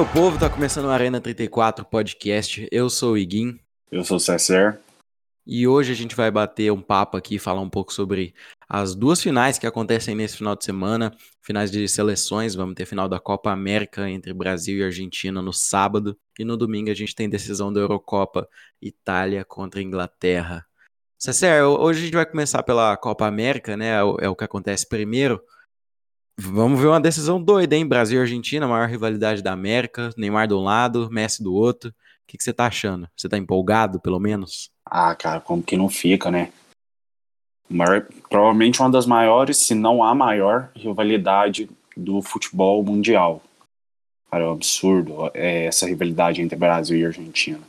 Meu 0.00 0.08
povo, 0.14 0.38
tá 0.38 0.48
começando 0.48 0.86
o 0.86 0.90
Arena 0.90 1.20
34 1.20 1.84
podcast. 1.84 2.66
Eu 2.72 2.88
sou 2.88 3.12
o 3.12 3.18
Iguin. 3.18 3.60
Eu 3.92 4.02
sou 4.02 4.16
o 4.16 4.20
Cesser. 4.20 4.80
E 5.46 5.68
hoje 5.68 5.92
a 5.92 5.94
gente 5.94 6.16
vai 6.16 6.30
bater 6.30 6.72
um 6.72 6.80
papo 6.80 7.18
aqui, 7.18 7.38
falar 7.38 7.60
um 7.60 7.68
pouco 7.68 7.92
sobre 7.92 8.34
as 8.66 8.94
duas 8.94 9.20
finais 9.22 9.58
que 9.58 9.66
acontecem 9.66 10.14
nesse 10.14 10.38
final 10.38 10.56
de 10.56 10.64
semana, 10.64 11.14
finais 11.42 11.70
de 11.70 11.86
seleções. 11.86 12.54
Vamos 12.54 12.76
ter 12.76 12.86
final 12.86 13.10
da 13.10 13.20
Copa 13.20 13.50
América 13.50 14.08
entre 14.08 14.32
Brasil 14.32 14.78
e 14.78 14.84
Argentina 14.84 15.42
no 15.42 15.52
sábado, 15.52 16.16
e 16.38 16.46
no 16.46 16.56
domingo 16.56 16.90
a 16.90 16.94
gente 16.94 17.14
tem 17.14 17.28
decisão 17.28 17.70
da 17.70 17.80
Eurocopa, 17.80 18.48
Itália 18.80 19.44
contra 19.44 19.82
Inglaterra. 19.82 20.64
Cesser, 21.18 21.62
hoje 21.62 22.00
a 22.00 22.04
gente 22.04 22.14
vai 22.14 22.24
começar 22.24 22.62
pela 22.62 22.96
Copa 22.96 23.26
América, 23.26 23.76
né? 23.76 23.88
É 23.88 24.02
o, 24.02 24.16
é 24.18 24.28
o 24.30 24.34
que 24.34 24.44
acontece 24.44 24.88
primeiro. 24.88 25.42
Vamos 26.42 26.80
ver 26.80 26.86
uma 26.86 27.00
decisão 27.00 27.40
doida, 27.40 27.76
hein? 27.76 27.86
Brasil 27.86 28.18
e 28.18 28.22
Argentina, 28.22 28.66
maior 28.66 28.88
rivalidade 28.88 29.42
da 29.42 29.52
América, 29.52 30.10
Neymar 30.16 30.48
de 30.48 30.54
um 30.54 30.64
lado, 30.64 31.10
Messi 31.10 31.42
do 31.42 31.52
outro. 31.52 31.90
O 31.90 31.92
que, 32.26 32.42
você 32.42 32.50
tá 32.50 32.66
achando? 32.66 33.06
Você 33.14 33.28
tá 33.28 33.36
empolgado, 33.36 34.00
pelo 34.00 34.18
menos? 34.18 34.70
Ah, 34.86 35.14
cara, 35.14 35.40
como 35.40 35.62
que 35.62 35.76
não 35.76 35.90
fica, 35.90 36.30
né? 36.30 36.50
Maior, 37.68 38.06
provavelmente 38.30 38.80
uma 38.80 38.90
das 38.90 39.04
maiores, 39.04 39.58
se 39.58 39.74
não 39.74 40.02
a 40.02 40.14
maior, 40.14 40.70
rivalidade 40.74 41.68
do 41.94 42.22
futebol 42.22 42.82
mundial. 42.82 43.42
Cara, 44.30 44.44
é 44.44 44.46
um 44.46 44.52
absurdo 44.52 45.30
é, 45.34 45.66
essa 45.66 45.86
rivalidade 45.86 46.40
entre 46.40 46.56
Brasil 46.56 46.96
e 46.96 47.04
Argentina. 47.04 47.60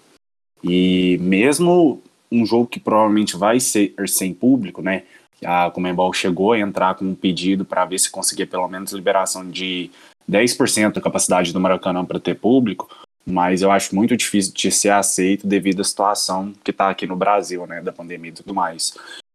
E 0.64 1.18
mesmo 1.20 2.02
um 2.32 2.46
jogo 2.46 2.68
que 2.68 2.80
provavelmente 2.80 3.36
vai 3.36 3.60
ser 3.60 3.94
sem 4.08 4.34
público, 4.34 4.82
né? 4.82 5.04
A 5.44 5.72
Comembol 5.72 6.14
chegou 6.14 6.54
a 6.54 6.60
entrar 6.60 6.96
com 6.96 7.06
um 7.06 7.16
pedido 7.16 7.66
para 7.66 7.86
ver 7.86 8.00
se 8.00 8.10
conseguia 8.10 8.46
pelo 8.46 8.68
menos 8.68 8.92
liberação 8.92 9.50
de 9.50 9.90
10% 10.30 10.94
da 10.94 11.02
capacidade 11.02 11.52
do 11.52 11.60
Maracanã 11.60 12.06
para 12.06 12.20
ter 12.20 12.36
público, 12.36 12.90
mas 13.26 13.62
eu 13.62 13.72
acho 13.72 13.96
muito 13.96 14.16
difícil 14.16 14.54
de 14.54 14.72
ser 14.72 14.90
aceito 14.90 15.48
devido 15.48 15.82
à 15.82 15.84
situação 15.84 16.54
que 16.64 16.72
está 16.72 16.90
aqui 16.90 17.08
no 17.08 17.16
Brasil, 17.16 17.66
né, 17.66 17.82
da 17.82 17.92
pandemia 17.92 18.30
e 18.30 18.36
tudo 18.36 18.54
mais. 18.54 18.94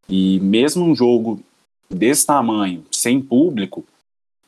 E 0.09 0.39
mesmo 0.41 0.85
um 0.85 0.95
jogo 0.95 1.41
desse 1.91 2.27
tamanho, 2.27 2.85
sem 2.91 3.21
público, 3.21 3.85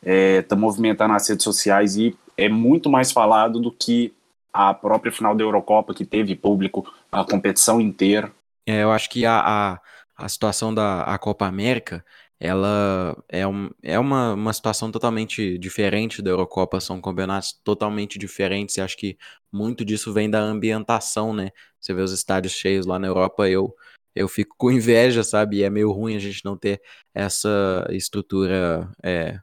está 0.01 0.11
é, 0.11 0.43
tá 0.43 0.57
movimentando 0.57 1.15
as 1.15 1.29
redes 1.29 1.45
sociais 1.45 1.97
e 1.97 2.17
é 2.37 2.49
muito 2.49 2.89
mais 2.89 3.11
falado 3.11 3.61
do 3.61 3.71
que 3.71 4.13
a 4.53 4.73
própria 4.73 5.13
final 5.13 5.35
da 5.35 5.45
Eurocopa, 5.45 5.95
que 5.95 6.05
teve 6.05 6.35
público 6.35 6.91
a 7.11 7.25
competição 7.25 7.81
inteira. 7.81 8.33
É, 8.67 8.83
eu 8.83 8.93
acho 8.93 9.09
que 9.11 9.25
a, 9.25 9.41
a, 9.41 9.81
a 10.19 10.29
situação 10.29 10.75
da 10.75 11.03
a 11.03 11.17
Copa 11.17 11.47
América, 11.47 12.05
ela 12.41 13.17
é, 13.29 13.47
um, 13.47 13.71
é 13.83 13.99
uma, 13.99 14.35
uma 14.35 14.53
situação 14.53 14.91
totalmente 14.91 15.57
diferente 15.59 16.21
da 16.21 16.31
Eurocopa, 16.31 16.81
são 16.81 17.01
campeonatos 17.01 17.53
totalmente 17.65 18.19
diferentes 18.19 18.77
e 18.77 18.81
acho 18.81 18.97
que 18.97 19.17
muito 19.53 19.85
disso 19.85 20.13
vem 20.13 20.29
da 20.29 20.41
ambientação, 20.41 21.33
né? 21.33 21.51
Você 21.81 21.95
vê 21.95 22.03
os 22.03 22.13
estádios 22.13 22.53
cheios 22.53 22.85
lá 22.85 22.99
na 22.99 23.07
Europa, 23.07 23.49
eu, 23.49 23.73
eu 24.15 24.29
fico 24.29 24.57
com 24.59 24.73
inveja, 24.73 25.23
sabe? 25.23 25.59
E 25.59 25.63
é 25.63 25.71
meio 25.71 25.93
ruim 25.93 26.17
a 26.17 26.21
gente 26.21 26.45
não 26.45 26.57
ter 26.57 26.83
essa 27.15 27.87
estrutura 27.91 28.91
é, 29.03 29.39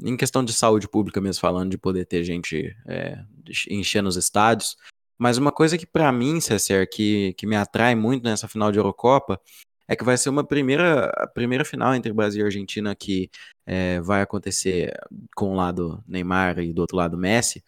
em 0.00 0.16
questão 0.16 0.44
de 0.44 0.52
saúde 0.54 0.88
pública 0.88 1.20
mesmo 1.20 1.40
falando, 1.40 1.70
de 1.70 1.78
poder 1.78 2.06
ter 2.06 2.24
gente 2.24 2.74
é, 2.86 3.22
enchendo 3.70 4.08
os 4.08 4.16
estádios. 4.16 4.76
Mas 5.18 5.36
uma 5.36 5.52
coisa 5.52 5.76
que 5.76 5.86
para 5.86 6.10
mim, 6.12 6.40
César, 6.40 6.86
que, 6.86 7.34
que 7.34 7.46
me 7.46 7.56
atrai 7.56 7.94
muito 7.94 8.22
nessa 8.24 8.48
final 8.48 8.70
de 8.70 8.78
Eurocopa 8.78 9.40
é 9.88 9.96
que 9.96 10.04
vai 10.04 10.16
ser 10.16 10.28
uma 10.28 10.44
primeira, 10.44 11.06
a 11.16 11.26
primeira 11.26 11.64
final 11.64 11.94
entre 11.94 12.12
Brasil 12.12 12.42
e 12.42 12.44
Argentina 12.44 12.94
que 12.94 13.30
é, 13.66 14.00
vai 14.00 14.22
acontecer 14.22 14.92
com 15.34 15.52
o 15.52 15.56
lado 15.56 16.04
Neymar 16.06 16.58
e 16.58 16.72
do 16.72 16.80
outro 16.80 16.96
lado 16.96 17.16
Messi. 17.16 17.64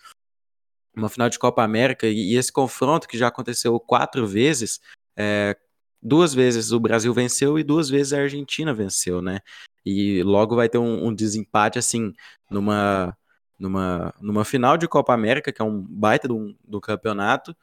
Uma 0.94 1.08
final 1.08 1.30
de 1.30 1.38
Copa 1.38 1.62
América 1.62 2.06
e, 2.06 2.32
e 2.32 2.36
esse 2.36 2.52
confronto 2.52 3.08
que 3.08 3.16
já 3.18 3.28
aconteceu 3.28 3.78
quatro 3.80 4.26
vezes, 4.26 4.80
é, 5.16 5.56
duas 6.02 6.34
vezes 6.34 6.72
o 6.72 6.80
Brasil 6.80 7.12
venceu 7.14 7.58
e 7.58 7.64
duas 7.64 7.88
vezes 7.88 8.12
a 8.12 8.20
Argentina 8.20 8.74
venceu, 8.74 9.22
né? 9.22 9.40
E 9.84 10.22
logo 10.22 10.54
vai 10.56 10.68
ter 10.68 10.78
um, 10.78 11.06
um 11.06 11.14
desempate 11.14 11.78
assim 11.78 12.12
numa 12.50 13.16
numa, 13.60 14.14
numa 14.20 14.44
final 14.44 14.78
de 14.78 14.88
Copa 14.88 15.12
América, 15.12 15.52
que 15.52 15.60
é 15.60 15.64
um 15.64 15.82
baita 15.82 16.26
do, 16.26 16.56
do 16.66 16.80
campeonato, 16.80 17.54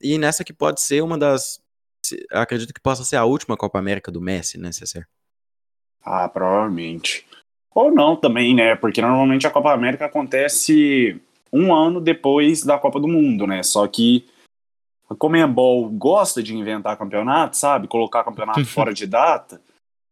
e 0.00 0.18
nessa 0.18 0.44
que 0.44 0.52
pode 0.52 0.80
ser 0.80 1.02
uma 1.02 1.16
das. 1.16 1.64
Acredito 2.30 2.72
que 2.72 2.80
possa 2.80 3.04
ser 3.04 3.16
a 3.16 3.24
última 3.24 3.56
Copa 3.56 3.78
América 3.78 4.10
do 4.10 4.20
Messi, 4.20 4.58
né, 4.58 4.72
César? 4.72 5.06
Ah, 6.02 6.28
provavelmente. 6.28 7.26
Ou 7.74 7.90
não 7.92 8.16
também, 8.16 8.54
né? 8.54 8.74
Porque 8.76 9.02
normalmente 9.02 9.46
a 9.46 9.50
Copa 9.50 9.72
América 9.72 10.06
acontece 10.06 11.20
um 11.52 11.74
ano 11.74 12.00
depois 12.00 12.62
da 12.62 12.78
Copa 12.78 13.00
do 13.00 13.08
Mundo, 13.08 13.46
né? 13.46 13.62
Só 13.62 13.86
que 13.86 14.26
a 15.08 15.14
Comembol 15.14 15.88
gosta 15.90 16.42
de 16.42 16.54
inventar 16.54 16.96
campeonato, 16.96 17.56
sabe? 17.56 17.88
Colocar 17.88 18.24
campeonato 18.24 18.64
fora 18.66 18.92
de 18.94 19.06
data. 19.06 19.60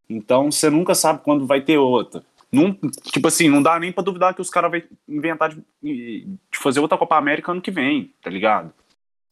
Então 0.09 0.51
você 0.51 0.69
nunca 0.71 0.95
sabe 0.95 1.23
quando 1.23 1.47
vai 1.47 1.61
ter 1.61 1.79
outra. 1.79 2.23
Não, 2.53 2.73
tipo 3.03 3.27
assim, 3.27 3.49
não 3.49 3.63
dá 3.63 3.81
nem 3.81 3.91
pra 3.91 4.05
duvidar 4.05 4.33
que 4.33 4.41
os 4.41 4.51
caras 4.51 4.71
vão 4.71 4.83
inventar 5.09 5.51
de, 5.51 5.61
de, 5.83 6.29
fazer 6.53 6.79
outra 6.79 6.97
Copa 6.97 7.17
América 7.17 7.51
ano 7.51 7.61
que 7.61 7.71
vem, 7.71 8.15
tá 8.23 8.31
ligado? 8.31 8.73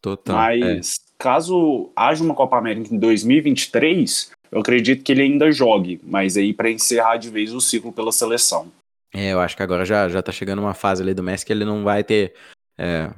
Total. 0.00 0.34
Mas 0.34 0.94
é. 0.96 1.11
Caso 1.22 1.92
haja 1.94 2.24
uma 2.24 2.34
Copa 2.34 2.58
América 2.58 2.92
em 2.92 2.98
2023, 2.98 4.32
eu 4.50 4.60
acredito 4.60 5.04
que 5.04 5.12
ele 5.12 5.22
ainda 5.22 5.52
jogue, 5.52 6.00
mas 6.02 6.36
aí 6.36 6.52
para 6.52 6.68
encerrar 6.68 7.16
de 7.16 7.30
vez 7.30 7.54
o 7.54 7.60
ciclo 7.60 7.92
pela 7.92 8.10
seleção. 8.10 8.72
É, 9.14 9.32
eu 9.32 9.38
acho 9.38 9.56
que 9.56 9.62
agora 9.62 9.84
já, 9.84 10.08
já 10.08 10.20
tá 10.20 10.32
chegando 10.32 10.58
uma 10.58 10.74
fase 10.74 11.00
ali 11.00 11.14
do 11.14 11.22
Messi 11.22 11.46
que 11.46 11.52
ele 11.52 11.64
não 11.64 11.84
vai 11.84 12.02
ter. 12.02 12.34
É, 12.76 13.08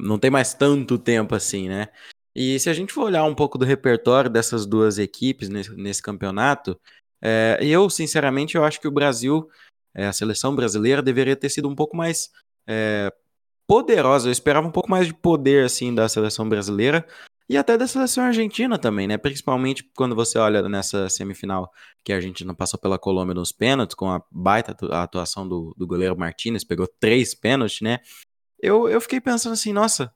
não 0.00 0.18
tem 0.18 0.30
mais 0.30 0.54
tanto 0.54 0.96
tempo 0.96 1.34
assim, 1.34 1.68
né? 1.68 1.88
E 2.34 2.58
se 2.58 2.70
a 2.70 2.72
gente 2.72 2.94
for 2.94 3.04
olhar 3.04 3.24
um 3.24 3.34
pouco 3.34 3.58
do 3.58 3.66
repertório 3.66 4.30
dessas 4.30 4.64
duas 4.64 4.96
equipes 4.98 5.50
nesse, 5.50 5.70
nesse 5.74 6.00
campeonato, 6.00 6.80
é, 7.20 7.58
eu, 7.60 7.90
sinceramente, 7.90 8.56
eu 8.56 8.64
acho 8.64 8.80
que 8.80 8.88
o 8.88 8.92
Brasil, 8.92 9.46
é, 9.94 10.06
a 10.06 10.12
seleção 10.14 10.56
brasileira, 10.56 11.02
deveria 11.02 11.36
ter 11.36 11.50
sido 11.50 11.68
um 11.68 11.74
pouco 11.74 11.94
mais 11.94 12.30
é, 12.66 13.12
poderosa. 13.66 14.28
Eu 14.28 14.32
esperava 14.32 14.66
um 14.66 14.72
pouco 14.72 14.88
mais 14.88 15.06
de 15.06 15.12
poder, 15.12 15.66
assim, 15.66 15.94
da 15.94 16.08
seleção 16.08 16.48
brasileira 16.48 17.04
e 17.50 17.56
até 17.56 17.76
da 17.76 17.84
seleção 17.84 18.22
argentina 18.22 18.78
também, 18.78 19.08
né? 19.08 19.18
Principalmente 19.18 19.82
quando 19.96 20.14
você 20.14 20.38
olha 20.38 20.68
nessa 20.68 21.08
semifinal 21.08 21.68
que 22.04 22.12
a 22.12 22.16
Argentina 22.16 22.54
passou 22.54 22.78
pela 22.78 22.96
Colômbia 22.96 23.34
nos 23.34 23.50
pênaltis, 23.50 23.96
com 23.96 24.08
a 24.08 24.22
baita 24.30 24.76
atuação 24.92 25.48
do, 25.48 25.74
do 25.76 25.84
goleiro 25.84 26.16
Martinez, 26.16 26.62
pegou 26.62 26.86
três 26.86 27.34
pênaltis, 27.34 27.80
né? 27.80 27.98
Eu, 28.62 28.88
eu 28.88 29.00
fiquei 29.00 29.20
pensando 29.20 29.54
assim, 29.54 29.72
nossa, 29.72 30.14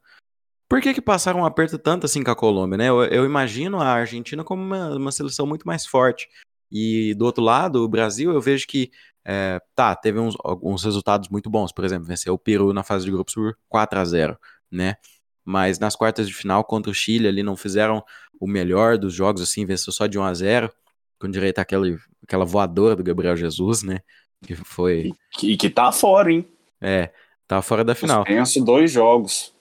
por 0.69 0.81
que 0.81 0.95
que 0.95 1.03
passaram 1.03 1.41
um 1.41 1.45
aperto 1.45 1.77
tanto 1.77 2.07
assim 2.07 2.23
com 2.23 2.31
a 2.31 2.37
Colômbia, 2.37 2.79
né? 2.79 2.89
Eu, 2.89 3.03
eu 3.03 3.25
imagino 3.25 3.81
a 3.81 3.89
Argentina 3.89 4.45
como 4.45 4.63
uma, 4.63 4.95
uma 4.97 5.11
seleção 5.11 5.45
muito 5.45 5.67
mais 5.67 5.85
forte. 5.85 6.29
E 6.71 7.15
do 7.15 7.25
outro 7.25 7.43
lado, 7.43 7.83
o 7.83 7.89
Brasil, 7.89 8.31
eu 8.33 8.41
vejo 8.41 8.65
que 8.69 8.93
é, 9.25 9.61
tá, 9.75 9.97
teve 9.97 10.21
uns, 10.21 10.37
alguns 10.45 10.85
resultados 10.85 11.29
muito 11.29 11.51
bons. 11.51 11.73
Por 11.73 11.85
exemplo, 11.85 12.07
venceu 12.07 12.33
o 12.33 12.39
Peru 12.39 12.73
na 12.73 12.85
fase 12.85 13.05
de 13.05 13.11
grupos 13.11 13.35
por 13.35 13.59
4 13.69 13.99
a 13.99 14.05
0 14.05 14.39
né? 14.71 14.97
Mas 15.45 15.79
nas 15.79 15.95
quartas 15.95 16.27
de 16.27 16.35
final 16.35 16.65
contra 16.65 16.91
o 16.91 16.95
Chile, 16.95 17.29
ali 17.29 17.43
não 17.43 17.57
fizeram 17.57 18.03
o 18.41 18.47
melhor 18.47 18.97
dos 18.97 19.13
jogos, 19.13 19.43
assim, 19.43 19.67
venceu 19.67 19.93
só 19.93 20.07
de 20.07 20.19
1 20.19 20.23
a 20.23 20.35
0 20.35 20.73
com 21.21 21.31
direito 21.31 21.59
àquela, 21.59 21.87
àquela 22.23 22.45
voadora 22.45 22.97
do 22.97 23.05
Gabriel 23.05 23.37
Jesus, 23.37 23.83
né? 23.83 24.01
Que 24.45 24.55
foi. 24.55 25.13
E 25.13 25.15
que, 25.31 25.57
que 25.57 25.71
tá 25.71 25.91
fora, 25.93 26.33
hein? 26.33 26.47
É, 26.81 27.11
tá 27.47 27.63
fora 27.63 27.85
da 27.85 27.95
final. 27.95 28.25
Penso 28.25 28.63
dois 28.65 28.91
jogos. 28.91 29.55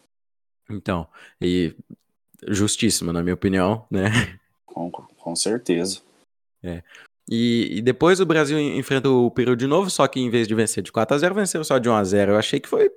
Então, 0.70 1.08
e 1.42 1.76
justíssimo, 2.48 3.14
na 3.14 3.22
minha 3.22 3.34
opinião, 3.34 3.86
né? 3.90 4.10
Com, 4.66 4.92
com 4.92 5.36
certeza. 5.36 6.02
É. 6.62 6.84
E, 7.30 7.78
e, 7.78 7.82
depois 7.82 8.20
o 8.20 8.26
Brasil 8.26 8.60
enfrenta 8.60 9.10
o 9.10 9.32
Peru 9.32 9.56
de 9.56 9.66
novo, 9.66 9.90
só 9.90 10.06
que 10.08 10.20
em 10.20 10.30
vez 10.30 10.48
de 10.48 10.56
vencer 10.56 10.84
de 10.84 10.92
4 10.92 11.16
a 11.16 11.18
0 11.18 11.36
venceu 11.36 11.64
só 11.64 11.78
de 11.78 11.88
1 11.88 11.94
a 11.94 12.04
0 12.04 12.32
Eu 12.34 12.38
achei 12.38 12.60
que 12.60 12.68
foi, 12.68 12.92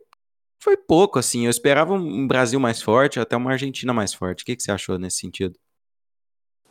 foi 0.58 0.76
pouco, 0.76 1.18
assim. 1.18 1.44
Eu 1.44 1.50
esperava 1.50 1.94
um 1.94 2.26
Brasil 2.26 2.58
mais 2.58 2.82
forte, 2.82 3.20
até 3.20 3.36
uma 3.36 3.52
Argentina 3.52 3.92
mais 3.92 4.12
forte. 4.12 4.42
O 4.42 4.46
que, 4.46 4.56
que 4.56 4.62
você 4.62 4.72
achou 4.72 4.98
nesse 4.98 5.18
sentido? 5.18 5.58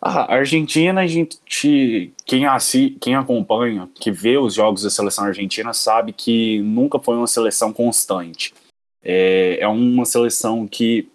A 0.02 0.36
Argentina, 0.36 1.02
a 1.02 1.08
gente. 1.08 2.14
Quem, 2.26 2.46
assi, 2.46 2.98
quem 3.02 3.16
acompanha, 3.16 3.90
que 3.96 4.12
vê 4.12 4.38
os 4.38 4.54
jogos 4.54 4.84
da 4.84 4.90
seleção 4.90 5.26
argentina, 5.26 5.74
sabe 5.74 6.14
que 6.14 6.62
nunca 6.62 7.00
foi 7.00 7.16
uma 7.16 7.28
seleção 7.28 7.74
constante. 7.74 8.54
É, 9.02 9.60
é 9.60 9.68
uma 9.68 10.06
seleção 10.06 10.68
que 10.68 11.10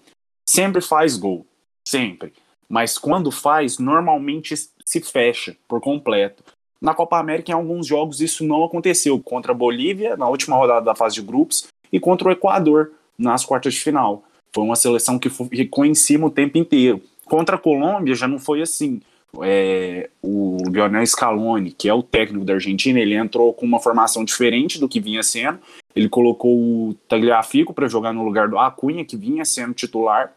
sempre 0.49 0.81
faz 0.81 1.17
gol. 1.17 1.47
Sempre. 1.87 2.33
Mas 2.69 2.97
quando 2.97 3.31
faz, 3.31 3.79
normalmente 3.79 4.55
se 4.57 5.01
fecha 5.01 5.57
por 5.69 5.81
completo. 5.81 6.43
Na 6.81 6.95
Copa 6.95 7.19
América, 7.19 7.51
em 7.51 7.55
alguns 7.55 7.87
jogos, 7.87 8.21
isso 8.21 8.45
não 8.45 8.65
aconteceu. 8.65 9.21
Contra 9.21 9.53
a 9.53 9.55
Bolívia, 9.55 10.17
na 10.17 10.29
última 10.29 10.57
rodada 10.57 10.87
da 10.87 10.95
fase 10.95 11.17
de 11.17 11.23
grupos, 11.23 11.69
e 11.93 11.99
contra 12.01 12.29
o 12.29 12.33
Equador, 12.33 12.93
nas 13.19 13.45
quartas 13.45 13.75
de 13.75 13.81
final. 13.81 14.25
Foi 14.53 14.65
uma 14.65 14.77
seleção 14.77 15.19
que 15.19 15.31
ficou 15.31 15.85
em 15.85 15.95
cima 15.95 16.27
o 16.27 16.31
tempo 16.31 16.59
inteiro. 16.59 17.01
Contra 17.25 17.57
a 17.57 17.59
Colômbia 17.59 18.15
já 18.15 18.27
não 18.27 18.39
foi 18.39 18.63
assim. 18.63 19.01
é, 19.43 20.11
o 20.23 20.57
Lionel 20.69 21.07
Scaloni, 21.07 21.71
que 21.71 21.89
é 21.89 21.95
o 21.95 22.03
técnico 22.03 22.45
da 22.45 22.55
Argentina, 22.55 22.99
ele 22.99 23.15
entrou 23.15 23.55
com 23.55 23.65
uma 23.65 23.79
formação 23.79 24.25
diferente 24.25 24.81
do 24.81 24.89
que 24.89 25.01
vinha 25.01 25.23
sendo. 25.23 25.61
Ele 25.95 26.09
colocou 26.09 26.57
o 26.59 26.95
Tagliafico 27.09 27.73
para 27.73 27.89
jogar 27.89 28.13
no 28.13 28.25
lugar 28.25 28.49
do 28.49 28.59
Acunha, 28.59 29.05
que 29.05 29.17
vinha 29.17 29.45
sendo 29.45 29.75
titular. 29.75 30.33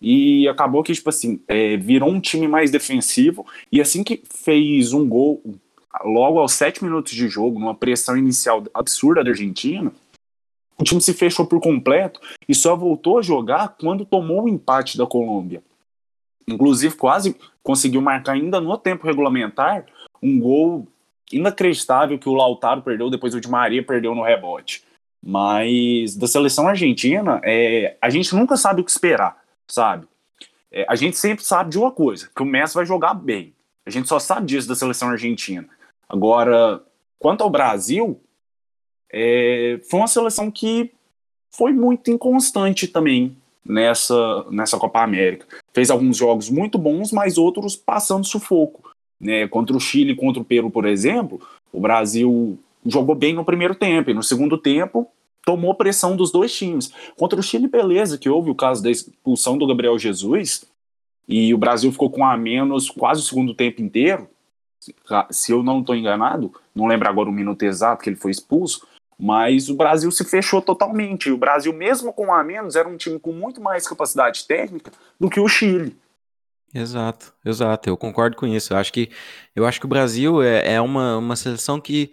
E 0.00 0.48
acabou 0.48 0.82
que, 0.82 0.94
tipo 0.94 1.10
assim, 1.10 1.40
é, 1.46 1.76
virou 1.76 2.08
um 2.08 2.20
time 2.20 2.48
mais 2.48 2.70
defensivo. 2.70 3.44
E 3.70 3.80
assim 3.80 4.02
que 4.02 4.22
fez 4.30 4.94
um 4.94 5.06
gol, 5.06 5.42
logo 6.02 6.38
aos 6.38 6.52
sete 6.52 6.82
minutos 6.82 7.12
de 7.12 7.28
jogo, 7.28 7.58
numa 7.58 7.74
pressão 7.74 8.16
inicial 8.16 8.64
absurda 8.72 9.22
da 9.22 9.30
Argentina, 9.30 9.92
o 10.80 10.84
time 10.84 11.00
se 11.00 11.12
fechou 11.12 11.46
por 11.46 11.60
completo 11.60 12.18
e 12.48 12.54
só 12.54 12.74
voltou 12.74 13.18
a 13.18 13.22
jogar 13.22 13.76
quando 13.78 14.06
tomou 14.06 14.44
o 14.44 14.48
empate 14.48 14.96
da 14.96 15.06
Colômbia. 15.06 15.62
Inclusive, 16.48 16.96
quase 16.96 17.36
conseguiu 17.62 18.00
marcar 18.00 18.32
ainda 18.32 18.60
no 18.60 18.76
tempo 18.78 19.06
regulamentar 19.06 19.84
um 20.22 20.40
gol 20.40 20.88
inacreditável 21.30 22.18
que 22.18 22.28
o 22.28 22.34
Lautaro 22.34 22.82
perdeu, 22.82 23.10
depois 23.10 23.34
o 23.34 23.40
Di 23.40 23.48
Maria 23.48 23.84
perdeu 23.84 24.14
no 24.14 24.24
rebote. 24.24 24.82
Mas 25.22 26.16
da 26.16 26.26
seleção 26.26 26.66
argentina, 26.66 27.40
é, 27.44 27.96
a 28.00 28.08
gente 28.08 28.34
nunca 28.34 28.56
sabe 28.56 28.80
o 28.80 28.84
que 28.84 28.90
esperar, 28.90 29.36
sabe? 29.68 30.08
É, 30.72 30.86
a 30.88 30.94
gente 30.96 31.16
sempre 31.18 31.44
sabe 31.44 31.70
de 31.70 31.78
uma 31.78 31.90
coisa, 31.90 32.30
que 32.34 32.42
o 32.42 32.46
Messi 32.46 32.74
vai 32.74 32.86
jogar 32.86 33.12
bem. 33.14 33.52
A 33.84 33.90
gente 33.90 34.08
só 34.08 34.18
sabe 34.18 34.46
disso 34.46 34.66
da 34.66 34.74
seleção 34.74 35.10
argentina. 35.10 35.68
Agora, 36.08 36.82
quanto 37.18 37.44
ao 37.44 37.50
Brasil, 37.50 38.20
é, 39.12 39.80
foi 39.88 40.00
uma 40.00 40.08
seleção 40.08 40.50
que 40.50 40.92
foi 41.50 41.72
muito 41.72 42.10
inconstante 42.10 42.86
também 42.86 43.36
nessa, 43.64 44.46
nessa 44.50 44.78
Copa 44.78 45.02
América. 45.02 45.46
Fez 45.72 45.90
alguns 45.90 46.16
jogos 46.16 46.48
muito 46.48 46.78
bons, 46.78 47.12
mas 47.12 47.38
outros 47.38 47.76
passando 47.76 48.26
sufoco. 48.26 48.90
Né? 49.20 49.46
Contra 49.48 49.76
o 49.76 49.80
Chile, 49.80 50.14
contra 50.14 50.40
o 50.40 50.44
Peru, 50.44 50.70
por 50.70 50.86
exemplo, 50.86 51.40
o 51.72 51.80
Brasil 51.80 52.58
jogou 52.86 53.14
bem 53.14 53.34
no 53.34 53.44
primeiro 53.44 53.74
tempo 53.74 54.10
e 54.10 54.14
no 54.14 54.22
segundo 54.22 54.56
tempo 54.56 55.08
tomou 55.44 55.74
pressão 55.74 56.16
dos 56.16 56.30
dois 56.30 56.54
times. 56.54 56.92
Contra 57.16 57.38
o 57.38 57.42
Chile, 57.42 57.68
beleza, 57.68 58.18
que 58.18 58.28
houve 58.28 58.50
o 58.50 58.54
caso 58.54 58.82
da 58.82 58.90
expulsão 58.90 59.58
do 59.58 59.66
Gabriel 59.66 59.98
Jesus 59.98 60.64
e 61.28 61.52
o 61.54 61.58
Brasil 61.58 61.92
ficou 61.92 62.10
com 62.10 62.24
a 62.24 62.36
menos 62.36 62.90
quase 62.90 63.20
o 63.20 63.24
segundo 63.24 63.54
tempo 63.54 63.82
inteiro. 63.82 64.28
Se 65.30 65.52
eu 65.52 65.62
não 65.62 65.80
estou 65.80 65.94
enganado, 65.94 66.52
não 66.74 66.86
lembro 66.86 67.08
agora 67.08 67.28
o 67.28 67.32
minuto 67.32 67.62
exato 67.62 68.02
que 68.02 68.08
ele 68.08 68.16
foi 68.16 68.30
expulso, 68.30 68.86
mas 69.20 69.68
o 69.68 69.76
Brasil 69.76 70.10
se 70.10 70.24
fechou 70.24 70.62
totalmente. 70.62 71.30
O 71.30 71.36
Brasil, 71.36 71.72
mesmo 71.72 72.12
com 72.12 72.26
um 72.26 72.34
a 72.34 72.42
menos, 72.42 72.76
era 72.76 72.88
um 72.88 72.96
time 72.96 73.18
com 73.18 73.32
muito 73.32 73.60
mais 73.60 73.86
capacidade 73.86 74.46
técnica 74.46 74.90
do 75.18 75.28
que 75.28 75.38
o 75.38 75.48
Chile. 75.48 75.96
Exato, 76.72 77.34
exato. 77.44 77.88
Eu 77.88 77.96
concordo 77.96 78.36
com 78.36 78.46
isso. 78.46 78.72
Eu 78.72 78.76
acho 78.76 78.92
que, 78.92 79.10
eu 79.54 79.66
acho 79.66 79.80
que 79.80 79.86
o 79.86 79.88
Brasil 79.88 80.42
é, 80.42 80.74
é 80.74 80.80
uma, 80.80 81.18
uma 81.18 81.36
seleção 81.36 81.80
que 81.80 82.12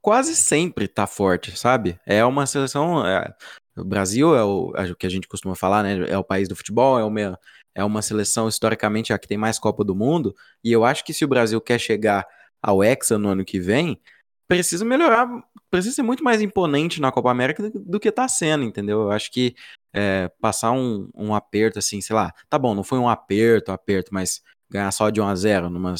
quase 0.00 0.36
sempre 0.36 0.86
tá 0.86 1.06
forte, 1.06 1.58
sabe? 1.58 1.98
É 2.06 2.24
uma 2.24 2.46
seleção. 2.46 3.04
É, 3.04 3.34
o 3.76 3.84
Brasil 3.84 4.34
é 4.36 4.44
o, 4.44 4.72
é 4.76 4.90
o, 4.90 4.96
que 4.96 5.06
a 5.06 5.10
gente 5.10 5.26
costuma 5.26 5.56
falar, 5.56 5.82
né? 5.82 6.08
É 6.08 6.16
o 6.16 6.24
país 6.24 6.48
do 6.48 6.54
futebol, 6.54 6.98
é 6.98 7.04
uma, 7.04 7.38
é 7.74 7.84
uma 7.84 8.00
seleção 8.00 8.48
historicamente 8.48 9.12
a 9.12 9.18
que 9.18 9.26
tem 9.26 9.36
mais 9.36 9.58
Copa 9.58 9.84
do 9.84 9.94
Mundo. 9.94 10.34
E 10.62 10.72
eu 10.72 10.84
acho 10.84 11.04
que 11.04 11.12
se 11.12 11.24
o 11.24 11.28
Brasil 11.28 11.60
quer 11.60 11.80
chegar 11.80 12.24
ao 12.62 12.82
Hexa 12.82 13.18
no 13.18 13.28
ano 13.28 13.44
que 13.44 13.58
vem, 13.58 14.00
precisa 14.48 14.84
melhorar, 14.84 15.28
precisa 15.70 15.94
ser 15.94 16.02
muito 16.02 16.22
mais 16.22 16.40
imponente 16.40 17.00
na 17.00 17.12
Copa 17.12 17.30
América 17.30 17.68
do, 17.68 17.78
do 17.80 18.00
que 18.00 18.08
está 18.08 18.28
sendo, 18.28 18.64
entendeu? 18.64 19.02
Eu 19.02 19.10
acho 19.10 19.30
que 19.30 19.54
é, 19.92 20.30
passar 20.40 20.72
um, 20.72 21.08
um 21.14 21.34
aperto 21.34 21.78
assim, 21.78 22.00
sei 22.00 22.14
lá, 22.14 22.32
tá 22.48 22.58
bom, 22.58 22.74
não 22.74 22.84
foi 22.84 22.98
um 22.98 23.08
aperto, 23.08 23.72
aperto, 23.72 24.12
mas 24.12 24.42
ganhar 24.70 24.90
só 24.92 25.10
de 25.10 25.20
1 25.20 25.26
a 25.26 25.34
0 25.34 25.70
numa, 25.70 25.94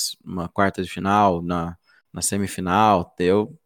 quarta 0.52 0.82
de 0.82 0.90
final, 0.90 1.42
na, 1.42 1.76
na 2.12 2.22
semifinal, 2.22 3.14
eu, 3.18 3.56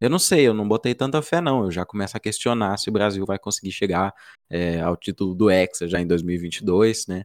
eu 0.00 0.10
não 0.10 0.18
sei, 0.18 0.46
eu 0.46 0.54
não 0.54 0.66
botei 0.68 0.94
tanta 0.94 1.20
fé 1.22 1.40
não, 1.40 1.64
eu 1.64 1.70
já 1.70 1.84
começo 1.84 2.16
a 2.16 2.20
questionar 2.20 2.78
se 2.78 2.88
o 2.88 2.92
Brasil 2.92 3.24
vai 3.26 3.38
conseguir 3.38 3.72
chegar 3.72 4.14
é, 4.48 4.80
ao 4.80 4.96
título 4.96 5.34
do 5.34 5.50
Hexa 5.50 5.88
já 5.88 6.00
em 6.00 6.06
2022, 6.06 7.06
né? 7.06 7.24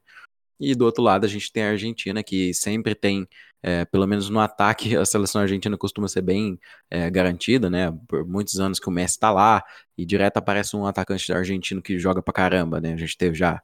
E 0.59 0.73
do 0.73 0.85
outro 0.85 1.03
lado 1.03 1.25
a 1.25 1.29
gente 1.29 1.51
tem 1.51 1.63
a 1.63 1.71
Argentina, 1.71 2.23
que 2.23 2.53
sempre 2.53 2.95
tem, 2.95 3.27
é, 3.61 3.85
pelo 3.85 4.07
menos 4.07 4.29
no 4.29 4.39
ataque, 4.39 4.95
a 4.97 5.05
seleção 5.05 5.41
argentina 5.41 5.77
costuma 5.77 6.07
ser 6.07 6.21
bem 6.21 6.59
é, 6.89 7.09
garantida, 7.09 7.69
né? 7.69 7.93
Por 8.07 8.25
muitos 8.25 8.59
anos 8.59 8.79
que 8.79 8.87
o 8.87 8.91
Messi 8.91 9.19
tá 9.19 9.31
lá 9.31 9.63
e 9.97 10.05
direto 10.05 10.37
aparece 10.37 10.75
um 10.75 10.85
atacante 10.85 11.31
argentino 11.31 11.81
que 11.81 11.99
joga 11.99 12.21
pra 12.21 12.33
caramba, 12.33 12.79
né? 12.79 12.93
A 12.93 12.97
gente 12.97 13.17
teve 13.17 13.35
já 13.35 13.61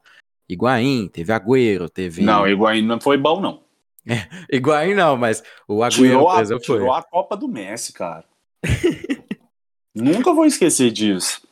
Higuaín, 0.48 1.08
teve 1.08 1.32
Agüero, 1.32 1.88
teve. 1.88 2.22
Não, 2.22 2.46
Higuaín 2.46 2.82
não 2.82 3.00
foi 3.00 3.16
bom, 3.16 3.40
não. 3.40 3.62
É, 4.06 4.26
Higuaín 4.52 4.94
não, 4.94 5.16
mas 5.16 5.42
o 5.66 5.82
Agüero, 5.82 6.08
tirou 6.08 6.30
a, 6.30 6.40
exemplo, 6.40 6.62
tirou 6.62 6.92
a 6.92 7.02
Copa 7.02 7.36
do 7.36 7.48
Messi, 7.48 7.92
cara. 7.92 8.24
Nunca 9.94 10.32
vou 10.32 10.46
esquecer 10.46 10.90
disso. 10.90 11.46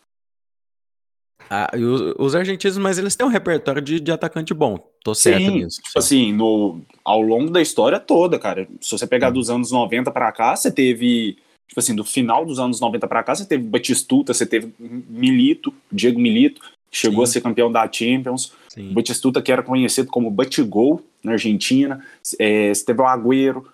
Ah, 1.52 1.68
os, 1.74 2.14
os, 2.16 2.34
argentinos, 2.36 2.78
mas 2.78 2.96
eles 2.96 3.16
têm 3.16 3.26
um 3.26 3.30
repertório 3.30 3.82
de, 3.82 3.98
de 3.98 4.12
atacante 4.12 4.54
bom. 4.54 4.78
Tô 5.02 5.16
certo 5.16 5.42
sim, 5.42 5.50
nisso. 5.50 5.82
Tipo 5.82 5.98
assim, 5.98 6.32
no, 6.32 6.80
ao 7.04 7.20
longo 7.20 7.50
da 7.50 7.60
história 7.60 7.98
toda, 7.98 8.38
cara. 8.38 8.68
Se 8.80 8.92
você 8.92 9.04
pegar 9.04 9.30
hum. 9.30 9.32
dos 9.32 9.50
anos 9.50 9.72
90 9.72 10.12
para 10.12 10.30
cá, 10.30 10.54
você 10.54 10.70
teve. 10.70 11.36
Tipo 11.68 11.80
assim, 11.80 11.94
do 11.94 12.04
final 12.04 12.46
dos 12.46 12.60
anos 12.60 12.80
90 12.80 13.06
para 13.08 13.22
cá, 13.24 13.34
você 13.34 13.44
teve 13.44 13.64
Batistuta, 13.64 14.32
você 14.32 14.46
teve 14.46 14.72
Milito, 14.78 15.74
Diego 15.90 16.20
Milito, 16.20 16.60
que 16.88 16.96
chegou 16.96 17.26
sim. 17.26 17.30
a 17.30 17.32
ser 17.32 17.40
campeão 17.40 17.70
da 17.70 17.90
Champions. 17.90 18.52
Sim. 18.68 18.92
Batistuta, 18.92 19.42
que 19.42 19.50
era 19.50 19.62
conhecido 19.62 20.08
como 20.08 20.30
Batigol 20.30 21.02
na 21.22 21.32
Argentina. 21.32 22.04
É, 22.38 22.72
você 22.72 22.84
teve 22.84 23.02
o 23.02 23.06
Agüero. 23.06 23.66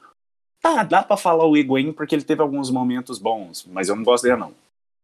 Tá, 0.63 0.83
dá 0.83 1.03
pra 1.03 1.17
falar 1.17 1.47
o 1.47 1.57
Higuaín 1.57 1.93
porque 1.93 2.15
ele 2.15 2.25
teve 2.25 2.41
alguns 2.41 2.71
momentos 2.71 3.19
bons, 3.19 3.67
mas 3.71 3.89
eu 3.89 3.97
não 3.97 4.03
gosto 4.03 4.25
dele, 4.25 4.37
não. 4.37 4.53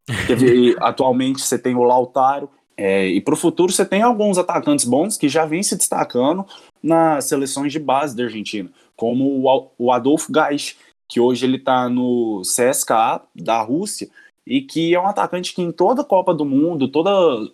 Teve, 0.27 0.75
atualmente 0.79 1.41
você 1.41 1.57
tem 1.57 1.75
o 1.75 1.83
Lautaro, 1.83 2.49
é, 2.75 3.07
e 3.07 3.21
para 3.21 3.33
o 3.33 3.37
futuro 3.37 3.71
você 3.71 3.85
tem 3.85 4.01
alguns 4.01 4.37
atacantes 4.37 4.85
bons 4.85 5.17
que 5.17 5.29
já 5.29 5.45
vêm 5.45 5.61
se 5.61 5.75
destacando 5.75 6.45
nas 6.81 7.25
seleções 7.25 7.71
de 7.71 7.79
base 7.79 8.15
da 8.15 8.23
Argentina, 8.23 8.69
como 8.95 9.43
o, 9.77 9.91
Adolfo 9.91 10.31
Gais, 10.31 10.75
que 11.07 11.19
hoje 11.19 11.45
ele 11.45 11.57
está 11.57 11.87
no 11.87 12.41
CSKA 12.41 13.21
da 13.35 13.61
Rússia 13.61 14.09
e 14.45 14.61
que 14.61 14.93
é 14.93 14.99
um 14.99 15.07
atacante 15.07 15.53
que 15.53 15.61
em 15.61 15.71
toda 15.71 16.03
Copa 16.03 16.33
do 16.33 16.43
Mundo, 16.43 16.87
toda, 16.87 17.11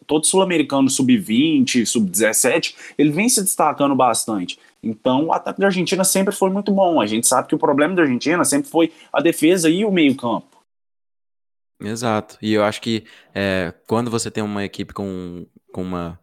todo 0.08 0.26
sul-americano 0.26 0.90
sub-20, 0.90 1.86
sub-17, 1.86 2.74
ele 2.98 3.12
vem 3.12 3.30
se 3.30 3.44
destacando 3.44 3.96
bastante. 3.96 4.58
Então 4.82 5.26
o 5.26 5.34
ataque 5.34 5.60
da 5.60 5.68
Argentina 5.68 6.04
sempre 6.04 6.34
foi 6.34 6.50
muito 6.50 6.72
bom. 6.72 7.00
A 7.00 7.06
gente 7.06 7.28
sabe 7.28 7.48
que 7.48 7.56
o 7.56 7.60
problema 7.60 7.94
da 7.94 8.04
Argentina 8.04 8.44
sempre 8.46 8.70
foi 8.70 8.92
a 9.12 9.22
defesa 9.22 9.70
e 9.70 9.84
o 9.84 9.92
meio-campo. 9.92 10.59
Exato. 11.82 12.38
E 12.42 12.54
eu 12.54 12.64
acho 12.64 12.82
que 12.82 13.06
é, 13.34 13.74
quando 13.88 14.12
você 14.12 14.30
tem 14.30 14.44
uma 14.44 14.66
equipe 14.66 14.94
com, 14.94 15.48
com 15.72 15.82
uma, 15.82 16.20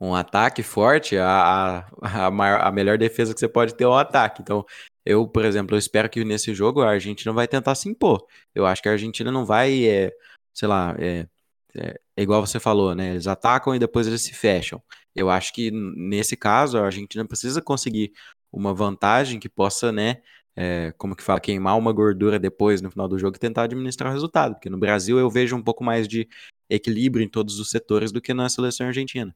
um 0.00 0.14
ataque 0.14 0.62
forte, 0.62 1.16
a, 1.16 1.86
a, 2.02 2.26
a, 2.26 2.30
maior, 2.30 2.60
a 2.60 2.70
melhor 2.70 2.98
defesa 2.98 3.32
que 3.32 3.40
você 3.40 3.48
pode 3.48 3.74
ter 3.74 3.84
é 3.84 3.88
o 3.88 3.94
ataque. 3.94 4.42
Então, 4.42 4.64
eu, 5.04 5.26
por 5.26 5.44
exemplo, 5.44 5.74
eu 5.74 5.78
espero 5.78 6.08
que 6.10 6.24
nesse 6.24 6.54
jogo 6.54 6.82
a 6.82 6.90
Argentina 6.90 7.32
vai 7.32 7.48
tentar 7.48 7.74
se 7.74 7.88
impor. 7.88 8.26
Eu 8.54 8.66
acho 8.66 8.82
que 8.82 8.88
a 8.88 8.92
Argentina 8.92 9.32
não 9.32 9.46
vai, 9.46 9.86
é, 9.86 10.12
sei 10.52 10.68
lá, 10.68 10.94
é, 10.98 11.26
é, 11.74 12.00
é 12.16 12.22
igual 12.22 12.44
você 12.46 12.60
falou, 12.60 12.94
né? 12.94 13.12
Eles 13.12 13.26
atacam 13.26 13.74
e 13.74 13.78
depois 13.78 14.06
eles 14.06 14.22
se 14.22 14.34
fecham. 14.34 14.82
Eu 15.14 15.30
acho 15.30 15.52
que 15.52 15.70
nesse 15.70 16.36
caso 16.36 16.78
a 16.78 16.84
Argentina 16.84 17.24
precisa 17.26 17.62
conseguir 17.62 18.12
uma 18.52 18.74
vantagem 18.74 19.40
que 19.40 19.48
possa, 19.48 19.92
né, 19.92 20.22
é, 20.60 20.92
como 20.98 21.14
que 21.14 21.22
fala, 21.22 21.38
queimar 21.38 21.78
uma 21.78 21.92
gordura 21.92 22.36
depois 22.36 22.82
no 22.82 22.90
final 22.90 23.06
do 23.06 23.16
jogo 23.16 23.36
e 23.36 23.38
tentar 23.38 23.62
administrar 23.62 24.10
o 24.10 24.12
resultado. 24.12 24.54
Porque 24.54 24.68
no 24.68 24.76
Brasil 24.76 25.16
eu 25.16 25.30
vejo 25.30 25.54
um 25.54 25.62
pouco 25.62 25.84
mais 25.84 26.08
de 26.08 26.28
equilíbrio 26.68 27.24
em 27.24 27.28
todos 27.28 27.60
os 27.60 27.70
setores 27.70 28.10
do 28.10 28.20
que 28.20 28.34
na 28.34 28.48
seleção 28.48 28.88
argentina. 28.88 29.32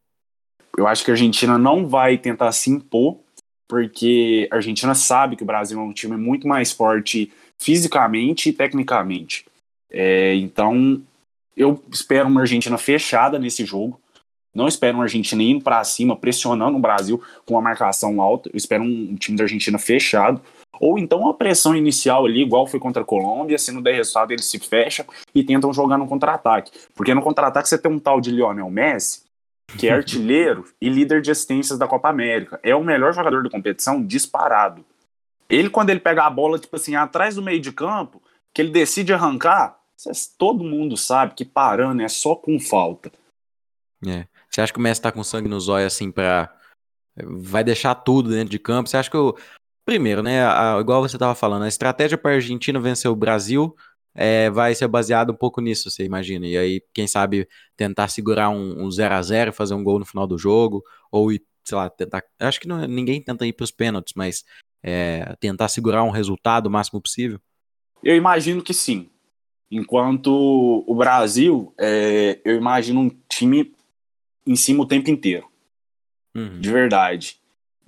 Eu 0.77 0.85
acho 0.85 1.05
que 1.05 1.13
a 1.13 1.15
Argentina 1.15 1.57
não 1.57 1.87
vai 1.87 2.19
tentar 2.19 2.51
se 2.51 2.71
impor, 2.71 3.21
porque 3.69 4.49
a 4.51 4.57
Argentina 4.57 4.97
sabe 4.97 5.37
que 5.37 5.45
o 5.45 5.47
Brasil 5.47 5.79
é 5.79 5.83
um 5.83 5.93
time 5.93 6.17
muito 6.17 6.49
mais 6.49 6.73
forte 6.73 7.33
fisicamente 7.57 8.49
e 8.49 8.53
tecnicamente. 8.53 9.47
É, 9.89 10.35
então, 10.35 11.01
eu 11.57 11.81
espero 11.89 12.27
uma 12.27 12.41
Argentina 12.41 12.77
fechada 12.77 13.39
nesse 13.39 13.65
jogo. 13.65 14.01
Não 14.53 14.67
espero 14.67 14.97
uma 14.99 15.05
Argentina 15.05 15.41
indo 15.41 15.63
para 15.63 15.85
cima, 15.85 16.17
pressionando 16.17 16.77
o 16.77 16.81
Brasil 16.81 17.23
com 17.47 17.55
uma 17.55 17.63
marcação 17.63 18.21
alta. 18.21 18.51
Eu 18.53 18.57
espero 18.57 18.83
um, 18.83 19.13
um 19.13 19.15
time 19.15 19.37
da 19.37 19.45
Argentina 19.45 19.79
fechado, 19.79 20.43
ou 20.81 20.99
então 20.99 21.29
a 21.29 21.35
pressão 21.35 21.77
inicial 21.77 22.27
ali, 22.27 22.43
igual 22.43 22.67
foi 22.67 22.81
contra 22.81 23.03
a 23.03 23.05
Colômbia, 23.05 23.59
se 23.59 23.71
não 23.71 23.83
der 23.83 23.95
resultado 23.95 24.33
eles 24.33 24.47
se 24.47 24.59
fecham 24.59 25.05
e 25.35 25.45
tentam 25.45 25.73
jogar 25.73 25.99
no 25.99 26.09
contra-ataque. 26.09 26.73
Porque 26.95 27.15
no 27.15 27.23
contra-ataque 27.23 27.69
você 27.69 27.79
tem 27.79 27.91
um 27.91 27.99
tal 27.99 28.21
de 28.21 28.31
Lionel 28.31 28.71
Messi, 28.71 29.23
que 29.79 29.89
é 29.89 29.93
artilheiro 29.95 30.65
e 30.81 30.89
líder 30.89 31.21
de 31.21 31.31
assistências 31.31 31.79
da 31.79 31.87
Copa 31.87 32.09
América. 32.09 32.59
É 32.63 32.75
o 32.75 32.85
melhor 32.85 33.13
jogador 33.13 33.43
da 33.43 33.51
competição 33.51 34.05
disparado. 34.05 34.85
Ele, 35.49 35.69
quando 35.69 35.91
ele 35.91 36.01
pega 36.01 36.25
a 36.25 36.31
bola, 36.31 36.59
tipo 36.59 36.75
assim, 36.75 36.95
atrás 36.95 37.35
do 37.35 37.43
meio 37.43 37.61
de 37.61 37.71
campo, 37.71 38.23
que 38.55 38.63
ele 38.63 38.71
decide 38.71 39.13
arrancar, 39.13 39.79
todo 40.39 40.65
mundo 40.65 40.97
sabe 40.97 41.35
que 41.35 41.45
parando 41.45 42.03
é 42.03 42.09
só 42.09 42.35
com 42.35 42.59
falta. 42.59 43.13
É. 44.07 44.27
Você 44.49 44.61
acha 44.61 44.73
que 44.73 44.79
o 44.79 44.83
Messi 44.83 45.01
tá 45.01 45.13
com 45.13 45.23
sangue 45.23 45.49
nos 45.49 45.69
olhos 45.69 45.93
assim 45.93 46.11
pra. 46.11 46.53
Vai 47.17 47.63
deixar 47.63 47.95
tudo 47.95 48.31
dentro 48.31 48.51
de 48.51 48.59
campo? 48.59 48.89
Você 48.89 48.97
acha 48.97 49.11
que 49.11 49.17
o, 49.17 49.37
Primeiro, 49.85 50.23
né, 50.23 50.47
a, 50.47 50.79
igual 50.81 51.03
você 51.03 51.17
estava 51.17 51.35
falando, 51.35 51.65
a 51.65 51.69
estratégia 51.69 52.17
para 52.17 52.33
a 52.33 52.35
Argentina 52.35 52.79
vencer 52.79 53.11
o 53.11 53.17
Brasil 53.17 53.75
é, 54.15 54.51
vai 54.51 54.75
ser 54.75 54.87
baseada 54.89 55.33
um 55.33 55.37
pouco 55.37 55.61
nisso, 55.61 55.91
você 55.91 56.05
imagina. 56.05 56.47
E 56.47 56.57
aí, 56.57 56.83
quem 56.93 57.07
sabe, 57.07 57.49
tentar 57.77 58.09
segurar 58.09 58.51
um, 58.51 58.85
um 58.85 58.91
0 58.91 59.15
a 59.15 59.23
0 59.23 59.53
fazer 59.53 59.75
um 59.75 59.83
gol 59.83 59.99
no 59.99 60.05
final 60.05 60.27
do 60.27 60.39
jogo, 60.39 60.85
ou, 61.11 61.31
sei 61.65 61.77
lá, 61.77 61.89
tentar. 61.89 62.23
Acho 62.39 62.61
que 62.61 62.69
não, 62.69 62.87
ninguém 62.87 63.23
tenta 63.23 63.47
ir 63.47 63.53
para 63.53 63.65
os 63.65 63.71
pênaltis, 63.71 64.13
mas 64.15 64.45
é, 64.83 65.35
tentar 65.41 65.69
segurar 65.69 66.03
um 66.03 66.11
resultado 66.11 66.67
o 66.67 66.71
máximo 66.71 67.01
possível. 67.01 67.41
Eu 68.03 68.17
imagino 68.17 68.63
que 68.63 68.75
sim. 68.75 69.09
Enquanto 69.71 70.85
o 70.87 70.95
Brasil, 70.95 71.73
é, 71.79 72.39
eu 72.45 72.57
imagino 72.57 73.01
um 73.01 73.11
time 73.29 73.75
em 74.47 74.57
cima 74.57 74.83
o 74.83 74.87
tempo 74.87 75.09
inteiro. 75.11 75.49
Uhum. 76.35 76.61
De 76.61 76.71
verdade. 76.71 77.41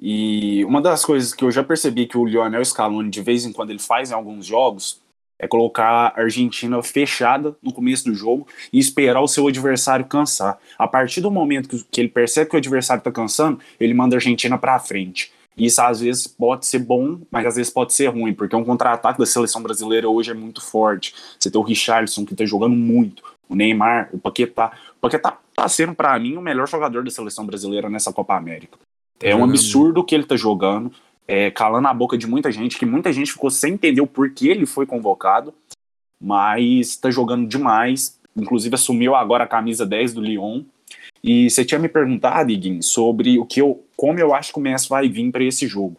E 0.06 0.62
uma 0.66 0.82
das 0.82 1.02
coisas 1.02 1.32
que 1.32 1.42
eu 1.42 1.50
já 1.50 1.64
percebi 1.64 2.04
que 2.04 2.18
o 2.18 2.26
Lionel 2.26 2.62
Scaloni, 2.62 3.08
de 3.08 3.22
vez 3.22 3.46
em 3.46 3.52
quando, 3.54 3.70
ele 3.70 3.78
faz 3.78 4.10
em 4.10 4.14
alguns 4.14 4.44
jogos, 4.44 5.00
é 5.38 5.48
colocar 5.48 6.12
a 6.14 6.20
Argentina 6.20 6.82
fechada 6.82 7.56
no 7.62 7.72
começo 7.72 8.04
do 8.04 8.14
jogo 8.14 8.46
e 8.70 8.78
esperar 8.78 9.22
o 9.22 9.26
seu 9.26 9.48
adversário 9.48 10.04
cansar. 10.04 10.58
A 10.78 10.86
partir 10.86 11.22
do 11.22 11.30
momento 11.30 11.82
que 11.90 12.02
ele 12.02 12.10
percebe 12.10 12.50
que 12.50 12.54
o 12.54 12.58
adversário 12.58 13.00
está 13.00 13.10
cansando, 13.10 13.60
ele 13.80 13.94
manda 13.94 14.14
a 14.14 14.18
Argentina 14.18 14.58
para 14.58 14.78
frente. 14.78 15.32
Isso 15.56 15.80
às 15.80 16.00
vezes 16.00 16.26
pode 16.26 16.66
ser 16.66 16.80
bom, 16.80 17.20
mas 17.30 17.46
às 17.46 17.56
vezes 17.56 17.72
pode 17.72 17.94
ser 17.94 18.08
ruim, 18.08 18.34
porque 18.34 18.54
um 18.54 18.62
contra-ataque 18.62 19.18
da 19.18 19.24
seleção 19.24 19.62
brasileira 19.62 20.06
hoje 20.06 20.32
é 20.32 20.34
muito 20.34 20.60
forte. 20.60 21.14
Você 21.40 21.50
tem 21.50 21.58
o 21.58 21.64
Richarlison, 21.64 22.26
que 22.26 22.34
está 22.34 22.44
jogando 22.44 22.76
muito, 22.76 23.22
o 23.48 23.54
Neymar, 23.54 24.10
o 24.12 24.18
Paquetá. 24.18 24.70
O 24.98 25.00
Paquetá 25.00 25.38
tá 25.54 25.66
sendo, 25.66 25.94
para 25.94 26.18
mim, 26.18 26.36
o 26.36 26.42
melhor 26.42 26.68
jogador 26.68 27.02
da 27.02 27.10
seleção 27.10 27.46
brasileira 27.46 27.88
nessa 27.88 28.12
Copa 28.12 28.36
América. 28.36 28.76
É 29.20 29.34
um 29.34 29.44
absurdo 29.44 30.00
o 30.00 30.04
que 30.04 30.14
ele 30.14 30.24
tá 30.24 30.36
jogando, 30.36 30.92
é, 31.26 31.50
calando 31.50 31.88
a 31.88 31.94
boca 31.94 32.18
de 32.18 32.26
muita 32.26 32.50
gente, 32.50 32.78
que 32.78 32.86
muita 32.86 33.12
gente 33.12 33.32
ficou 33.32 33.50
sem 33.50 33.74
entender 33.74 34.00
o 34.00 34.06
porquê 34.06 34.48
ele 34.48 34.66
foi 34.66 34.86
convocado, 34.86 35.54
mas 36.20 36.96
tá 36.96 37.10
jogando 37.10 37.46
demais. 37.46 38.20
Inclusive 38.36 38.74
assumiu 38.74 39.14
agora 39.14 39.44
a 39.44 39.48
camisa 39.48 39.86
10 39.86 40.14
do 40.14 40.20
Lyon. 40.20 40.62
E 41.22 41.48
você 41.48 41.64
tinha 41.64 41.78
me 41.78 41.88
perguntado, 41.88 42.50
Iguin, 42.50 42.82
sobre 42.82 43.38
o 43.38 43.46
que 43.46 43.60
eu, 43.60 43.84
como 43.96 44.18
eu 44.18 44.34
acho 44.34 44.52
que 44.52 44.58
o 44.58 44.62
Messi 44.62 44.88
vai 44.88 45.08
vir 45.08 45.30
para 45.30 45.44
esse 45.44 45.66
jogo. 45.66 45.96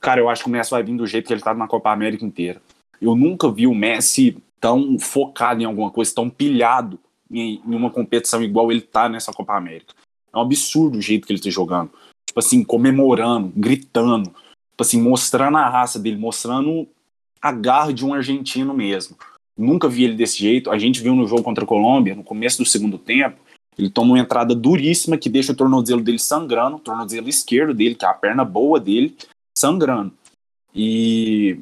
Cara, 0.00 0.20
eu 0.20 0.28
acho 0.28 0.42
que 0.42 0.48
o 0.48 0.52
Messi 0.52 0.70
vai 0.70 0.82
vir 0.82 0.96
do 0.96 1.06
jeito 1.06 1.26
que 1.26 1.32
ele 1.32 1.42
tá 1.42 1.52
na 1.54 1.68
Copa 1.68 1.92
América 1.92 2.24
inteira. 2.24 2.62
Eu 3.00 3.14
nunca 3.14 3.50
vi 3.50 3.66
o 3.66 3.74
Messi 3.74 4.36
tão 4.60 4.98
focado 4.98 5.60
em 5.60 5.64
alguma 5.64 5.90
coisa, 5.90 6.14
tão 6.14 6.30
pilhado 6.30 6.98
em, 7.30 7.60
em 7.66 7.74
uma 7.74 7.90
competição 7.90 8.42
igual 8.42 8.70
ele 8.70 8.80
tá 8.80 9.08
nessa 9.08 9.32
Copa 9.32 9.56
América. 9.56 9.94
É 10.32 10.38
um 10.38 10.42
absurdo 10.42 10.98
o 10.98 11.02
jeito 11.02 11.26
que 11.26 11.32
ele 11.32 11.42
tá 11.42 11.50
jogando. 11.50 11.90
Tipo 12.32 12.40
assim, 12.40 12.64
comemorando, 12.64 13.52
gritando, 13.54 14.30
tipo 14.30 14.80
assim, 14.80 14.98
mostrando 14.98 15.58
a 15.58 15.68
raça 15.68 15.98
dele, 15.98 16.16
mostrando 16.16 16.88
a 17.42 17.52
garra 17.52 17.92
de 17.92 18.06
um 18.06 18.14
argentino 18.14 18.72
mesmo. 18.72 19.18
Nunca 19.54 19.86
vi 19.86 20.04
ele 20.04 20.14
desse 20.14 20.38
jeito. 20.38 20.70
A 20.70 20.78
gente 20.78 21.02
viu 21.02 21.14
no 21.14 21.28
jogo 21.28 21.42
contra 21.42 21.62
a 21.62 21.66
Colômbia, 21.66 22.14
no 22.14 22.24
começo 22.24 22.56
do 22.56 22.64
segundo 22.64 22.96
tempo, 22.96 23.36
ele 23.76 23.90
toma 23.90 24.12
uma 24.12 24.18
entrada 24.18 24.54
duríssima 24.54 25.18
que 25.18 25.28
deixa 25.28 25.52
o 25.52 25.54
tornozelo 25.54 26.00
dele 26.00 26.18
sangrando, 26.18 26.76
o 26.76 26.80
tornozelo 26.80 27.28
esquerdo 27.28 27.74
dele, 27.74 27.94
que 27.94 28.04
é 28.06 28.08
a 28.08 28.14
perna 28.14 28.46
boa 28.46 28.80
dele, 28.80 29.14
sangrando. 29.54 30.14
E 30.74 31.58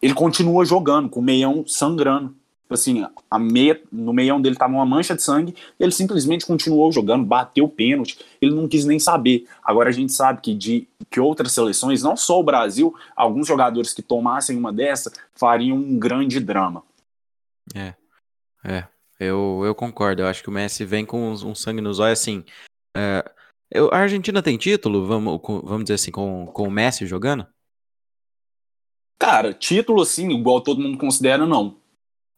ele 0.00 0.14
continua 0.14 0.64
jogando, 0.64 1.10
com 1.10 1.20
o 1.20 1.22
meião 1.22 1.62
sangrando. 1.66 2.34
Assim, 2.74 3.04
a 3.30 3.38
meia, 3.38 3.80
no 3.90 4.12
meião 4.12 4.40
dele 4.40 4.56
tava 4.56 4.72
uma 4.72 4.86
mancha 4.86 5.14
de 5.14 5.22
sangue, 5.22 5.54
ele 5.78 5.90
simplesmente 5.90 6.46
continuou 6.46 6.90
jogando, 6.92 7.24
bateu 7.24 7.64
o 7.64 7.68
pênalti, 7.68 8.18
ele 8.40 8.54
não 8.54 8.68
quis 8.68 8.84
nem 8.84 8.98
saber. 8.98 9.46
Agora 9.62 9.88
a 9.88 9.92
gente 9.92 10.12
sabe 10.12 10.40
que 10.40 10.54
de 10.54 10.88
que 11.10 11.18
outras 11.18 11.52
seleções, 11.52 12.02
não 12.02 12.16
só 12.16 12.38
o 12.38 12.44
Brasil, 12.44 12.94
alguns 13.16 13.48
jogadores 13.48 13.92
que 13.92 14.02
tomassem 14.02 14.56
uma 14.56 14.72
dessa 14.72 15.12
fariam 15.34 15.76
um 15.76 15.98
grande 15.98 16.38
drama. 16.38 16.84
É, 17.74 17.94
é, 18.64 18.84
eu, 19.18 19.62
eu 19.64 19.74
concordo. 19.74 20.22
Eu 20.22 20.26
acho 20.26 20.42
que 20.42 20.48
o 20.48 20.52
Messi 20.52 20.84
vem 20.84 21.04
com 21.04 21.32
um 21.32 21.54
sangue 21.54 21.80
nos 21.80 21.98
olhos, 21.98 22.20
assim. 22.20 22.44
É, 22.96 23.24
eu, 23.70 23.88
a 23.92 23.98
Argentina 23.98 24.42
tem 24.42 24.56
título, 24.56 25.06
vamos, 25.06 25.40
vamos 25.42 25.84
dizer 25.84 25.94
assim, 25.94 26.10
com, 26.10 26.46
com 26.46 26.68
o 26.68 26.70
Messi 26.70 27.06
jogando? 27.06 27.46
Cara, 29.18 29.52
título 29.52 30.02
assim, 30.02 30.30
igual 30.30 30.60
todo 30.60 30.80
mundo 30.80 30.96
considera, 30.96 31.44
não. 31.44 31.79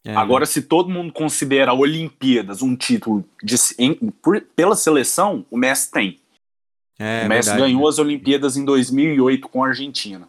É, 0.05 0.17
Agora, 0.17 0.45
se 0.45 0.63
todo 0.63 0.91
mundo 0.91 1.13
considera 1.13 1.73
Olimpíadas 1.73 2.61
um 2.61 2.75
título 2.75 3.25
de, 3.43 3.55
em, 3.79 3.95
por, 3.95 4.41
pela 4.57 4.75
seleção, 4.75 5.47
o 5.51 5.57
Messi 5.57 5.91
tem. 5.91 6.21
É, 6.99 7.25
o 7.25 7.29
Messi 7.29 7.51
verdade, 7.51 7.59
ganhou 7.59 7.83
né? 7.83 7.89
as 7.89 7.99
Olimpíadas 7.99 8.57
em 8.57 8.65
2008 8.65 9.49
com 9.49 9.63
a 9.63 9.69
Argentina. 9.69 10.29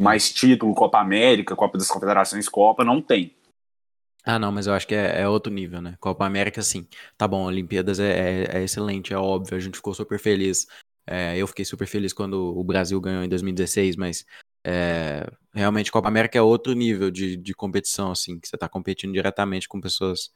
Mas 0.00 0.32
título, 0.32 0.74
Copa 0.74 0.98
América, 1.00 1.56
Copa 1.56 1.78
das 1.78 1.88
Confederações, 1.88 2.48
Copa, 2.48 2.84
não 2.84 3.00
tem. 3.00 3.34
Ah, 4.24 4.38
não, 4.38 4.52
mas 4.52 4.66
eu 4.66 4.74
acho 4.74 4.86
que 4.86 4.94
é, 4.94 5.22
é, 5.22 5.28
outro 5.28 5.52
nível, 5.52 5.80
né? 5.80 5.96
Copa 6.00 6.26
América, 6.26 6.60
sim. 6.60 6.86
Tá 7.16 7.26
bom, 7.26 7.44
Olimpíadas 7.44 7.98
é, 7.98 8.10
é, 8.10 8.58
é 8.58 8.62
excelente, 8.62 9.12
é 9.12 9.16
óbvio, 9.16 9.56
a 9.56 9.60
gente 9.60 9.76
ficou 9.76 9.94
super 9.94 10.18
feliz. 10.18 10.66
É, 11.06 11.36
eu 11.36 11.46
fiquei 11.46 11.64
super 11.64 11.86
feliz 11.86 12.12
quando 12.12 12.34
o 12.34 12.62
Brasil 12.62 13.00
ganhou 13.00 13.24
em 13.24 13.28
2016, 13.28 13.96
mas 13.96 14.26
é, 14.66 15.26
realmente 15.58 15.92
Copa 15.92 16.08
América 16.08 16.38
é 16.38 16.42
outro 16.42 16.72
nível 16.72 17.10
de, 17.10 17.36
de 17.36 17.54
competição, 17.54 18.12
assim, 18.12 18.38
que 18.38 18.48
você 18.48 18.56
tá 18.56 18.68
competindo 18.68 19.12
diretamente 19.12 19.68
com 19.68 19.80
pessoas. 19.80 20.30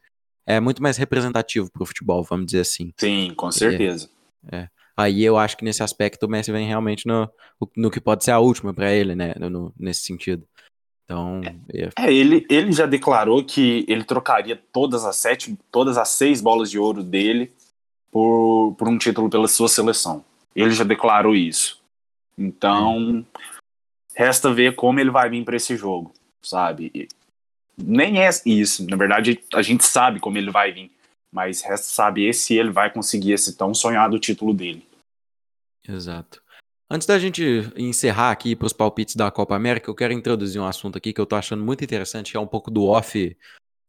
É 0.45 0.59
muito 0.59 0.83
mais 0.83 0.97
representativo 0.97 1.71
pro 1.71 1.85
futebol, 1.85 2.23
vamos 2.23 2.47
dizer 2.47 2.59
assim. 2.59 2.93
Sim, 2.97 3.33
com 3.35 3.51
certeza. 3.51 4.09
É. 4.51 4.67
Aí 4.95 5.23
eu 5.23 5.37
acho 5.37 5.57
que 5.57 5.63
nesse 5.63 5.81
aspecto 5.81 6.25
o 6.25 6.29
Messi 6.29 6.51
vem 6.51 6.67
realmente 6.67 7.07
no, 7.07 7.29
no 7.75 7.89
que 7.89 8.01
pode 8.01 8.23
ser 8.23 8.31
a 8.31 8.39
última 8.39 8.73
para 8.73 8.91
ele, 8.91 9.15
né? 9.15 9.33
No, 9.39 9.73
nesse 9.79 10.03
sentido. 10.03 10.45
Então. 11.05 11.41
É, 11.73 11.89
é, 12.05 12.13
ele, 12.13 12.45
ele 12.49 12.71
já 12.71 12.85
declarou 12.85 13.43
que 13.43 13.85
ele 13.87 14.03
trocaria 14.03 14.61
todas 14.71 15.05
as 15.05 15.15
sete, 15.15 15.57
todas 15.71 15.97
as 15.97 16.09
seis 16.09 16.41
bolas 16.41 16.69
de 16.69 16.77
ouro 16.77 17.01
dele 17.01 17.51
por, 18.11 18.75
por 18.77 18.87
um 18.87 18.97
título 18.97 19.29
pela 19.29 19.47
sua 19.47 19.67
seleção. 19.67 20.23
Ele 20.55 20.71
já 20.71 20.83
declarou 20.83 21.33
isso. 21.33 21.81
Então, 22.37 23.25
resta 24.15 24.53
ver 24.53 24.75
como 24.75 24.99
ele 24.99 25.11
vai 25.11 25.29
vir 25.29 25.43
para 25.43 25.55
esse 25.55 25.75
jogo, 25.75 26.13
sabe? 26.41 26.91
E 26.93 27.07
nem 27.77 28.23
é 28.23 28.29
isso. 28.45 28.87
Na 28.89 28.95
verdade, 28.95 29.39
a 29.53 29.61
gente 29.61 29.83
sabe 29.83 30.19
como 30.19 30.37
ele 30.37 30.51
vai 30.51 30.71
vir. 30.71 30.91
Mas 31.31 31.61
resta 31.61 31.87
saber 31.87 32.33
se 32.33 32.55
ele 32.55 32.69
vai 32.69 32.91
conseguir 32.91 33.31
esse 33.33 33.57
tão 33.57 33.73
sonhado 33.73 34.19
título 34.19 34.53
dele. 34.53 34.87
Exato. 35.87 36.41
Antes 36.89 37.07
da 37.07 37.17
gente 37.17 37.43
encerrar 37.75 38.29
aqui 38.29 38.55
para 38.55 38.67
os 38.67 38.73
palpites 38.73 39.15
da 39.15 39.31
Copa 39.31 39.55
América, 39.55 39.89
eu 39.89 39.95
quero 39.95 40.13
introduzir 40.13 40.61
um 40.61 40.67
assunto 40.67 40.97
aqui 40.97 41.11
que 41.11 41.19
eu 41.19 41.23
estou 41.23 41.39
achando 41.39 41.63
muito 41.63 41.83
interessante, 41.83 42.31
que 42.31 42.37
é 42.37 42.39
um 42.39 42.47
pouco 42.47 42.69
do 42.69 42.85
off, 42.85 43.35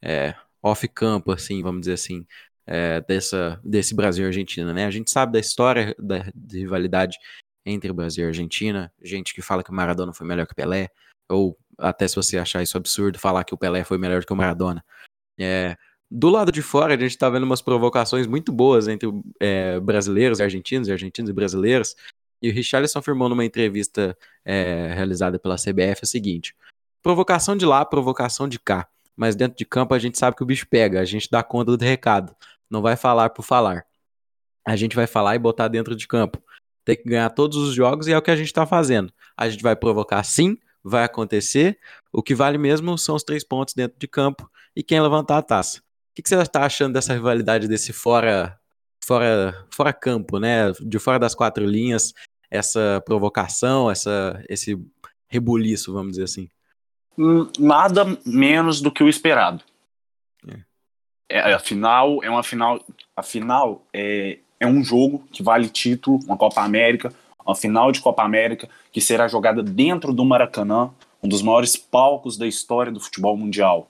é, 0.01 0.33
off 0.61 0.87
campo, 0.87 1.31
assim, 1.31 1.61
vamos 1.61 1.81
dizer 1.81 1.93
assim, 1.93 2.25
é, 2.65 3.01
dessa, 3.01 3.61
desse 3.63 3.93
Brasil 3.93 4.25
e 4.25 4.27
Argentina, 4.27 4.73
né? 4.73 4.87
A 4.87 4.91
gente 4.91 5.11
sabe 5.11 5.33
da 5.33 5.39
história 5.39 5.95
da 5.99 6.25
rivalidade 6.51 7.19
entre 7.65 7.91
Brasil 7.91 8.25
e 8.25 8.27
Argentina, 8.27 8.91
gente 9.01 9.33
que 9.33 9.41
fala 9.41 9.63
que 9.63 9.71
o 9.71 9.73
Maradona 9.73 10.13
foi 10.13 10.27
melhor 10.27 10.45
que 10.45 10.53
o 10.53 10.55
Pelé, 10.55 10.89
ou 11.27 11.57
até 11.77 12.07
se 12.07 12.15
você 12.15 12.37
achar 12.37 12.61
isso 12.61 12.77
absurdo, 12.77 13.17
falar 13.17 13.43
que 13.43 13.53
o 13.53 13.57
Pelé 13.57 13.83
foi 13.83 13.97
melhor 13.97 14.23
que 14.23 14.31
o 14.31 14.35
Maradona. 14.35 14.85
É, 15.37 15.75
do 16.09 16.29
lado 16.29 16.51
de 16.51 16.61
fora, 16.61 16.93
a 16.93 16.97
gente 16.97 17.11
está 17.11 17.29
vendo 17.29 17.43
umas 17.43 17.61
provocações 17.61 18.27
muito 18.27 18.51
boas 18.51 18.87
entre 18.87 19.09
é, 19.39 19.79
brasileiros 19.79 20.39
e 20.39 20.43
argentinos, 20.43 20.87
e 20.87 20.91
argentinos 20.91 21.29
e 21.29 21.33
brasileiros, 21.33 21.95
e 22.41 22.49
o 22.49 22.53
Richarlison 22.53 22.99
afirmou 22.99 23.27
numa 23.27 23.43
entrevista 23.43 24.15
é, 24.43 24.93
realizada 24.93 25.39
pela 25.39 25.55
CBF 25.55 26.03
o 26.03 26.07
seguinte: 26.07 26.55
provocação 27.01 27.55
de 27.55 27.65
lá, 27.65 27.83
provocação 27.83 28.47
de 28.47 28.59
cá. 28.59 28.87
Mas 29.15 29.35
dentro 29.35 29.57
de 29.57 29.65
campo 29.65 29.93
a 29.93 29.99
gente 29.99 30.17
sabe 30.17 30.35
que 30.35 30.43
o 30.43 30.45
bicho 30.45 30.67
pega, 30.67 30.99
a 30.99 31.05
gente 31.05 31.29
dá 31.31 31.41
conta 31.41 31.75
do 31.75 31.83
recado. 31.83 32.35
Não 32.69 32.81
vai 32.81 32.95
falar 32.95 33.29
por 33.29 33.43
falar. 33.43 33.85
A 34.67 34.75
gente 34.75 34.95
vai 34.95 35.07
falar 35.07 35.35
e 35.35 35.39
botar 35.39 35.67
dentro 35.67 35.95
de 35.95 36.07
campo. 36.07 36.41
Tem 36.85 36.95
que 36.95 37.09
ganhar 37.09 37.29
todos 37.31 37.57
os 37.57 37.73
jogos 37.73 38.07
e 38.07 38.13
é 38.13 38.17
o 38.17 38.21
que 38.21 38.31
a 38.31 38.35
gente 38.35 38.47
está 38.47 38.65
fazendo. 38.65 39.11
A 39.35 39.49
gente 39.49 39.63
vai 39.63 39.75
provocar 39.75 40.23
sim, 40.23 40.57
vai 40.83 41.03
acontecer. 41.03 41.79
O 42.13 42.21
que 42.21 42.35
vale 42.35 42.59
mesmo 42.59 42.95
são 42.97 43.15
os 43.15 43.23
três 43.23 43.43
pontos 43.43 43.73
dentro 43.73 43.97
de 43.97 44.07
campo 44.07 44.49
e 44.75 44.83
quem 44.83 45.01
levantar 45.01 45.37
a 45.39 45.41
taça. 45.41 45.79
O 45.79 46.15
que, 46.15 46.21
que 46.21 46.29
você 46.29 46.35
está 46.35 46.63
achando 46.63 46.93
dessa 46.93 47.13
rivalidade, 47.13 47.67
desse 47.67 47.91
fora, 47.91 48.57
fora, 49.03 49.65
fora 49.73 49.91
campo, 49.91 50.39
né? 50.39 50.71
De 50.79 50.99
fora 50.99 51.19
das 51.19 51.33
quatro 51.33 51.65
linhas, 51.65 52.13
essa 52.49 53.01
provocação, 53.05 53.89
essa, 53.89 54.41
esse 54.47 54.79
rebuliço, 55.27 55.91
vamos 55.91 56.11
dizer 56.11 56.23
assim? 56.23 56.47
Hum, 57.17 57.49
nada 57.59 58.05
menos 58.25 58.79
do 58.79 58.91
que 58.91 59.03
o 59.03 59.09
esperado. 59.09 59.63
É. 60.47 60.59
É, 61.29 61.53
a 61.53 61.59
final 61.59 62.23
é 62.23 62.29
uma 62.29 62.43
final. 62.43 62.79
A 63.15 63.23
final 63.23 63.85
é, 63.93 64.39
é 64.59 64.67
um 64.67 64.83
jogo 64.83 65.23
que 65.31 65.43
vale 65.43 65.69
título, 65.69 66.19
uma 66.25 66.37
Copa 66.37 66.61
América, 66.61 67.13
uma 67.45 67.55
final 67.55 67.91
de 67.91 68.01
Copa 68.01 68.23
América 68.23 68.69
que 68.91 69.01
será 69.01 69.27
jogada 69.27 69.61
dentro 69.61 70.13
do 70.13 70.25
Maracanã, 70.25 70.89
um 71.21 71.27
dos 71.27 71.41
maiores 71.41 71.75
palcos 71.75 72.37
da 72.37 72.47
história 72.47 72.91
do 72.91 72.99
futebol 72.99 73.35
mundial. 73.35 73.89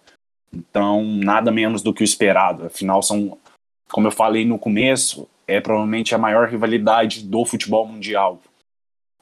Então, 0.54 1.04
nada 1.04 1.52
menos 1.52 1.82
do 1.82 1.94
que 1.94 2.02
o 2.02 2.04
esperado. 2.04 2.66
Afinal, 2.66 3.02
são, 3.02 3.38
como 3.92 4.08
eu 4.08 4.12
falei 4.12 4.46
no 4.46 4.58
começo, 4.58 5.28
é 5.48 5.60
provavelmente 5.60 6.16
a 6.16 6.18
maior 6.18 6.48
rivalidade 6.48 7.24
do 7.24 7.46
futebol 7.46 7.86
mundial. 7.86 8.42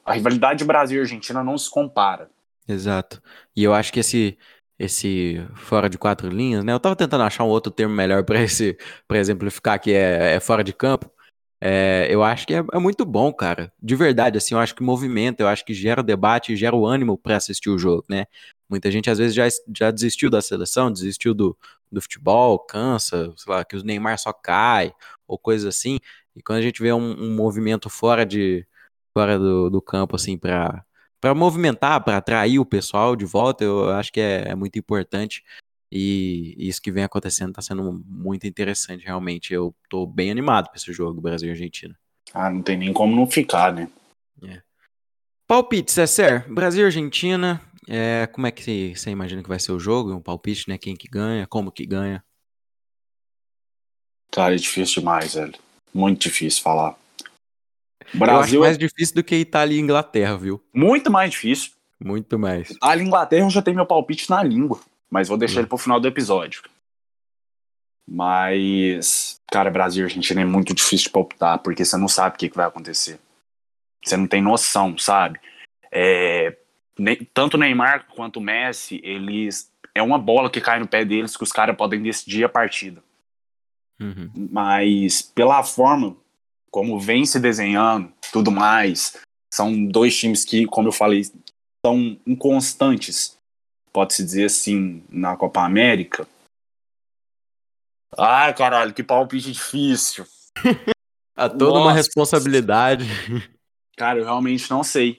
A 0.04 0.12
rivalidade 0.12 0.64
Brasil 0.64 0.98
e 0.98 1.00
Argentina 1.00 1.42
não 1.42 1.58
se 1.58 1.70
compara. 1.70 2.28
Exato. 2.68 3.20
E 3.56 3.64
eu 3.64 3.74
acho 3.74 3.92
que 3.92 4.00
esse 4.00 4.38
esse 4.76 5.40
fora 5.54 5.88
de 5.88 5.96
quatro 5.96 6.28
linhas, 6.28 6.64
né? 6.64 6.72
Eu 6.72 6.80
tava 6.80 6.96
tentando 6.96 7.22
achar 7.22 7.44
um 7.44 7.48
outro 7.48 7.70
termo 7.70 7.94
melhor 7.94 8.24
para 8.24 8.42
esse 8.42 8.76
para 9.06 9.18
exemplificar 9.18 9.80
que 9.80 9.92
é, 9.92 10.34
é 10.34 10.40
fora 10.40 10.64
de 10.64 10.72
campo. 10.72 11.10
É, 11.66 12.06
eu 12.10 12.22
acho 12.22 12.46
que 12.46 12.52
é, 12.52 12.62
é, 12.74 12.78
muito 12.78 13.06
bom, 13.06 13.32
cara. 13.32 13.72
De 13.82 13.96
verdade, 13.96 14.36
assim, 14.36 14.54
eu 14.54 14.60
acho 14.60 14.74
que 14.74 14.82
movimenta, 14.82 15.42
eu 15.42 15.48
acho 15.48 15.64
que 15.64 15.72
gera 15.72 16.02
debate, 16.02 16.54
gera 16.56 16.76
o 16.76 16.84
ânimo 16.86 17.16
para 17.16 17.36
assistir 17.36 17.70
o 17.70 17.78
jogo, 17.78 18.04
né? 18.06 18.26
Muita 18.68 18.90
gente 18.90 19.08
às 19.08 19.16
vezes 19.16 19.34
já, 19.34 19.44
já 19.74 19.90
desistiu 19.90 20.28
da 20.28 20.42
seleção, 20.42 20.92
desistiu 20.92 21.32
do, 21.32 21.56
do 21.90 22.02
futebol, 22.02 22.58
cansa, 22.58 23.32
sei 23.34 23.50
lá, 23.50 23.64
que 23.64 23.76
o 23.76 23.82
Neymar 23.82 24.18
só 24.18 24.30
cai, 24.30 24.92
ou 25.26 25.38
coisa 25.38 25.70
assim. 25.70 25.98
E 26.36 26.42
quando 26.42 26.58
a 26.58 26.62
gente 26.62 26.82
vê 26.82 26.92
um, 26.92 27.12
um 27.18 27.34
movimento 27.34 27.88
fora 27.88 28.26
de 28.26 28.66
fora 29.16 29.38
do, 29.38 29.70
do 29.70 29.80
campo, 29.80 30.16
assim, 30.16 30.36
para 30.36 30.84
para 31.20 31.34
movimentar, 31.34 32.04
para 32.04 32.18
atrair 32.18 32.58
o 32.58 32.66
pessoal 32.66 33.16
de 33.16 33.24
volta, 33.24 33.64
eu 33.64 33.88
acho 33.92 34.12
que 34.12 34.20
é, 34.20 34.48
é 34.50 34.54
muito 34.54 34.78
importante. 34.78 35.42
E 35.96 36.56
isso 36.58 36.82
que 36.82 36.90
vem 36.90 37.04
acontecendo 37.04 37.50
está 37.50 37.62
sendo 37.62 38.02
muito 38.04 38.48
interessante, 38.48 39.04
realmente. 39.04 39.54
Eu 39.54 39.72
tô 39.88 40.04
bem 40.04 40.28
animado 40.28 40.66
para 40.66 40.76
esse 40.76 40.92
jogo, 40.92 41.20
Brasil 41.20 41.48
e 41.48 41.52
Argentina. 41.52 41.96
Ah, 42.32 42.50
não 42.50 42.62
tem 42.62 42.76
nem 42.76 42.92
como 42.92 43.14
não 43.14 43.30
ficar, 43.30 43.72
né? 43.72 43.88
É. 44.42 44.60
Palpite, 45.46 45.92
César, 45.92 46.44
Brasil 46.48 46.82
e 46.82 46.86
Argentina. 46.86 47.62
É, 47.86 48.26
como 48.26 48.44
é 48.44 48.50
que 48.50 48.96
você 48.96 49.10
imagina 49.10 49.40
que 49.40 49.48
vai 49.48 49.60
ser 49.60 49.70
o 49.70 49.78
jogo? 49.78 50.12
Um 50.12 50.20
palpite, 50.20 50.68
né? 50.68 50.76
Quem 50.76 50.96
que 50.96 51.06
ganha, 51.06 51.46
como 51.46 51.70
que 51.70 51.86
ganha? 51.86 52.24
Cara, 54.32 54.54
é 54.54 54.58
difícil 54.58 55.00
demais, 55.00 55.34
velho. 55.34 55.54
Muito 55.92 56.22
difícil 56.22 56.60
falar. 56.60 56.98
Brasil... 58.12 58.40
Acho 58.40 58.60
mais 58.60 58.78
difícil 58.78 59.14
do 59.14 59.22
que 59.22 59.36
Itália 59.36 59.76
e 59.76 59.80
Inglaterra, 59.80 60.36
viu? 60.36 60.60
Muito 60.74 61.08
mais 61.08 61.30
difícil. 61.30 61.70
Muito 62.00 62.36
mais. 62.36 62.70
Itália 62.70 63.04
e 63.04 63.06
Inglaterra 63.06 63.46
eu 63.46 63.50
já 63.50 63.62
tenho 63.62 63.76
meu 63.76 63.86
palpite 63.86 64.28
na 64.28 64.42
língua, 64.42 64.80
mas 65.14 65.28
vou 65.28 65.38
deixar 65.38 65.58
hum. 65.58 65.60
ele 65.60 65.68
pro 65.68 65.78
final 65.78 66.00
do 66.00 66.08
episódio. 66.08 66.60
Mas, 68.04 69.40
cara, 69.48 69.70
Brasil 69.70 70.02
e 70.02 70.06
Argentina 70.08 70.40
é 70.40 70.44
muito 70.44 70.74
difícil 70.74 71.04
de 71.04 71.10
palpitar, 71.10 71.60
porque 71.60 71.84
você 71.84 71.96
não 71.96 72.08
sabe 72.08 72.34
o 72.34 72.38
que, 72.40 72.48
que 72.48 72.56
vai 72.56 72.66
acontecer. 72.66 73.20
Você 74.04 74.16
não 74.16 74.26
tem 74.26 74.42
noção, 74.42 74.98
sabe? 74.98 75.40
É, 75.92 76.56
nem, 76.98 77.16
tanto 77.32 77.56
Neymar 77.56 78.08
quanto 78.08 78.40
Messi, 78.40 79.00
eles. 79.04 79.70
É 79.94 80.02
uma 80.02 80.18
bola 80.18 80.50
que 80.50 80.60
cai 80.60 80.80
no 80.80 80.88
pé 80.88 81.04
deles 81.04 81.36
que 81.36 81.44
os 81.44 81.52
caras 81.52 81.76
podem 81.76 82.02
decidir 82.02 82.42
a 82.42 82.48
partida. 82.48 83.00
Uhum. 84.00 84.32
Mas 84.50 85.22
pela 85.22 85.62
forma 85.62 86.16
como 86.72 86.98
vem 86.98 87.24
se 87.24 87.38
desenhando, 87.38 88.12
tudo 88.32 88.50
mais, 88.50 89.16
são 89.48 89.86
dois 89.86 90.18
times 90.18 90.44
que, 90.44 90.66
como 90.66 90.88
eu 90.88 90.92
falei, 90.92 91.22
são 91.86 92.18
inconstantes, 92.26 93.33
pode-se 93.94 94.22
dizer 94.22 94.46
assim, 94.46 95.02
na 95.08 95.36
Copa 95.36 95.62
América. 95.62 96.26
Ai, 98.18 98.52
caralho, 98.52 98.92
que 98.92 99.02
palpite 99.02 99.50
difícil. 99.50 100.26
A 101.36 101.48
toda 101.48 101.64
Nossa. 101.64 101.80
uma 101.80 101.92
responsabilidade. 101.92 103.06
Cara, 103.96 104.18
eu 104.18 104.24
realmente 104.24 104.70
não 104.70 104.84
sei. 104.84 105.18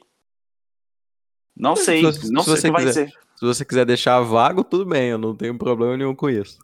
Não 1.58 1.76
sei, 1.76 2.00
se, 2.14 2.32
não 2.32 2.44
se 2.44 2.58
sei 2.58 2.70
o 2.70 2.74
que 2.74 2.80
quiser, 2.80 2.94
vai 2.94 2.94
ser. 2.94 3.10
Se 3.36 3.46
você 3.46 3.66
quiser 3.66 3.86
deixar 3.86 4.22
vago, 4.22 4.64
tudo 4.64 4.86
bem, 4.86 5.10
eu 5.10 5.18
não 5.18 5.36
tenho 5.36 5.58
problema 5.58 5.98
nenhum 5.98 6.16
com 6.16 6.30
isso. 6.30 6.60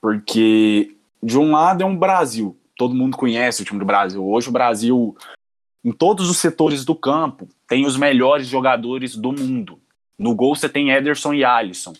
Porque, 0.00 0.96
de 1.22 1.38
um 1.38 1.52
lado, 1.52 1.82
é 1.82 1.86
um 1.86 1.96
Brasil 1.96 2.58
todo 2.78 2.94
mundo 2.94 3.16
conhece 3.16 3.60
o 3.60 3.64
time 3.64 3.80
do 3.80 3.84
Brasil. 3.84 4.24
Hoje 4.24 4.48
o 4.48 4.52
Brasil, 4.52 5.16
em 5.84 5.90
todos 5.90 6.30
os 6.30 6.38
setores 6.38 6.84
do 6.84 6.94
campo, 6.94 7.48
tem 7.66 7.84
os 7.84 7.96
melhores 7.96 8.46
jogadores 8.46 9.16
do 9.16 9.32
mundo. 9.32 9.80
No 10.18 10.34
gol 10.34 10.56
você 10.56 10.68
tem 10.68 10.90
Ederson 10.90 11.32
e 11.32 11.44
Alisson. 11.44 11.94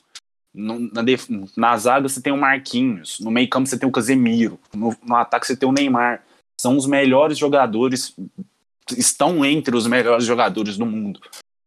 No, 0.52 0.78
na, 0.92 1.02
def... 1.02 1.28
na 1.56 1.76
zaga 1.76 2.08
você 2.08 2.20
tem 2.20 2.32
o 2.32 2.36
Marquinhos. 2.36 3.20
No 3.20 3.30
meio 3.30 3.48
campo 3.48 3.68
você 3.68 3.78
tem 3.78 3.88
o 3.88 3.92
Casemiro. 3.92 4.58
No, 4.74 4.96
no 5.02 5.16
ataque 5.16 5.46
você 5.46 5.56
tem 5.56 5.68
o 5.68 5.72
Neymar. 5.72 6.24
São 6.60 6.76
os 6.76 6.86
melhores 6.86 7.38
jogadores, 7.38 8.16
estão 8.96 9.44
entre 9.44 9.76
os 9.76 9.86
melhores 9.86 10.24
jogadores 10.24 10.76
do 10.76 10.84
mundo. 10.84 11.20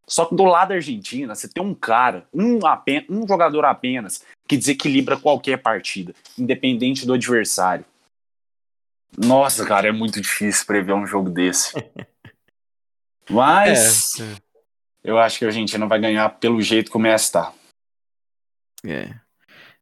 Só 0.05 0.25
que 0.25 0.35
do 0.35 0.43
lado 0.43 0.69
da 0.69 0.75
Argentina, 0.75 1.33
você 1.33 1.47
tem 1.47 1.63
um 1.63 1.73
cara, 1.73 2.27
um, 2.33 2.65
apenas, 2.65 3.05
um 3.09 3.25
jogador 3.25 3.63
apenas, 3.63 4.25
que 4.45 4.57
desequilibra 4.57 5.15
qualquer 5.15 5.61
partida, 5.61 6.13
independente 6.37 7.05
do 7.05 7.13
adversário. 7.13 7.85
Nossa, 9.17 9.65
cara, 9.65 9.87
é 9.87 9.91
muito 9.93 10.19
difícil 10.19 10.65
prever 10.65 10.93
um 10.93 11.07
jogo 11.07 11.29
desse. 11.29 11.71
Mas 13.29 14.19
é, 14.19 14.23
é. 14.23 14.35
Eu 15.03 15.17
acho 15.17 15.39
que 15.39 15.45
a 15.45 15.47
Argentina 15.47 15.87
vai 15.87 15.99
ganhar 15.99 16.29
pelo 16.39 16.61
jeito 16.61 16.91
como 16.91 17.07
é 17.07 17.15
está. 17.15 17.53
É. 18.85 19.13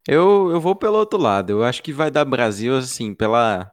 Eu, 0.08 0.50
eu 0.52 0.60
vou 0.60 0.76
pelo 0.76 0.98
outro 0.98 1.20
lado. 1.20 1.52
Eu 1.52 1.64
acho 1.64 1.84
que 1.84 1.94
vai 1.94 2.10
dar 2.10 2.26
Brasil 2.26 2.76
assim 2.76 3.14
pela 3.14 3.72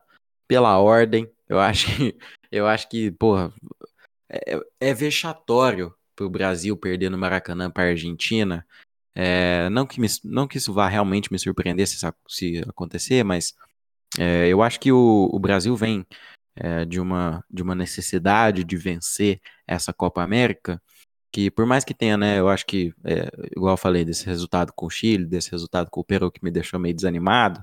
pela 0.48 0.78
ordem. 0.78 1.30
Eu 1.48 1.59
acho 1.59 1.87
que 1.96 2.16
eu 2.50 2.66
acho 2.66 2.88
que, 2.88 3.11
porra, 3.11 3.52
é, 4.28 4.61
é 4.80 4.94
vexatório 4.94 5.94
pro 6.14 6.30
Brasil 6.30 6.76
perder 6.76 7.11
no 7.11 7.18
Maracanã 7.18 7.70
para 7.70 7.90
Argentina. 7.90 8.66
É, 9.14 9.68
não, 9.70 9.87
que 9.87 10.00
me, 10.00 10.09
não 10.24 10.46
que 10.46 10.59
isso 10.59 10.72
vá 10.72 10.88
realmente 10.88 11.32
me 11.32 11.38
surpreender 11.38 11.87
se, 11.87 11.96
se 12.28 12.59
acontecer, 12.68 13.24
mas 13.24 13.54
é, 14.18 14.46
eu 14.48 14.62
acho 14.62 14.78
que 14.78 14.92
o, 14.92 15.28
o 15.32 15.38
Brasil 15.38 15.74
vem 15.74 16.06
é, 16.54 16.85
de, 16.85 17.00
uma, 17.00 17.44
de 17.50 17.62
uma 17.62 17.74
necessidade 17.74 18.64
de 18.64 18.76
vencer 18.76 19.40
essa 19.66 19.92
Copa 19.92 20.22
América, 20.22 20.80
que 21.37 21.51
por 21.51 21.66
mais 21.66 21.85
que 21.85 21.92
tenha, 21.92 22.16
né, 22.16 22.38
eu 22.38 22.49
acho 22.49 22.64
que, 22.64 22.94
é, 23.05 23.31
igual 23.55 23.75
eu 23.75 23.77
falei, 23.77 24.07
desse 24.07 24.25
resultado 24.25 24.72
com 24.72 24.87
o 24.87 24.90
Chile, 24.90 25.27
desse 25.27 25.51
resultado 25.51 25.90
com 25.90 26.01
o 26.01 26.05
Peru 26.05 26.31
que 26.31 26.42
me 26.42 26.51
deixou 26.51 26.81
meio 26.81 26.94
desanimado, 26.94 27.62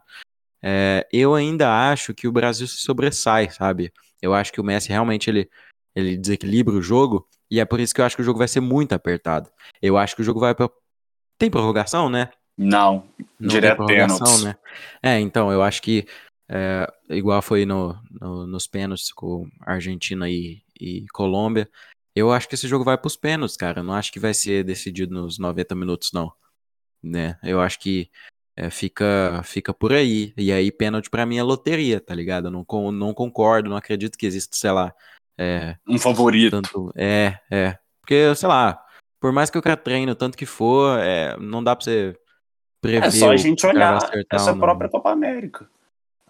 é, 0.62 1.08
eu 1.12 1.34
ainda 1.34 1.90
acho 1.90 2.14
que 2.14 2.28
o 2.28 2.32
Brasil 2.32 2.68
se 2.68 2.78
sobressai, 2.78 3.50
sabe? 3.50 3.92
Eu 4.22 4.32
acho 4.32 4.54
que 4.54 4.62
o 4.62 4.64
Messi 4.64 4.90
realmente 4.90 5.28
ele, 5.28 5.50
ele 5.96 6.16
desequilibra 6.16 6.76
o 6.76 6.84
jogo, 6.84 7.28
e 7.50 7.60
é 7.60 7.66
por 7.66 7.80
isso 7.80 7.96
que 7.96 8.00
eu 8.00 8.06
acho 8.06 8.16
que 8.16 8.22
o 8.22 8.26
jogo 8.26 8.38
vai 8.38 8.48
ser 8.48 8.60
muito 8.60 8.94
apertado. 8.94 9.50
Eu 9.82 9.98
acho 9.98 10.16
que 10.16 10.22
o 10.22 10.26
jogo 10.26 10.40
vai 10.40 10.54
pra... 10.54 10.70
Tem 11.40 11.50
prorrogação, 11.50 12.12
né? 12.12 12.30
Não, 12.56 13.10
Não 13.40 13.50
direto 13.50 13.88
pênalti. 13.88 14.44
Né? 14.46 14.56
É, 15.02 15.20
então, 15.20 15.52
eu 15.52 15.64
acho 15.64 15.82
que 15.82 16.06
é, 16.48 16.88
igual 17.10 17.42
foi 17.42 17.66
no, 17.66 17.98
no, 18.22 18.46
nos 18.46 18.68
pênaltis 18.68 19.12
com 19.12 19.50
Argentina 19.62 20.30
e, 20.30 20.62
e 20.80 21.08
Colômbia. 21.12 21.68
Eu 22.16 22.32
acho 22.32 22.48
que 22.48 22.56
esse 22.56 22.68
jogo 22.68 22.84
vai 22.84 22.98
para 22.98 23.08
os 23.08 23.16
pênaltis, 23.16 23.58
cara. 23.58 23.80
Eu 23.80 23.84
não 23.84 23.94
acho 23.94 24.12
que 24.12 24.20
vai 24.20 24.34
ser 24.34 24.64
decidido 24.64 25.14
nos 25.14 25.40
90 25.40 25.76
minutos, 25.76 26.12
não. 26.14 26.32
Né? 27.02 27.38
Eu 27.44 27.60
acho 27.60 27.80
que 27.80 28.10
é, 28.56 28.70
fica, 28.70 29.42
fica 29.44 29.74
por 29.74 29.92
aí. 29.92 30.34
E 30.38 30.52
aí, 30.52 30.72
pênalti 30.72 31.10
para 31.10 31.26
mim 31.26 31.38
é 31.38 31.44
loteria, 31.44 32.00
tá 32.00 32.14
ligado? 32.14 32.48
Eu 32.48 32.52
não, 32.52 32.92
não 32.92 33.14
concordo, 33.14 33.70
não 33.70 33.78
acredito 33.78 34.18
que 34.18 34.26
exista, 34.26 34.56
sei 34.56 34.72
lá. 34.72 34.94
É, 35.38 35.76
um 35.88 35.98
favorito. 35.98 36.62
Tanto, 36.62 36.92
é, 36.96 37.40
é. 37.52 37.78
Porque, 38.02 38.36
sei 38.36 38.48
lá, 38.48 38.80
por 39.20 39.32
mais 39.32 39.50
que 39.50 39.58
o 39.58 39.62
cara 39.62 39.78
treine 39.78 40.12
o 40.12 40.16
tanto 40.16 40.38
que 40.38 40.46
for, 40.46 41.00
é, 41.00 41.36
não 41.38 41.64
dá 41.64 41.76
pra 41.76 41.84
você 41.84 42.16
prever. 42.80 43.08
É 43.08 43.12
só 43.12 43.32
a 43.32 43.38
gente 43.38 43.66
olhar 43.66 44.00
essa 44.32 44.56
própria 44.56 44.90
Copa 44.90 45.12
América. 45.12 45.68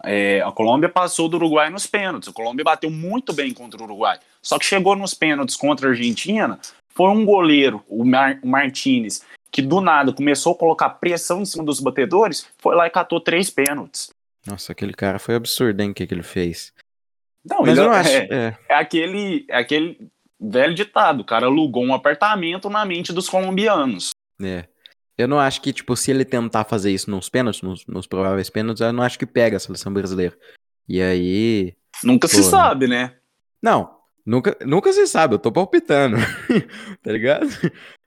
É, 0.04 0.40
a 0.42 0.52
Colômbia 0.52 0.88
passou 0.88 1.28
do 1.28 1.36
Uruguai 1.36 1.70
nos 1.70 1.86
pênaltis. 1.86 2.28
A 2.28 2.32
Colômbia 2.32 2.64
bateu 2.64 2.90
muito 2.90 3.32
bem 3.32 3.52
contra 3.52 3.80
o 3.80 3.84
Uruguai. 3.84 4.18
Só 4.42 4.58
que 4.58 4.64
chegou 4.64 4.94
nos 4.94 5.14
pênaltis 5.14 5.56
contra 5.56 5.88
a 5.88 5.90
Argentina, 5.90 6.58
foi 6.88 7.10
um 7.10 7.24
goleiro, 7.24 7.82
o, 7.88 8.04
Mar 8.04 8.38
o 8.42 8.46
Martinez, 8.46 9.24
que 9.50 9.60
do 9.60 9.80
nada 9.80 10.12
começou 10.12 10.52
a 10.52 10.56
colocar 10.56 10.90
pressão 10.90 11.42
em 11.42 11.44
cima 11.44 11.64
dos 11.64 11.80
batedores, 11.80 12.46
foi 12.58 12.74
lá 12.74 12.86
e 12.86 12.90
catou 12.90 13.20
três 13.20 13.50
pênaltis. 13.50 14.10
Nossa, 14.46 14.72
aquele 14.72 14.92
cara 14.92 15.18
foi 15.18 15.34
absurdo, 15.34 15.80
hein, 15.80 15.90
o 15.90 15.94
que, 15.94 16.06
que 16.06 16.14
ele 16.14 16.22
fez. 16.22 16.72
Não, 17.44 17.62
Mas 17.62 17.76
eu 17.76 17.84
não 17.84 17.92
acho. 17.92 18.10
É, 18.10 18.28
é. 18.30 18.58
é, 18.68 18.74
aquele, 18.74 19.44
é 19.48 19.58
aquele 19.58 20.08
velho 20.40 20.74
ditado, 20.74 21.20
o 21.20 21.24
cara 21.24 21.46
alugou 21.46 21.84
um 21.84 21.94
apartamento 21.94 22.68
na 22.68 22.84
mente 22.84 23.12
dos 23.12 23.28
colombianos. 23.28 24.10
É. 24.42 24.66
Eu 25.16 25.28
não 25.28 25.38
acho 25.38 25.60
que, 25.60 25.72
tipo, 25.72 25.96
se 25.96 26.10
ele 26.10 26.24
tentar 26.24 26.64
fazer 26.64 26.90
isso 26.90 27.10
nos 27.10 27.28
pênaltis, 27.28 27.62
nos, 27.62 27.86
nos 27.86 28.06
prováveis 28.06 28.50
pênaltis, 28.50 28.80
eu 28.80 28.92
não 28.92 29.02
acho 29.02 29.18
que 29.18 29.26
pega 29.26 29.56
a 29.56 29.60
seleção 29.60 29.92
brasileira. 29.92 30.36
E 30.88 31.00
aí. 31.00 31.74
Nunca 32.02 32.28
pô, 32.28 32.34
se 32.34 32.42
sabe, 32.42 32.88
né? 32.88 33.14
Não, 33.62 33.90
nunca, 34.26 34.56
nunca 34.66 34.92
se 34.92 35.06
sabe, 35.06 35.34
eu 35.34 35.38
tô 35.38 35.52
palpitando. 35.52 36.16
tá 37.02 37.12
ligado? 37.12 37.46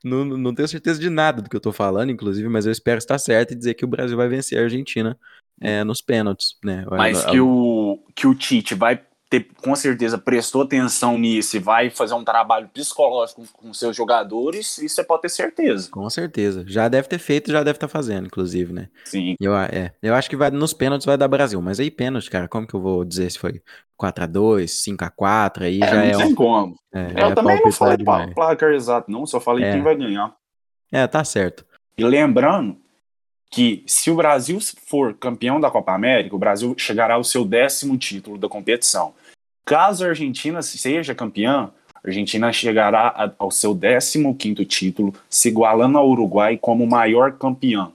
Não, 0.04 0.24
não 0.24 0.54
tenho 0.54 0.68
certeza 0.68 1.00
de 1.00 1.08
nada 1.08 1.42
do 1.42 1.48
que 1.48 1.56
eu 1.56 1.60
tô 1.60 1.72
falando, 1.72 2.10
inclusive, 2.12 2.48
mas 2.48 2.66
eu 2.66 2.72
espero 2.72 2.98
estar 2.98 3.18
certo 3.18 3.52
e 3.52 3.56
dizer 3.56 3.74
que 3.74 3.84
o 3.84 3.88
Brasil 3.88 4.16
vai 4.16 4.28
vencer 4.28 4.58
a 4.58 4.62
Argentina 4.62 5.18
é, 5.60 5.82
nos 5.82 6.00
pênaltis, 6.00 6.56
né? 6.62 6.84
Mas 6.90 7.24
que, 7.24 7.40
o, 7.40 8.04
que 8.14 8.26
o 8.26 8.34
Tite 8.34 8.74
vai 8.74 9.02
ter, 9.28 9.46
com 9.62 9.74
certeza 9.76 10.16
prestou 10.16 10.62
atenção 10.62 11.18
nisso 11.18 11.56
e 11.56 11.60
vai 11.60 11.90
fazer 11.90 12.14
um 12.14 12.24
trabalho 12.24 12.68
psicológico 12.68 13.42
com 13.52 13.74
seus 13.74 13.94
jogadores, 13.94 14.78
isso 14.78 14.94
você 14.94 15.04
pode 15.04 15.22
ter 15.22 15.28
certeza. 15.28 15.90
Com 15.90 16.08
certeza. 16.08 16.64
Já 16.66 16.88
deve 16.88 17.08
ter 17.08 17.18
feito, 17.18 17.52
já 17.52 17.62
deve 17.62 17.76
estar 17.76 17.88
tá 17.88 17.92
fazendo, 17.92 18.26
inclusive, 18.26 18.72
né? 18.72 18.88
Sim. 19.04 19.36
Eu, 19.38 19.54
é, 19.56 19.92
eu 20.02 20.14
acho 20.14 20.30
que 20.30 20.36
vai 20.36 20.50
nos 20.50 20.72
pênaltis 20.72 21.04
vai 21.04 21.18
dar 21.18 21.28
Brasil, 21.28 21.60
mas 21.60 21.78
aí 21.78 21.90
pênalti, 21.90 22.30
cara, 22.30 22.48
como 22.48 22.66
que 22.66 22.74
eu 22.74 22.80
vou 22.80 23.04
dizer 23.04 23.30
se 23.30 23.38
foi 23.38 23.62
4x2, 24.00 24.64
5x4, 24.96 25.62
aí 25.62 25.80
é, 25.82 25.86
já 25.86 26.04
é. 26.04 26.12
Não 26.12 26.18
tem 26.18 26.26
um, 26.28 26.34
como. 26.34 26.76
É, 26.94 27.22
eu 27.22 27.26
é 27.28 27.34
também 27.34 27.60
não 27.62 27.72
falei 27.72 27.98
placar 28.34 28.72
exato, 28.72 29.10
não, 29.10 29.26
só 29.26 29.38
falei 29.38 29.64
É. 29.64 29.72
quem 29.72 29.82
vai 29.82 29.94
ganhar. 29.94 30.34
É, 30.90 31.06
tá 31.06 31.22
certo. 31.22 31.66
E 31.98 32.04
lembrando 32.04 32.78
que 33.50 33.82
se 33.86 34.10
o 34.10 34.14
Brasil 34.16 34.58
for 34.86 35.14
campeão 35.14 35.58
da 35.60 35.70
Copa 35.70 35.92
América, 35.94 36.36
o 36.36 36.38
Brasil 36.38 36.74
chegará 36.76 37.14
ao 37.14 37.24
seu 37.24 37.44
décimo 37.44 37.96
título 37.96 38.36
da 38.38 38.48
competição. 38.48 39.14
Caso 39.64 40.04
a 40.04 40.08
Argentina 40.08 40.60
seja 40.62 41.14
campeã, 41.14 41.70
a 41.94 42.00
Argentina 42.08 42.52
chegará 42.52 43.34
ao 43.38 43.50
seu 43.50 43.74
15º 43.74 44.64
título, 44.66 45.14
se 45.28 45.48
igualando 45.48 45.98
ao 45.98 46.08
Uruguai 46.08 46.56
como 46.56 46.86
maior 46.86 47.32
campeã. 47.32 47.90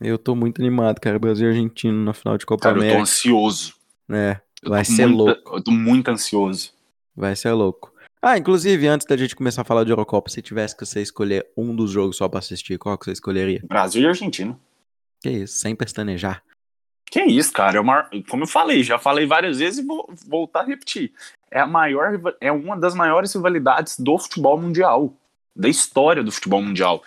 Eu 0.00 0.18
tô 0.18 0.34
muito 0.34 0.60
animado, 0.60 1.00
cara. 1.00 1.18
Brasil 1.18 1.46
e 1.46 1.50
Argentina 1.50 1.92
na 1.94 2.12
final 2.12 2.36
de 2.36 2.44
Copa 2.44 2.62
Cara, 2.64 2.74
eu 2.76 2.80
tô 2.80 2.84
América. 2.84 3.02
ansioso. 3.02 3.74
É, 4.10 4.36
vai 4.62 4.84
ser 4.84 5.06
muito- 5.06 5.16
louco. 5.24 5.56
Eu 5.56 5.62
tô 5.64 5.70
muito 5.70 6.08
ansioso. 6.10 6.72
Vai 7.16 7.34
ser 7.34 7.52
louco. 7.52 7.90
Ah, 8.20 8.38
inclusive, 8.38 8.86
antes 8.88 9.06
da 9.06 9.16
gente 9.16 9.36
começar 9.36 9.62
a 9.62 9.64
falar 9.64 9.84
de 9.84 9.90
Eurocopa, 9.90 10.30
se 10.30 10.42
tivesse 10.42 10.76
que 10.76 10.84
você 10.84 11.00
escolher 11.00 11.46
um 11.56 11.74
dos 11.74 11.90
jogos 11.90 12.16
só 12.16 12.28
pra 12.28 12.38
assistir, 12.38 12.78
qual 12.78 12.96
que 12.98 13.04
você 13.04 13.12
escolheria? 13.12 13.60
Brasil 13.64 14.02
e 14.02 14.06
Argentina. 14.06 14.58
Que 15.22 15.30
isso, 15.30 15.58
sem 15.58 15.74
pestanejar. 15.74 16.42
Que 17.10 17.22
isso, 17.22 17.52
cara. 17.52 17.78
É 17.78 17.80
uma, 17.80 18.08
como 18.28 18.42
eu 18.44 18.48
falei, 18.48 18.82
já 18.82 18.98
falei 18.98 19.26
várias 19.26 19.58
vezes 19.58 19.78
e 19.78 19.86
vou 19.86 20.08
voltar 20.26 20.60
a 20.60 20.64
repetir. 20.64 21.12
É 21.50 21.60
a 21.60 21.66
maior, 21.66 22.20
é 22.40 22.50
uma 22.50 22.76
das 22.76 22.94
maiores 22.94 23.32
rivalidades 23.32 23.98
do 23.98 24.18
futebol 24.18 24.60
mundial, 24.60 25.14
da 25.54 25.68
história 25.68 26.22
do 26.22 26.32
futebol 26.32 26.60
mundial. 26.60 27.02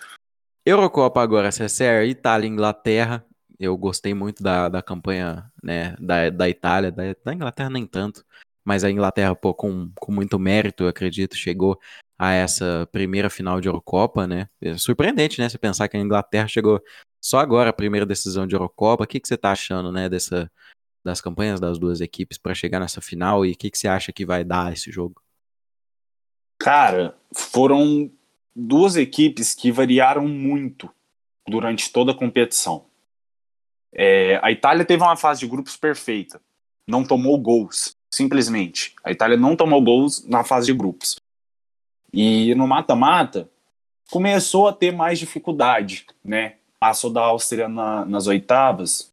Eurocopa 0.65 1.21
agora, 1.21 1.49
CSR, 1.49 2.07
Itália 2.07 2.47
e 2.47 2.49
Inglaterra. 2.49 3.25
Eu 3.59 3.75
gostei 3.75 4.13
muito 4.13 4.41
da, 4.41 4.69
da 4.69 4.81
campanha 4.81 5.51
né, 5.61 5.95
da, 5.99 6.29
da 6.29 6.47
Itália, 6.47 6.91
da, 6.91 7.03
da 7.23 7.33
Inglaterra 7.33 7.69
nem 7.69 7.85
tanto, 7.85 8.23
mas 8.69 8.83
a 8.83 8.91
Inglaterra, 8.91 9.35
pô, 9.35 9.51
com, 9.51 9.91
com 9.99 10.11
muito 10.11 10.37
mérito, 10.37 10.83
eu 10.83 10.89
acredito, 10.89 11.35
chegou 11.35 11.79
a 12.19 12.33
essa 12.33 12.87
primeira 12.91 13.27
final 13.27 13.59
de 13.59 13.67
Eurocopa, 13.67 14.27
né? 14.27 14.47
É 14.61 14.77
surpreendente, 14.77 15.41
né? 15.41 15.49
Você 15.49 15.57
pensar 15.57 15.87
que 15.87 15.97
a 15.97 15.99
Inglaterra 15.99 16.47
chegou 16.47 16.79
só 17.19 17.39
agora 17.39 17.71
a 17.71 17.73
primeira 17.73 18.05
decisão 18.05 18.45
de 18.45 18.53
Eurocopa. 18.53 19.05
O 19.05 19.07
que, 19.07 19.19
que 19.19 19.27
você 19.27 19.35
tá 19.35 19.53
achando, 19.53 19.91
né, 19.91 20.07
dessa, 20.07 20.51
das 21.03 21.19
campanhas 21.19 21.59
das 21.59 21.79
duas 21.79 21.99
equipes 21.99 22.37
para 22.37 22.53
chegar 22.53 22.79
nessa 22.79 23.01
final 23.01 23.43
e 23.43 23.53
o 23.53 23.57
que, 23.57 23.71
que 23.71 23.77
você 23.79 23.87
acha 23.87 24.13
que 24.13 24.23
vai 24.23 24.43
dar 24.43 24.71
esse 24.71 24.91
jogo? 24.91 25.19
Cara, 26.59 27.17
foram 27.35 28.11
duas 28.55 28.95
equipes 28.97 29.55
que 29.55 29.71
variaram 29.71 30.27
muito 30.27 30.93
durante 31.47 31.91
toda 31.91 32.11
a 32.11 32.15
competição. 32.15 32.85
É, 33.91 34.39
a 34.43 34.51
Itália 34.51 34.85
teve 34.85 35.01
uma 35.01 35.17
fase 35.17 35.39
de 35.39 35.47
grupos 35.47 35.75
perfeita, 35.75 36.39
não 36.87 37.03
tomou 37.03 37.35
gols, 37.39 37.97
simplesmente. 38.09 38.93
A 39.03 39.11
Itália 39.11 39.37
não 39.37 39.55
tomou 39.55 39.81
gols 39.81 40.25
na 40.27 40.43
fase 40.43 40.67
de 40.67 40.73
grupos. 40.73 41.15
E 42.11 42.53
no 42.55 42.67
mata-mata 42.67 43.49
começou 44.09 44.67
a 44.67 44.73
ter 44.73 44.91
mais 44.91 45.19
dificuldade, 45.19 46.05
né? 46.23 46.55
Passou 46.79 47.11
da 47.11 47.21
Áustria 47.21 47.67
na- 47.67 48.05
nas 48.05 48.25
oitavas, 48.27 49.11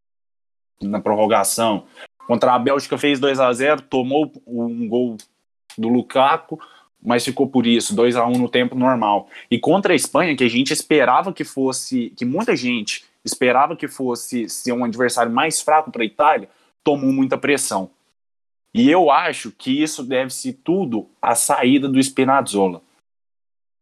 na 0.81 1.01
prorrogação. 1.01 1.85
Contra 2.27 2.55
a 2.55 2.59
Bélgica 2.59 2.97
fez 2.97 3.21
2 3.21 3.39
a 3.39 3.53
0 3.53 3.83
tomou 3.83 4.33
um 4.47 4.89
gol 4.89 5.17
do 5.77 5.89
Lukaku, 5.89 6.59
mas 7.03 7.25
ficou 7.25 7.47
por 7.49 7.67
isso, 7.67 7.95
2 7.95 8.17
a 8.17 8.25
1 8.27 8.33
no 8.39 8.49
tempo 8.49 8.75
normal. 8.75 9.29
E 9.51 9.59
contra 9.59 9.93
a 9.93 9.97
Espanha, 9.97 10.35
que 10.35 10.43
a 10.45 10.49
gente 10.49 10.73
esperava 10.73 11.33
que 11.33 11.45
fosse, 11.45 12.11
que 12.17 12.25
muita 12.25 12.57
gente 12.57 13.05
esperava 13.25 13.77
que 13.77 13.87
fosse 13.87 14.49
ser 14.49 14.73
um 14.73 14.85
adversário 14.85 15.31
mais 15.31 15.61
fraco 15.61 15.91
para 15.91 16.03
a 16.03 16.07
Itália, 16.07 16.49
tomou 16.83 17.13
muita 17.13 17.37
pressão. 17.37 17.91
E 18.77 18.91
eu 18.91 19.11
acho 19.11 19.51
que 19.53 19.83
isso 19.83 20.05
deve-se 20.05 20.53
tudo 20.53 21.09
à 21.23 21.35
saída 21.35 21.89
do 21.89 21.99
Spinazzola, 21.99 22.83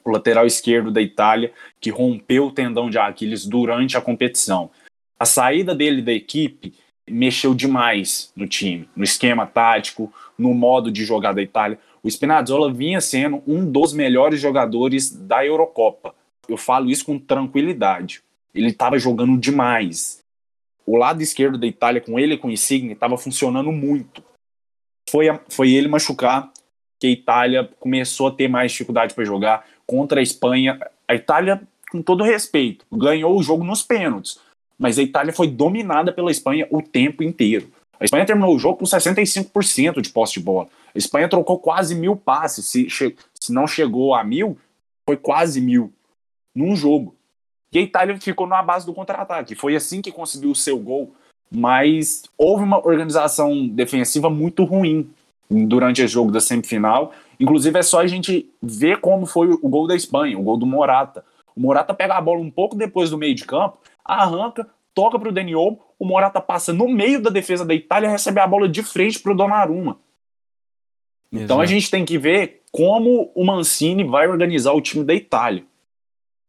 o 0.04 0.11
lateral 0.11 0.46
esquerdo 0.46 0.92
da 0.92 1.02
Itália, 1.02 1.52
que 1.80 1.90
rompeu 1.90 2.46
o 2.46 2.52
tendão 2.52 2.88
de 2.88 2.96
Aquiles 2.96 3.44
durante 3.44 3.96
a 3.96 4.00
competição. 4.00 4.70
A 5.18 5.24
saída 5.26 5.74
dele 5.74 6.00
da 6.00 6.12
equipe 6.12 6.74
mexeu 7.11 7.57
demais 7.57 8.33
no 8.37 8.46
time, 8.46 8.88
no 8.94 9.02
esquema 9.02 9.44
tático, 9.44 10.12
no 10.38 10.54
modo 10.54 10.92
de 10.92 11.04
jogar 11.04 11.33
da 11.33 11.42
Itália. 11.42 11.76
O 12.00 12.09
Spinazzola 12.09 12.72
vinha 12.72 13.00
sendo 13.00 13.42
um 13.48 13.68
dos 13.68 13.92
melhores 13.92 14.40
jogadores 14.40 15.11
da 15.11 15.44
Eurocopa. 15.44 16.14
Eu 16.48 16.57
falo 16.57 16.88
isso 16.88 17.04
com 17.04 17.18
tranquilidade. 17.18 18.22
Ele 18.54 18.68
estava 18.68 18.96
jogando 18.96 19.37
demais. 19.37 20.20
O 20.87 20.96
lado 20.96 21.20
esquerdo 21.20 21.59
da 21.59 21.66
Itália, 21.66 22.00
com 22.00 22.16
ele 22.16 22.35
e 22.35 22.38
com 22.38 22.46
o 22.46 22.52
Insigne, 22.52 22.92
estava 22.92 23.18
funcionando 23.18 23.72
muito. 23.72 24.22
Foi, 25.14 25.27
foi 25.48 25.72
ele 25.72 25.87
machucar 25.87 26.50
que 26.98 27.07
a 27.07 27.11
Itália 27.11 27.70
começou 27.79 28.27
a 28.27 28.33
ter 28.33 28.48
mais 28.48 28.72
dificuldade 28.72 29.14
para 29.14 29.24
jogar 29.24 29.64
contra 29.87 30.18
a 30.18 30.22
Espanha. 30.24 30.77
A 31.07 31.14
Itália, 31.14 31.62
com 31.88 32.03
todo 32.03 32.24
respeito, 32.24 32.85
ganhou 32.90 33.38
o 33.38 33.40
jogo 33.40 33.62
nos 33.62 33.81
pênaltis, 33.81 34.40
mas 34.77 34.98
a 34.98 35.03
Itália 35.05 35.33
foi 35.33 35.46
dominada 35.46 36.12
pela 36.12 36.33
Espanha 36.33 36.66
o 36.68 36.83
tempo 36.83 37.22
inteiro. 37.22 37.70
A 38.00 38.05
Espanha 38.05 38.27
terminou 38.27 38.57
o 38.57 38.59
jogo 38.59 38.79
com 38.79 38.85
65% 38.85 40.00
de 40.00 40.11
posse 40.11 40.35
de 40.35 40.40
bola. 40.40 40.66
A 40.92 40.98
Espanha 40.98 41.29
trocou 41.29 41.61
quase 41.61 41.94
mil 41.94 42.16
passes. 42.16 42.66
Se, 42.66 42.88
se 42.90 43.53
não 43.53 43.68
chegou 43.68 44.16
a 44.16 44.24
mil, 44.24 44.59
foi 45.09 45.16
quase 45.16 45.61
mil 45.61 45.92
num 46.53 46.74
jogo. 46.74 47.14
E 47.72 47.79
a 47.79 47.83
Itália 47.83 48.20
ficou 48.20 48.48
na 48.48 48.61
base 48.64 48.85
do 48.85 48.92
contra-ataque. 48.92 49.55
Foi 49.55 49.77
assim 49.77 50.03
que 50.03 50.11
conseguiu 50.11 50.50
o 50.50 50.57
seu 50.57 50.77
gol. 50.77 51.14
Mas 51.50 52.24
houve 52.37 52.64
uma 52.64 52.78
organização 52.78 53.66
defensiva 53.68 54.28
muito 54.28 54.64
ruim 54.64 55.09
durante 55.48 56.02
o 56.02 56.09
jogo 56.09 56.30
da 56.33 56.40
semifinal. 56.40 57.12
Inclusive, 57.38 57.78
é 57.78 57.83
só 57.83 58.00
a 58.00 58.07
gente 58.07 58.48
ver 58.62 59.00
como 59.00 59.26
foi 59.26 59.48
o 59.50 59.68
gol 59.68 59.87
da 59.87 59.94
Espanha, 59.94 60.38
o 60.38 60.42
gol 60.42 60.57
do 60.57 60.66
Morata. 60.66 61.24
O 61.54 61.61
Morata 61.61 61.94
pega 61.94 62.14
a 62.14 62.20
bola 62.20 62.40
um 62.40 62.50
pouco 62.50 62.76
depois 62.76 63.11
do 63.11 63.18
meio 63.18 63.35
de 63.35 63.44
campo, 63.44 63.78
arranca, 64.04 64.66
toca 64.92 65.18
para 65.18 65.28
o 65.28 65.33
Dani 65.33 65.54
Olmo, 65.54 65.80
o 65.98 66.04
Morata 66.04 66.40
passa 66.40 66.72
no 66.72 66.88
meio 66.88 67.20
da 67.22 67.30
defesa 67.30 67.64
da 67.64 67.74
Itália 67.74 68.09
e 68.09 68.11
recebe 68.11 68.40
a 68.40 68.46
bola 68.46 68.68
de 68.68 68.83
frente 68.83 69.20
para 69.20 69.33
o 69.33 69.37
Donnarumma. 69.37 69.98
Então 71.33 71.61
a 71.61 71.64
Exato. 71.64 71.66
gente 71.66 71.90
tem 71.90 72.04
que 72.04 72.18
ver 72.18 72.62
como 72.70 73.30
o 73.35 73.44
Mancini 73.44 74.04
vai 74.04 74.26
organizar 74.28 74.72
o 74.72 74.80
time 74.80 75.04
da 75.04 75.14
Itália. 75.14 75.64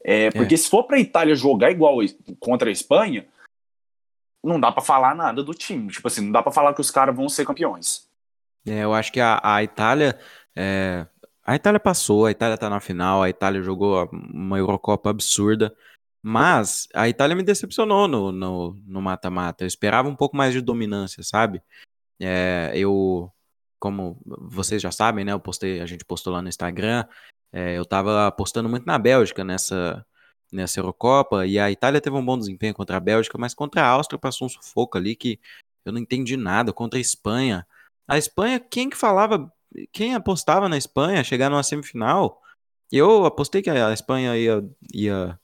É, 0.02 0.30
porque 0.30 0.56
se 0.56 0.68
for 0.68 0.84
para 0.84 0.96
a 0.96 1.00
Itália 1.00 1.34
jogar 1.34 1.72
igual 1.72 1.98
contra 2.38 2.68
a 2.68 2.72
Espanha, 2.72 3.26
não 4.42 4.60
dá 4.60 4.70
para 4.70 4.82
falar 4.82 5.14
nada 5.14 5.42
do 5.42 5.54
time. 5.54 5.88
Tipo 5.88 6.08
assim, 6.08 6.22
não 6.22 6.32
dá 6.32 6.42
para 6.42 6.52
falar 6.52 6.74
que 6.74 6.80
os 6.80 6.90
caras 6.90 7.14
vão 7.14 7.28
ser 7.28 7.46
campeões. 7.46 8.08
É, 8.66 8.84
eu 8.84 8.92
acho 8.94 9.12
que 9.12 9.20
a, 9.20 9.40
a 9.42 9.62
Itália. 9.62 10.18
é, 10.54 11.06
a 11.44 11.54
Itália 11.54 11.78
passou, 11.78 12.26
a 12.26 12.30
Itália 12.30 12.58
tá 12.58 12.68
na 12.68 12.80
final, 12.80 13.22
a 13.22 13.30
Itália 13.30 13.62
jogou 13.62 14.08
uma 14.12 14.58
Eurocopa 14.58 15.10
absurda. 15.10 15.74
Mas 16.22 16.88
a 16.92 17.08
Itália 17.08 17.36
me 17.36 17.42
decepcionou 17.44 18.08
no 18.08 19.00
mata-mata. 19.00 19.62
Eu 19.62 19.68
esperava 19.68 20.08
um 20.08 20.16
pouco 20.16 20.36
mais 20.36 20.52
de 20.52 20.60
dominância, 20.60 21.22
sabe? 21.22 21.62
É, 22.20 22.72
eu, 22.74 23.30
como 23.78 24.20
vocês 24.26 24.82
já 24.82 24.90
sabem, 24.90 25.24
né? 25.24 25.32
Eu 25.32 25.40
postei, 25.40 25.80
a 25.80 25.86
gente 25.86 26.04
postou 26.04 26.32
lá 26.32 26.42
no 26.42 26.48
Instagram. 26.48 27.04
é, 27.52 27.78
eu 27.78 27.84
tava 27.84 28.26
apostando 28.26 28.68
muito 28.68 28.84
na 28.86 28.98
Bélgica 28.98 29.44
nessa, 29.44 30.04
nessa 30.52 30.80
Eurocopa. 30.80 31.46
E 31.46 31.58
a 31.58 31.70
Itália 31.70 32.00
teve 32.00 32.16
um 32.16 32.24
bom 32.24 32.38
desempenho 32.38 32.74
contra 32.74 32.96
a 32.96 33.00
Bélgica, 33.00 33.38
mas 33.38 33.54
contra 33.54 33.82
a 33.82 33.88
Áustria 33.88 34.18
passou 34.18 34.46
um 34.46 34.48
sufoco 34.48 34.96
ali 34.96 35.14
que 35.16 35.38
eu 35.84 35.92
não 35.92 36.00
entendi 36.00 36.36
nada. 36.36 36.72
Contra 36.72 36.98
a 36.98 37.00
Espanha. 37.00 37.66
A 38.08 38.18
Espanha, 38.18 38.60
quem 38.60 38.88
que 38.88 38.96
falava, 38.96 39.52
quem 39.92 40.14
apostava 40.14 40.68
na 40.68 40.76
Espanha 40.76 41.24
chegar 41.24 41.50
numa 41.50 41.62
semifinal? 41.62 42.40
Eu 42.90 43.24
apostei 43.24 43.62
que 43.62 43.70
a 43.70 43.92
Espanha 43.92 44.36
ia, 44.36 44.64
ia 44.94 45.38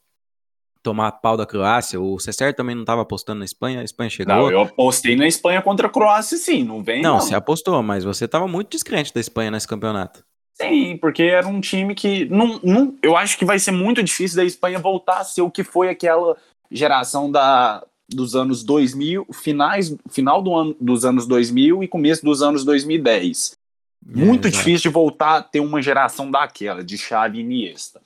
tomar 0.83 1.13
pau 1.13 1.37
da 1.37 1.47
Croácia. 1.47 2.01
O 2.01 2.19
Cesar 2.19 2.55
também 2.55 2.75
não 2.75 2.83
estava 2.83 3.03
apostando 3.03 3.39
na 3.39 3.45
Espanha, 3.45 3.81
a 3.81 3.85
Espanha 3.85 4.11
chegou. 4.11 4.35
Não, 4.35 4.51
eu 4.51 4.61
apostei 4.61 5.17
na 5.17 5.27
Espanha 5.27 5.63
contra 5.63 5.87
a 5.87 5.91
Croácia, 5.91 6.37
sim, 6.37 6.65
não 6.65 6.83
vem 6.83 7.03
Não, 7.03 7.15
não. 7.15 7.21
você 7.21 7.35
apostou, 7.35 7.83
mas 7.83 8.05
você 8.05 8.25
estava 8.25 8.49
muito 8.49 8.71
descrente 8.71 9.15
da 9.15 9.21
Espanha 9.21 9.51
nesse 9.51 9.69
campeonato. 9.69 10.25
Sim, 10.55 10.97
porque 10.99 11.23
era 11.23 11.47
um 11.49 11.61
time 11.61 11.95
que 11.95 12.27
não, 12.27 12.61
não, 12.63 12.97
eu 13.03 13.17
acho 13.17 13.39
que 13.39 13.45
vai 13.45 13.59
ser 13.59 13.71
muito 13.73 14.03
difícil 14.03 14.37
da 14.37 14.45
Espanha 14.45 14.79
voltar 14.79 15.19
a 15.21 15.25
ser 15.25 15.43
o 15.43 15.51
que 15.51 15.65
foi 15.65 15.89
aquela 15.89 16.37
geração 16.71 17.31
da, 17.31 17.85
dos 18.09 18.37
anos 18.37 18.63
2000, 18.63 19.27
finais, 19.33 19.97
final 20.11 20.43
do 20.43 20.55
ano, 20.55 20.77
dos 20.81 21.05
anos 21.05 21.27
2000 21.27 21.83
e 21.83 21.89
começo 21.89 22.25
dos 22.25 22.43
anos 22.43 22.65
2010. 22.65 23.59
Muito 24.05 24.47
É, 24.47 24.51
exato. 24.51 24.51
difícil 24.51 24.91
de 24.91 24.95
voltar 24.95 25.37
a 25.37 25.43
ter 25.43 25.61
uma 25.61 25.81
geração 25.81 26.31
daquela, 26.31 26.85
de 26.85 26.99
Xavi 26.99 27.39
e 27.39 27.41
Iniesta. 27.41 28.01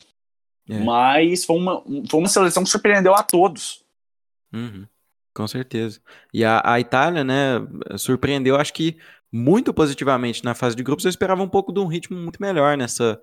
É. 0.68 0.78
Mas 0.80 1.44
foi 1.44 1.56
uma, 1.56 1.82
foi 2.08 2.20
uma 2.20 2.28
seleção 2.28 2.64
que 2.64 2.70
surpreendeu 2.70 3.14
a 3.14 3.22
todos. 3.22 3.84
Uhum, 4.52 4.86
com 5.34 5.46
certeza. 5.46 6.00
E 6.32 6.44
a, 6.44 6.60
a 6.64 6.80
Itália, 6.80 7.24
né, 7.24 7.56
surpreendeu, 7.98 8.56
acho 8.56 8.72
que 8.72 8.98
muito 9.36 9.74
positivamente 9.74 10.42
na 10.42 10.54
fase 10.54 10.74
de 10.74 10.82
grupos, 10.82 11.04
eu 11.04 11.10
esperava 11.10 11.42
um 11.42 11.48
pouco 11.48 11.72
de 11.72 11.78
um 11.78 11.86
ritmo 11.86 12.16
muito 12.16 12.40
melhor 12.40 12.76
nessa, 12.76 13.20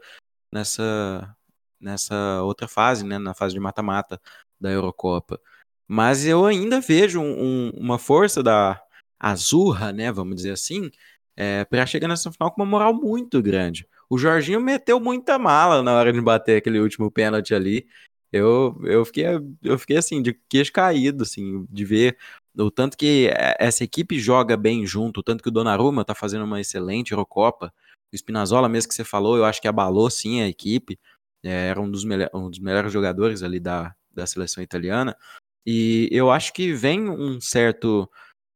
nessa, 0.51 1.35
nessa 1.81 2.43
outra 2.43 2.67
fase, 2.67 3.03
né, 3.03 3.17
na 3.17 3.33
fase 3.33 3.53
de 3.53 3.59
mata-mata 3.59 4.21
da 4.59 4.71
Eurocopa. 4.71 5.39
Mas 5.87 6.25
eu 6.25 6.45
ainda 6.45 6.79
vejo 6.79 7.19
um, 7.19 7.71
uma 7.71 7.97
força 7.97 8.43
da 8.43 8.81
Azurra, 9.19 9.91
né, 9.91 10.11
vamos 10.11 10.35
dizer 10.35 10.51
assim, 10.51 10.91
é, 11.35 11.65
para 11.65 11.85
chegar 11.85 12.07
nessa 12.07 12.31
final 12.31 12.51
com 12.51 12.61
uma 12.61 12.69
moral 12.69 12.93
muito 12.93 13.41
grande. 13.41 13.87
O 14.09 14.17
Jorginho 14.17 14.61
meteu 14.61 14.99
muita 14.99 15.39
mala 15.39 15.81
na 15.81 15.93
hora 15.93 16.13
de 16.13 16.21
bater 16.21 16.57
aquele 16.57 16.79
último 16.79 17.09
pênalti 17.09 17.55
ali. 17.55 17.87
Eu, 18.31 18.79
eu, 18.83 19.05
fiquei, 19.05 19.25
eu 19.63 19.79
fiquei 19.79 19.97
assim, 19.97 20.21
de 20.21 20.33
queixo 20.47 20.71
caído, 20.71 21.23
assim, 21.23 21.65
de 21.69 21.85
ver 21.85 22.17
o 22.57 22.69
tanto 22.69 22.97
que 22.97 23.29
essa 23.59 23.83
equipe 23.83 24.19
joga 24.19 24.55
bem 24.55 24.85
junto, 24.85 25.19
o 25.19 25.23
tanto 25.23 25.41
que 25.41 25.49
o 25.49 25.51
Donnarumma 25.51 26.05
tá 26.05 26.13
fazendo 26.13 26.45
uma 26.45 26.61
excelente 26.61 27.11
Eurocopa. 27.11 27.73
O 28.11 28.15
Spinazzola, 28.15 28.69
mesmo 28.69 28.89
que 28.89 28.95
você 28.95 29.03
falou, 29.03 29.37
eu 29.37 29.45
acho 29.45 29.61
que 29.61 29.67
abalou 29.67 30.09
sim 30.09 30.41
a 30.41 30.47
equipe. 30.47 30.99
É, 31.43 31.67
era 31.69 31.81
um 31.81 31.89
dos, 31.89 32.03
um 32.33 32.49
dos 32.49 32.59
melhores 32.59 32.93
jogadores 32.93 33.41
ali 33.41 33.59
da, 33.59 33.95
da 34.11 34.27
seleção 34.27 34.63
italiana. 34.63 35.17
E 35.65 36.07
eu 36.11 36.29
acho 36.29 36.53
que 36.53 36.73
vem 36.73 37.09
um 37.09 37.41
certo. 37.41 38.09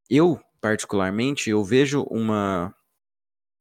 Eu, 0.09 0.39
particularmente, 0.61 1.49
eu 1.49 1.63
vejo 1.63 2.03
uma, 2.03 2.73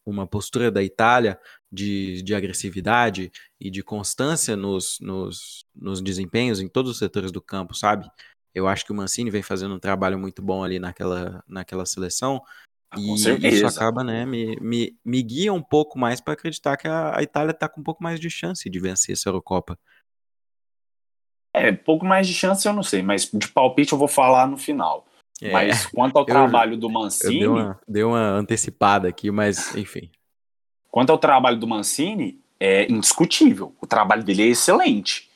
uma 0.05 0.27
postura 0.27 0.70
da 0.70 0.83
Itália 0.83 1.38
de, 1.70 2.22
de 2.22 2.35
agressividade 2.35 3.33
e 3.61 3.70
de 3.70 3.83
constância 3.83 4.57
nos, 4.57 4.99
nos, 5.01 5.66
nos 5.75 6.01
desempenhos 6.01 6.61
em 6.61 6.68
todos 6.68 6.92
os 6.92 6.99
setores 6.99 7.33
do 7.33 7.40
campo, 7.40 7.75
sabe? 7.75 8.09
Eu 8.56 8.66
acho 8.66 8.86
que 8.86 8.90
o 8.90 8.94
Mancini 8.94 9.30
vem 9.30 9.42
fazendo 9.42 9.74
um 9.74 9.78
trabalho 9.78 10.18
muito 10.18 10.40
bom 10.40 10.64
ali 10.64 10.78
naquela, 10.78 11.44
naquela 11.46 11.84
seleção. 11.84 12.42
Ah, 12.90 12.98
e 12.98 13.12
isso 13.12 13.66
acaba, 13.66 14.02
né, 14.02 14.24
me, 14.24 14.56
me, 14.62 14.98
me 15.04 15.22
guia 15.22 15.52
um 15.52 15.62
pouco 15.62 15.98
mais 15.98 16.22
para 16.22 16.32
acreditar 16.32 16.78
que 16.78 16.88
a, 16.88 17.18
a 17.18 17.22
Itália 17.22 17.50
está 17.50 17.68
com 17.68 17.82
um 17.82 17.84
pouco 17.84 18.02
mais 18.02 18.18
de 18.18 18.30
chance 18.30 18.70
de 18.70 18.80
vencer 18.80 19.12
essa 19.12 19.28
Eurocopa. 19.28 19.78
É, 21.52 21.70
pouco 21.70 22.06
mais 22.06 22.26
de 22.26 22.32
chance 22.32 22.66
eu 22.66 22.72
não 22.72 22.82
sei, 22.82 23.02
mas 23.02 23.30
de 23.30 23.46
palpite 23.48 23.92
eu 23.92 23.98
vou 23.98 24.08
falar 24.08 24.46
no 24.46 24.56
final. 24.56 25.04
É, 25.42 25.52
mas 25.52 25.84
quanto 25.84 26.16
ao 26.16 26.22
eu, 26.24 26.26
trabalho 26.26 26.78
do 26.78 26.88
Mancini. 26.88 27.34
Eu 27.34 27.38
dei 27.40 27.48
uma, 27.48 27.80
dei 27.86 28.02
uma 28.04 28.26
antecipada 28.30 29.06
aqui, 29.06 29.30
mas 29.30 29.76
enfim. 29.76 30.10
Quanto 30.90 31.10
ao 31.10 31.18
trabalho 31.18 31.58
do 31.58 31.66
Mancini, 31.66 32.40
é 32.58 32.90
indiscutível. 32.90 33.76
O 33.82 33.86
trabalho 33.86 34.24
dele 34.24 34.44
é 34.44 34.46
excelente. 34.46 35.30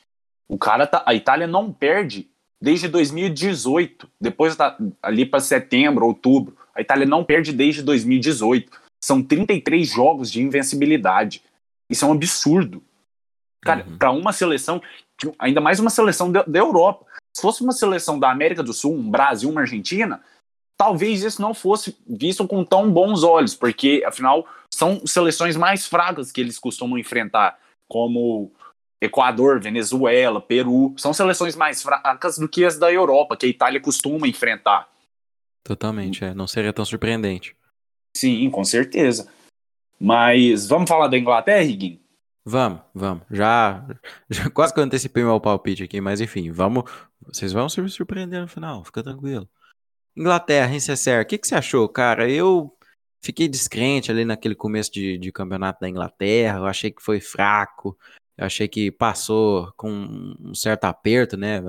O 0.47 0.57
cara 0.57 0.87
tá, 0.87 1.03
a 1.05 1.13
Itália 1.13 1.45
não 1.45 1.71
perde 1.71 2.31
desde 2.61 2.87
2018. 2.87 4.07
Depois 4.19 4.55
tá 4.55 4.77
ali 5.01 5.25
para 5.25 5.39
setembro, 5.39 6.05
outubro. 6.05 6.55
A 6.75 6.81
Itália 6.81 7.05
não 7.05 7.23
perde 7.23 7.51
desde 7.51 7.81
2018. 7.81 8.71
São 9.03 9.21
33 9.21 9.89
jogos 9.89 10.31
de 10.31 10.41
invencibilidade. 10.41 11.41
Isso 11.89 12.05
é 12.05 12.07
um 12.07 12.13
absurdo. 12.13 12.83
Cara, 13.61 13.85
uhum. 13.87 13.97
para 13.97 14.11
uma 14.11 14.31
seleção, 14.31 14.81
ainda 15.37 15.59
mais 15.59 15.79
uma 15.79 15.89
seleção 15.89 16.31
da, 16.31 16.43
da 16.43 16.59
Europa. 16.59 17.05
Se 17.35 17.41
fosse 17.41 17.61
uma 17.63 17.71
seleção 17.71 18.19
da 18.19 18.31
América 18.31 18.61
do 18.61 18.73
Sul, 18.73 18.93
um 18.93 19.09
Brasil, 19.09 19.49
uma 19.49 19.61
Argentina, 19.61 20.21
talvez 20.77 21.23
isso 21.23 21.41
não 21.41 21.53
fosse 21.53 21.95
visto 22.07 22.47
com 22.47 22.65
tão 22.65 22.91
bons 22.91 23.23
olhos, 23.23 23.55
porque 23.55 24.03
afinal 24.05 24.45
são 24.73 25.05
seleções 25.05 25.55
mais 25.55 25.85
fracas 25.85 26.31
que 26.31 26.41
eles 26.41 26.57
costumam 26.57 26.97
enfrentar, 26.97 27.59
como 27.87 28.51
Equador, 29.01 29.59
Venezuela, 29.59 30.39
Peru. 30.39 30.93
São 30.97 31.13
seleções 31.13 31.55
mais 31.55 31.81
fracas 31.81 32.37
do 32.37 32.47
que 32.47 32.63
as 32.63 32.77
da 32.77 32.91
Europa, 32.91 33.35
que 33.35 33.47
a 33.47 33.49
Itália 33.49 33.81
costuma 33.81 34.27
enfrentar. 34.27 34.87
Totalmente, 35.63 36.23
é. 36.23 36.33
Não 36.33 36.47
seria 36.47 36.71
tão 36.71 36.85
surpreendente. 36.85 37.55
Sim, 38.15 38.49
com 38.51 38.63
certeza. 38.63 39.27
Mas 39.99 40.67
vamos 40.67 40.89
falar 40.89 41.07
da 41.07 41.17
Inglaterra, 41.17 41.63
Higuin? 41.63 41.99
Vamos, 42.43 42.81
vamos. 42.93 43.23
Já, 43.29 43.85
já 44.29 44.49
quase 44.49 44.73
que 44.73 44.79
eu 44.79 44.83
antecipei 44.83 45.23
meu 45.23 45.39
palpite 45.39 45.83
aqui, 45.83 46.01
mas 46.01 46.21
enfim, 46.21 46.51
vamos. 46.51 46.83
Vocês 47.21 47.53
vão 47.53 47.69
se 47.69 47.87
surpreender 47.89 48.41
no 48.41 48.47
final, 48.47 48.83
fica 48.83 49.03
tranquilo. 49.03 49.47
Inglaterra, 50.15 50.65
Rensselaer, 50.65 51.23
o 51.23 51.25
que, 51.25 51.37
que 51.37 51.47
você 51.47 51.55
achou, 51.55 51.87
cara? 51.87 52.29
Eu 52.29 52.75
fiquei 53.21 53.47
descrente 53.47 54.11
ali 54.11 54.25
naquele 54.25 54.55
começo 54.55 54.91
de, 54.91 55.17
de 55.17 55.31
campeonato 55.31 55.79
da 55.79 55.87
Inglaterra. 55.87 56.57
Eu 56.57 56.65
achei 56.65 56.91
que 56.91 57.01
foi 57.01 57.21
fraco. 57.21 57.97
Eu 58.41 58.47
achei 58.47 58.67
que 58.67 58.89
passou 58.89 59.71
com 59.77 60.35
um 60.39 60.55
certo 60.55 60.85
aperto, 60.85 61.37
né? 61.37 61.61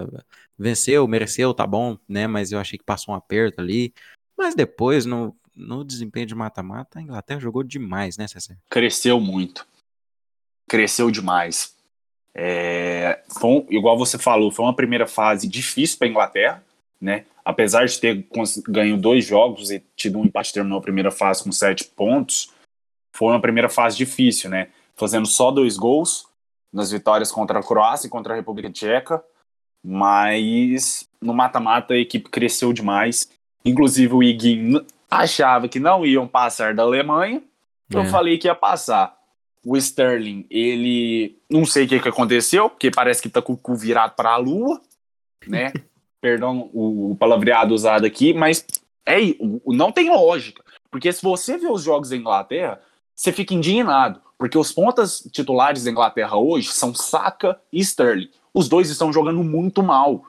Venceu, 0.58 1.06
mereceu, 1.06 1.52
tá 1.52 1.66
bom, 1.66 1.98
né? 2.08 2.26
Mas 2.26 2.50
eu 2.50 2.58
achei 2.58 2.78
que 2.78 2.84
passou 2.84 3.12
um 3.12 3.16
aperto 3.16 3.60
ali. 3.60 3.92
Mas 4.34 4.54
depois, 4.54 5.04
no, 5.04 5.36
no 5.54 5.84
desempenho 5.84 6.24
de 6.24 6.34
mata-mata, 6.34 6.98
a 6.98 7.02
Inglaterra 7.02 7.40
jogou 7.40 7.62
demais, 7.62 8.16
né, 8.16 8.26
César? 8.26 8.56
Cresceu 8.70 9.20
muito. 9.20 9.66
Cresceu 10.66 11.10
demais. 11.10 11.76
É, 12.34 13.22
foi, 13.38 13.66
igual 13.68 13.98
você 13.98 14.16
falou, 14.16 14.50
foi 14.50 14.64
uma 14.64 14.74
primeira 14.74 15.06
fase 15.06 15.46
difícil 15.46 15.98
para 15.98 16.06
a 16.06 16.10
Inglaterra, 16.10 16.64
né? 16.98 17.26
apesar 17.44 17.84
de 17.84 18.00
ter 18.00 18.26
ganho 18.66 18.96
dois 18.96 19.26
jogos 19.26 19.70
e 19.70 19.84
tido 19.94 20.18
um 20.18 20.24
empate, 20.24 20.54
terminou 20.54 20.78
a 20.78 20.82
primeira 20.82 21.10
fase 21.10 21.44
com 21.44 21.52
sete 21.52 21.84
pontos, 21.84 22.50
foi 23.12 23.28
uma 23.28 23.42
primeira 23.42 23.68
fase 23.68 23.94
difícil, 23.98 24.48
né? 24.48 24.70
Fazendo 24.96 25.26
só 25.26 25.50
dois 25.50 25.76
gols 25.76 26.31
nas 26.72 26.90
vitórias 26.90 27.30
contra 27.30 27.58
a 27.58 27.62
Croácia 27.62 28.06
e 28.06 28.10
contra 28.10 28.32
a 28.32 28.36
República 28.36 28.70
Tcheca, 28.70 29.22
mas 29.84 31.08
no 31.20 31.34
mata-mata 31.34 31.94
a 31.94 31.98
equipe 31.98 32.30
cresceu 32.30 32.72
demais. 32.72 33.28
Inclusive 33.64 34.14
o 34.14 34.22
Iguin 34.22 34.84
achava 35.10 35.68
que 35.68 35.78
não 35.78 36.06
iam 36.06 36.26
passar 36.26 36.74
da 36.74 36.82
Alemanha, 36.82 37.42
é. 37.92 37.96
eu 37.96 38.04
falei 38.06 38.38
que 38.38 38.48
ia 38.48 38.54
passar. 38.54 39.16
O 39.64 39.76
Sterling, 39.76 40.44
ele 40.50 41.38
não 41.48 41.64
sei 41.64 41.84
o 41.84 41.88
que, 41.88 42.00
que 42.00 42.08
aconteceu, 42.08 42.68
porque 42.68 42.90
parece 42.90 43.22
que 43.22 43.28
tá 43.28 43.40
com 43.40 43.52
o 43.52 43.56
cu 43.56 43.76
virado 43.76 44.14
para 44.16 44.30
a 44.30 44.36
lua, 44.36 44.80
né? 45.46 45.72
perdão 46.20 46.70
o 46.72 47.16
palavreado 47.18 47.74
usado 47.74 48.06
aqui, 48.06 48.32
mas 48.32 48.64
é, 49.04 49.18
não 49.66 49.90
tem 49.90 50.08
lógica. 50.08 50.64
Porque 50.90 51.12
se 51.12 51.22
você 51.22 51.58
vê 51.58 51.66
os 51.66 51.82
jogos 51.82 52.10
da 52.10 52.16
Inglaterra, 52.16 52.80
você 53.14 53.32
fica 53.32 53.54
indignado. 53.54 54.20
Porque 54.38 54.58
os 54.58 54.72
pontas 54.72 55.20
titulares 55.30 55.84
da 55.84 55.90
Inglaterra 55.90 56.36
hoje 56.36 56.68
são 56.72 56.94
Saka 56.94 57.60
e 57.72 57.80
Sterling. 57.80 58.30
Os 58.52 58.68
dois 58.68 58.90
estão 58.90 59.12
jogando 59.12 59.42
muito 59.42 59.82
mal. 59.82 60.24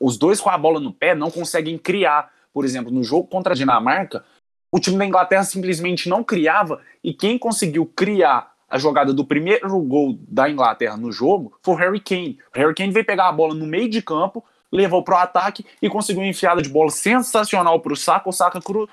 Os 0.00 0.18
dois 0.18 0.40
com 0.40 0.50
a 0.50 0.58
bola 0.58 0.78
no 0.78 0.92
pé 0.92 1.14
não 1.14 1.30
conseguem 1.30 1.78
criar. 1.78 2.30
Por 2.52 2.64
exemplo, 2.64 2.92
no 2.92 3.02
jogo 3.02 3.26
contra 3.26 3.52
a 3.52 3.56
Dinamarca, 3.56 4.24
o 4.70 4.78
time 4.78 4.98
da 4.98 5.06
Inglaterra 5.06 5.44
simplesmente 5.44 6.08
não 6.08 6.22
criava 6.22 6.80
e 7.02 7.14
quem 7.14 7.38
conseguiu 7.38 7.86
criar 7.86 8.52
a 8.68 8.76
jogada 8.76 9.12
do 9.12 9.24
primeiro 9.24 9.78
gol 9.80 10.18
da 10.28 10.50
Inglaterra 10.50 10.96
no 10.96 11.12
jogo 11.12 11.56
foi 11.62 11.74
o 11.74 11.76
Harry 11.76 12.00
Kane. 12.00 12.38
O 12.54 12.58
Harry 12.58 12.74
Kane 12.74 12.92
veio 12.92 13.06
pegar 13.06 13.28
a 13.28 13.32
bola 13.32 13.54
no 13.54 13.66
meio 13.66 13.88
de 13.88 14.02
campo, 14.02 14.44
levou 14.72 15.02
pro 15.04 15.16
ataque 15.16 15.64
e 15.80 15.88
conseguiu 15.88 16.22
uma 16.22 16.28
enfiada 16.28 16.60
de 16.60 16.68
bola 16.68 16.90
sensacional 16.90 17.78
pro 17.80 17.94
Saka. 17.94 18.28
O 18.28 18.32
Saka 18.32 18.60
cru, 18.60 18.88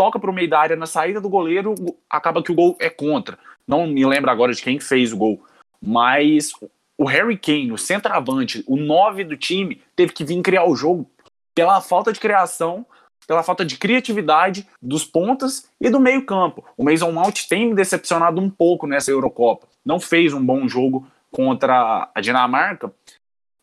toca 0.00 0.18
pro 0.18 0.32
meio 0.32 0.48
da 0.48 0.58
área 0.58 0.76
na 0.76 0.86
saída 0.86 1.20
do 1.20 1.28
goleiro, 1.28 1.74
acaba 2.08 2.42
que 2.42 2.50
o 2.50 2.54
gol 2.54 2.74
é 2.80 2.88
contra. 2.88 3.38
Não 3.68 3.86
me 3.86 4.06
lembro 4.06 4.30
agora 4.30 4.54
de 4.54 4.62
quem 4.62 4.80
fez 4.80 5.12
o 5.12 5.16
gol, 5.18 5.44
mas 5.78 6.52
o 6.96 7.04
Harry 7.04 7.36
Kane, 7.36 7.70
o 7.70 7.76
centroavante, 7.76 8.64
o 8.66 8.78
9 8.78 9.24
do 9.24 9.36
time, 9.36 9.82
teve 9.94 10.14
que 10.14 10.24
vir 10.24 10.40
criar 10.40 10.64
o 10.64 10.74
jogo 10.74 11.06
pela 11.54 11.82
falta 11.82 12.14
de 12.14 12.18
criação, 12.18 12.86
pela 13.26 13.42
falta 13.42 13.62
de 13.62 13.76
criatividade 13.76 14.66
dos 14.80 15.04
pontas 15.04 15.68
e 15.78 15.90
do 15.90 16.00
meio-campo. 16.00 16.64
O 16.78 16.84
Mason 16.84 17.12
Mount 17.12 17.46
tem 17.46 17.68
me 17.68 17.74
decepcionado 17.74 18.40
um 18.40 18.48
pouco 18.48 18.86
nessa 18.86 19.10
Eurocopa. 19.10 19.68
Não 19.84 20.00
fez 20.00 20.32
um 20.32 20.42
bom 20.42 20.66
jogo 20.66 21.06
contra 21.30 22.10
a 22.14 22.20
Dinamarca, 22.22 22.90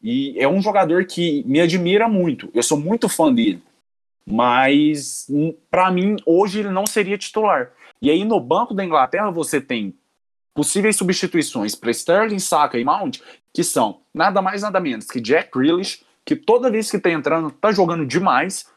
e 0.04 0.36
é 0.38 0.48
um 0.48 0.62
jogador 0.62 1.04
que 1.06 1.44
me 1.48 1.60
admira 1.60 2.08
muito. 2.08 2.48
Eu 2.54 2.62
sou 2.62 2.80
muito 2.80 3.10
fã 3.10 3.34
dele. 3.34 3.64
Mas, 4.30 5.26
hum, 5.30 5.56
para 5.72 5.90
mim, 5.90 6.18
hoje 6.26 6.60
ele 6.60 6.70
não 6.70 6.86
seria 6.86 7.18
titular. 7.18 7.72
E 8.02 8.12
aí, 8.12 8.26
no 8.26 8.42
banco 8.42 8.74
da 8.74 8.84
Inglaterra, 8.84 9.32
você 9.32 9.62
tem 9.62 9.96
possíveis 10.54 10.98
substituições 10.98 11.76
para 11.76 11.92
Sterling, 11.92 12.40
Saka 12.40 12.78
e 12.78 12.84
Mount, 12.84 13.20
que 13.54 13.64
são 13.64 14.02
nada 14.14 14.42
mais 14.42 14.64
nada 14.64 14.80
menos 14.80 15.06
que 15.06 15.22
Jack 15.22 15.52
Grealish, 15.58 16.04
que 16.26 16.36
toda 16.36 16.70
vez 16.70 16.92
que 16.92 17.00
tá 17.00 17.10
entrando, 17.10 17.52
tá 17.52 17.72
jogando 17.72 18.06
demais. 18.06 18.68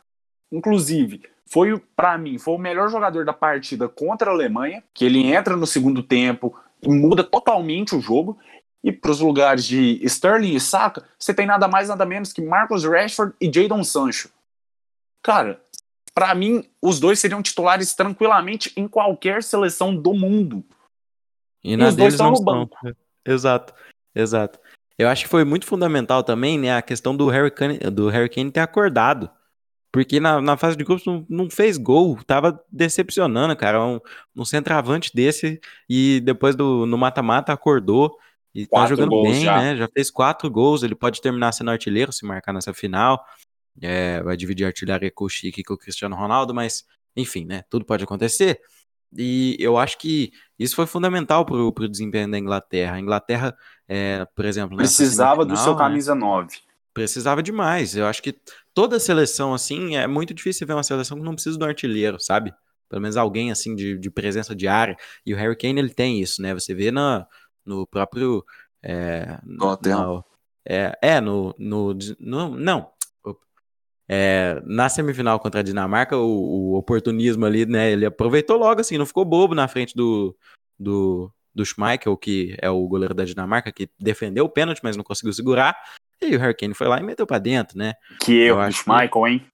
Inclusive, 0.53 1.23
foi 1.47 1.77
para 1.97 2.17
mim, 2.17 2.39
foi 2.39 2.55
o 2.55 2.59
melhor 2.59 2.89
jogador 2.89 3.25
da 3.25 3.33
partida 3.33 3.89
contra 3.89 4.31
a 4.31 4.33
Alemanha, 4.33 4.85
que 4.95 5.05
ele 5.05 5.33
entra 5.33 5.57
no 5.57 5.67
segundo 5.67 6.01
tempo 6.01 6.55
e 6.81 6.89
muda 6.89 7.25
totalmente 7.25 7.97
o 7.97 8.01
jogo. 8.01 8.39
E 8.85 8.93
para 8.93 9.11
os 9.11 9.21
lugares 9.21 9.65
de 9.65 10.01
Sterling 10.05 10.55
e 10.55 10.61
Saka, 10.61 11.05
você 11.19 11.35
tem 11.35 11.45
nada 11.45 11.67
mais 11.67 11.89
nada 11.89 12.07
menos 12.07 12.33
que 12.33 12.41
Marcus 12.41 12.85
Rashford 12.85 13.35
e 13.41 13.51
Jadon 13.53 13.83
Sancho. 13.83 14.31
Cara, 15.23 15.61
para 16.15 16.35
mim, 16.35 16.65
os 16.83 16.99
dois 16.99 17.19
seriam 17.19 17.43
titulares 17.43 17.95
tranquilamente 17.95 18.73
em 18.77 18.89
qualquer 18.89 19.43
seleção 19.43 19.95
do 19.95 20.13
mundo. 20.13 20.65
E, 21.63 21.73
e 21.73 21.77
na 21.77 21.89
os 21.89 21.97
dois 21.97 22.15
estão 22.15 22.31
no 22.31 22.43
banco. 22.43 22.77
Exato, 23.25 23.75
exato. 24.15 24.59
Eu 24.99 25.09
acho 25.09 25.25
que 25.25 25.31
foi 25.31 25.45
muito 25.45 25.67
fundamental 25.67 26.23
também, 26.23 26.59
né, 26.59 26.77
a 26.77 26.83
questão 26.83 27.17
do 27.17 27.29
Harry 27.29 27.51
Kane, 27.51 27.79
do 27.79 28.09
Harry 28.09 28.29
Kane 28.29 28.51
ter 28.51 28.61
acordado. 28.61 29.31
Porque 29.93 30.21
na, 30.21 30.41
na 30.41 30.57
fase 30.57 30.77
de 30.77 30.85
grupos 30.85 31.05
não, 31.05 31.27
não 31.29 31.51
fez 31.51 31.77
gol, 31.77 32.19
tava 32.25 32.63
decepcionando, 32.71 33.57
cara. 33.57 33.85
Um, 33.85 33.99
um 34.37 34.45
centroavante 34.45 35.11
desse 35.13 35.61
e 35.89 36.21
depois 36.21 36.55
do, 36.55 36.87
no 36.87 36.97
mata-mata 36.97 37.53
acordou 37.53 38.17
e 38.55 38.67
tá 38.67 38.87
jogando 38.87 39.23
bem, 39.23 39.43
já. 39.43 39.59
né? 39.59 39.77
Já 39.77 39.89
fez 39.89 40.11
quatro 40.11 40.49
gols, 40.49 40.83
ele 40.83 40.95
pode 40.95 41.21
terminar 41.21 41.53
sendo 41.53 41.73
artilheiro 41.73 42.13
se 42.13 42.25
marcar 42.25 42.53
nessa 42.53 42.73
final. 42.73 43.25
É, 43.81 44.23
vai 44.23 44.37
dividir 44.37 44.64
a 44.64 44.69
artilharia 44.69 45.11
com 45.11 45.25
o 45.25 45.29
Chique 45.29 45.61
e 45.61 45.64
com 45.64 45.75
o 45.75 45.79
Cristiano 45.79 46.16
Ronaldo, 46.16 46.55
mas 46.55 46.85
enfim, 47.16 47.45
né? 47.45 47.64
Tudo 47.69 47.85
pode 47.85 48.05
acontecer. 48.05 48.61
E 49.16 49.57
eu 49.59 49.77
acho 49.77 49.99
que 49.99 50.33
isso 50.59 50.77
foi 50.77 50.87
fundamental 50.87 51.45
para 51.45 51.57
o 51.57 51.88
desempenho 51.88 52.31
da 52.31 52.38
Inglaterra. 52.38 52.95
A 52.95 53.01
Inglaterra, 53.01 53.57
é, 53.88 54.25
por 54.35 54.45
exemplo. 54.45 54.77
Precisava 54.77 55.45
do 55.45 55.57
seu 55.57 55.73
né, 55.73 55.79
camisa 55.79 56.14
né, 56.14 56.21
9. 56.21 56.59
Precisava 56.95 57.43
demais. 57.43 57.97
Eu 57.97 58.07
acho 58.07 58.23
que 58.23 58.38
toda 58.73 59.01
seleção, 59.01 59.53
assim, 59.53 59.97
é 59.97 60.07
muito 60.07 60.33
difícil 60.33 60.66
ver 60.66 60.75
uma 60.75 60.83
seleção 60.83 61.19
que 61.19 61.25
não 61.25 61.35
precisa 61.35 61.59
do 61.59 61.64
artilheiro, 61.64 62.21
sabe? 62.21 62.55
Pelo 62.88 63.03
menos 63.03 63.16
alguém, 63.16 63.51
assim, 63.51 63.75
de, 63.75 63.99
de 63.99 64.11
presença 64.11 64.55
diária. 64.55 64.97
E 65.25 65.35
o 65.35 65.37
Harry 65.37 65.57
Kane, 65.57 65.81
ele 65.81 65.95
tem 65.95 66.21
isso, 66.21 66.40
né? 66.40 66.55
Você 66.55 66.75
vê 66.75 66.90
na, 66.90 67.27
no 67.64 67.87
próprio. 67.87 68.45
É, 68.83 69.38
no 69.45 69.66
hotel. 69.66 70.25
é, 70.64 70.97
é 71.03 71.21
no, 71.21 71.55
no, 71.59 71.97
no. 72.19 72.57
Não, 72.57 72.90
é, 74.12 74.61
na 74.64 74.88
semifinal 74.88 75.38
contra 75.38 75.61
a 75.61 75.62
Dinamarca, 75.62 76.16
o, 76.16 76.73
o, 76.73 76.75
oportunismo 76.75 77.46
ali, 77.46 77.64
né? 77.64 77.92
Ele 77.92 78.05
aproveitou 78.05 78.57
logo, 78.57 78.81
assim, 78.81 78.99
não 78.99 79.07
ficou 79.07 79.25
bobo 79.25 79.55
na 79.55 79.68
frente 79.68 79.94
do, 79.94 80.37
do, 80.77 81.33
do 81.55 81.64
Schmeichel, 81.64 82.16
que 82.16 82.57
é 82.61 82.68
o 82.68 82.88
goleiro 82.88 83.14
da 83.14 83.25
Dinamarca, 83.25 83.70
que 83.70 83.88
defendeu 84.01 84.46
o 84.46 84.49
pênalti, 84.49 84.81
mas 84.83 84.96
não 84.96 85.05
conseguiu 85.05 85.33
segurar. 85.33 85.77
E 86.20 86.35
o 86.35 86.40
Harry 86.40 86.57
Kane 86.57 86.75
foi 86.75 86.88
lá 86.88 86.99
e 86.99 87.05
meteu 87.05 87.25
pra 87.25 87.38
dentro, 87.38 87.79
né? 87.79 87.94
Que 88.20 88.46
erro 88.46 88.66
do 88.66 88.73
Schmeichel, 88.73 89.29
hein? 89.29 89.46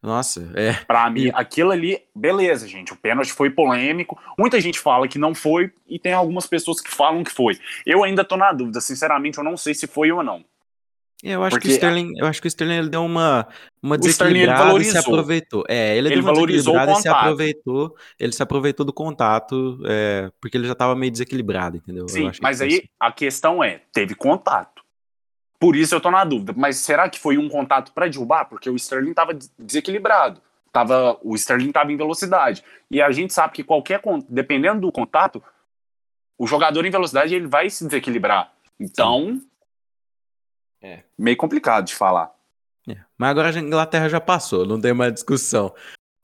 Nossa, 0.00 0.48
é. 0.54 0.74
Pra 0.86 1.10
mim, 1.10 1.32
aquilo 1.34 1.72
ali, 1.72 1.98
beleza, 2.14 2.68
gente. 2.68 2.92
O 2.92 2.96
pênalti 2.96 3.32
foi 3.32 3.50
polêmico. 3.50 4.16
Muita 4.38 4.60
gente 4.60 4.78
fala 4.78 5.08
que 5.08 5.18
não 5.18 5.34
foi, 5.34 5.72
e 5.88 5.98
tem 5.98 6.12
algumas 6.12 6.46
pessoas 6.46 6.80
que 6.80 6.90
falam 6.90 7.24
que 7.24 7.32
foi. 7.32 7.58
Eu 7.84 8.04
ainda 8.04 8.22
tô 8.22 8.36
na 8.36 8.52
dúvida, 8.52 8.80
sinceramente, 8.80 9.38
eu 9.38 9.44
não 9.44 9.56
sei 9.56 9.74
se 9.74 9.88
foi 9.88 10.12
ou 10.12 10.22
não. 10.22 10.44
Eu 11.24 11.42
acho 11.42 11.56
Porque 11.56 11.68
que 11.68 11.72
o 11.72 11.76
Sterling, 11.76 12.12
eu 12.18 12.26
acho 12.26 12.40
que 12.40 12.46
o 12.46 12.48
Sterling 12.48 12.74
ele 12.74 12.90
deu 12.90 13.02
uma, 13.02 13.48
uma 13.82 13.96
desequilibrada 13.96 14.78
e 14.78 14.84
se 14.84 14.98
aproveitou. 14.98 15.64
É, 15.66 15.96
ele, 15.96 16.08
ele 16.08 16.16
deu 16.16 16.24
uma 16.24 16.34
valorizou 16.34 16.76
e 16.76 16.96
se 16.96 17.08
aproveitou, 17.08 17.96
ele 18.20 18.32
se 18.32 18.42
aproveitou 18.42 18.84
do 18.84 18.92
contato, 18.92 19.80
é, 19.86 20.30
porque 20.38 20.58
ele 20.58 20.66
já 20.66 20.74
estava 20.74 20.94
meio 20.94 21.10
desequilibrado, 21.10 21.78
entendeu? 21.78 22.06
Sim, 22.08 22.30
mas 22.42 22.58
que 22.58 22.64
aí 22.64 22.74
assim. 22.74 22.88
a 23.00 23.10
questão 23.10 23.64
é, 23.64 23.80
teve 23.90 24.14
contato. 24.14 24.82
Por 25.58 25.76
isso 25.76 25.94
eu 25.94 26.00
tô 26.00 26.10
na 26.10 26.24
dúvida. 26.24 26.52
Mas 26.54 26.76
será 26.76 27.08
que 27.08 27.18
foi 27.18 27.38
um 27.38 27.48
contato 27.48 27.90
para 27.92 28.06
derrubar? 28.06 28.44
Porque 28.44 28.68
o 28.68 28.76
Sterling 28.76 29.10
estava 29.10 29.32
desequilibrado. 29.58 30.42
Tava, 30.70 31.18
o 31.22 31.34
Sterling 31.34 31.68
estava 31.68 31.90
em 31.90 31.96
velocidade. 31.96 32.62
E 32.90 33.00
a 33.00 33.10
gente 33.10 33.32
sabe 33.32 33.54
que 33.54 33.64
qualquer, 33.64 34.02
dependendo 34.28 34.82
do 34.82 34.92
contato, 34.92 35.42
o 36.36 36.46
jogador 36.46 36.84
em 36.84 36.90
velocidade 36.90 37.34
ele 37.34 37.46
vai 37.46 37.70
se 37.70 37.84
desequilibrar. 37.86 38.52
Então, 38.78 39.40
Sim. 39.40 39.42
É. 40.84 41.02
Meio 41.16 41.36
complicado 41.36 41.86
de 41.86 41.94
falar. 41.94 42.30
É. 42.86 42.98
Mas 43.16 43.30
agora 43.30 43.48
a 43.48 43.58
Inglaterra 43.58 44.06
já 44.06 44.20
passou, 44.20 44.66
não 44.66 44.78
tem 44.78 44.92
mais 44.92 45.14
discussão. 45.14 45.74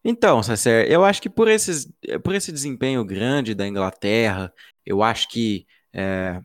Então, 0.05 0.43
Sacer, 0.43 0.91
eu 0.91 1.03
acho 1.03 1.23
que 1.23 1.31
por, 1.31 1.49
esses, 1.49 1.91
por 2.23 2.35
esse 2.35 2.53
desempenho 2.53 3.03
grande 3.03 3.55
da 3.55 3.67
Inglaterra, 3.67 4.53
eu 4.85 5.03
acho 5.03 5.29
que 5.31 5.67
é, 5.95 6.43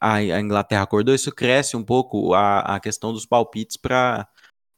a, 0.00 0.20
Inglaterra 0.22 0.82
acordou, 0.82 1.14
isso 1.14 1.32
cresce 1.32 1.76
um 1.76 1.82
pouco 1.84 2.34
a, 2.34 2.76
a 2.76 2.80
questão 2.80 3.12
dos 3.12 3.24
palpites 3.24 3.76
para 3.76 4.28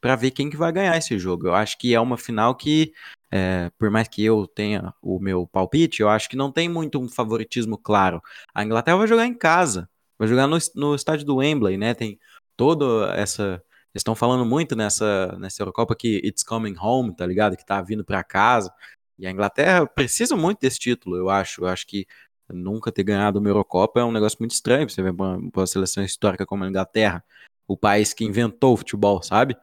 para 0.00 0.16
ver 0.16 0.30
quem 0.30 0.48
que 0.48 0.56
vai 0.56 0.72
ganhar 0.72 0.96
esse 0.96 1.18
jogo. 1.18 1.48
Eu 1.48 1.54
acho 1.54 1.78
que 1.78 1.94
é 1.94 2.00
uma 2.00 2.16
final 2.16 2.54
que, 2.54 2.92
é, 3.30 3.70
por 3.78 3.90
mais 3.90 4.08
que 4.08 4.24
eu 4.24 4.46
tenha 4.46 4.94
o 5.02 5.20
meu 5.20 5.46
palpite, 5.46 6.00
eu 6.00 6.08
acho 6.08 6.28
que 6.28 6.36
não 6.36 6.50
tem 6.50 6.68
muito 6.68 6.98
um 6.98 7.08
favoritismo 7.08 7.76
claro. 7.76 8.22
A 8.54 8.64
Inglaterra 8.64 8.96
vai 8.96 9.06
jogar 9.06 9.26
em 9.26 9.34
casa, 9.34 9.88
vai 10.18 10.26
jogar 10.26 10.46
no, 10.46 10.56
no 10.74 10.94
estádio 10.94 11.26
do 11.26 11.36
Wembley, 11.36 11.76
né? 11.76 11.92
Tem 11.94 12.18
toda 12.60 13.14
essa. 13.14 13.62
Eles 13.94 14.02
estão 14.02 14.14
falando 14.14 14.44
muito 14.44 14.76
nessa, 14.76 15.34
nessa 15.38 15.62
Eurocopa 15.62 15.96
que 15.96 16.20
it's 16.22 16.42
coming 16.42 16.76
home, 16.78 17.16
tá 17.16 17.26
ligado? 17.26 17.56
Que 17.56 17.64
tá 17.64 17.80
vindo 17.80 18.04
para 18.04 18.22
casa. 18.22 18.70
E 19.18 19.26
a 19.26 19.30
Inglaterra 19.30 19.86
precisa 19.86 20.36
muito 20.36 20.60
desse 20.60 20.78
título, 20.78 21.16
eu 21.16 21.30
acho. 21.30 21.62
Eu 21.62 21.68
acho 21.68 21.86
que 21.86 22.06
nunca 22.52 22.92
ter 22.92 23.02
ganhado 23.02 23.38
uma 23.38 23.48
Eurocopa 23.48 24.00
é 24.00 24.04
um 24.04 24.12
negócio 24.12 24.36
muito 24.38 24.52
estranho. 24.52 24.88
Você 24.90 25.02
vê 25.02 25.08
uma, 25.08 25.38
uma 25.38 25.66
seleção 25.66 26.04
histórica 26.04 26.44
como 26.44 26.62
a 26.62 26.68
Inglaterra, 26.68 27.24
o 27.66 27.78
país 27.78 28.12
que 28.12 28.26
inventou 28.26 28.74
o 28.74 28.76
futebol, 28.76 29.22
sabe? 29.22 29.56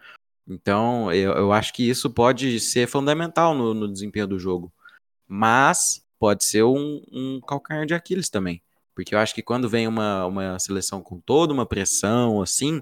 Então, 0.48 1.14
eu, 1.14 1.34
eu 1.34 1.54
acho 1.54 1.72
que 1.74 1.88
isso 1.88 2.10
pode 2.10 2.60
ser 2.60 2.88
fundamental 2.88 3.54
no, 3.54 3.76
no 3.76 3.88
desempenho 3.88 4.28
do 4.28 4.40
jogo. 4.40 4.74
Mas 5.28 6.04
pode 6.18 6.44
ser 6.46 6.64
um, 6.64 7.04
um 7.12 7.40
calcanhar 7.42 7.86
de 7.86 7.94
Aquiles 7.94 8.28
também. 8.28 8.60
Porque 8.98 9.14
eu 9.14 9.20
acho 9.20 9.36
que 9.36 9.44
quando 9.44 9.70
vem 9.70 9.88
uma, 9.88 10.26
uma 10.26 10.58
seleção 10.58 11.04
com 11.04 11.20
toda 11.20 11.54
uma 11.54 11.68
pressão, 11.68 12.42
assim, 12.42 12.82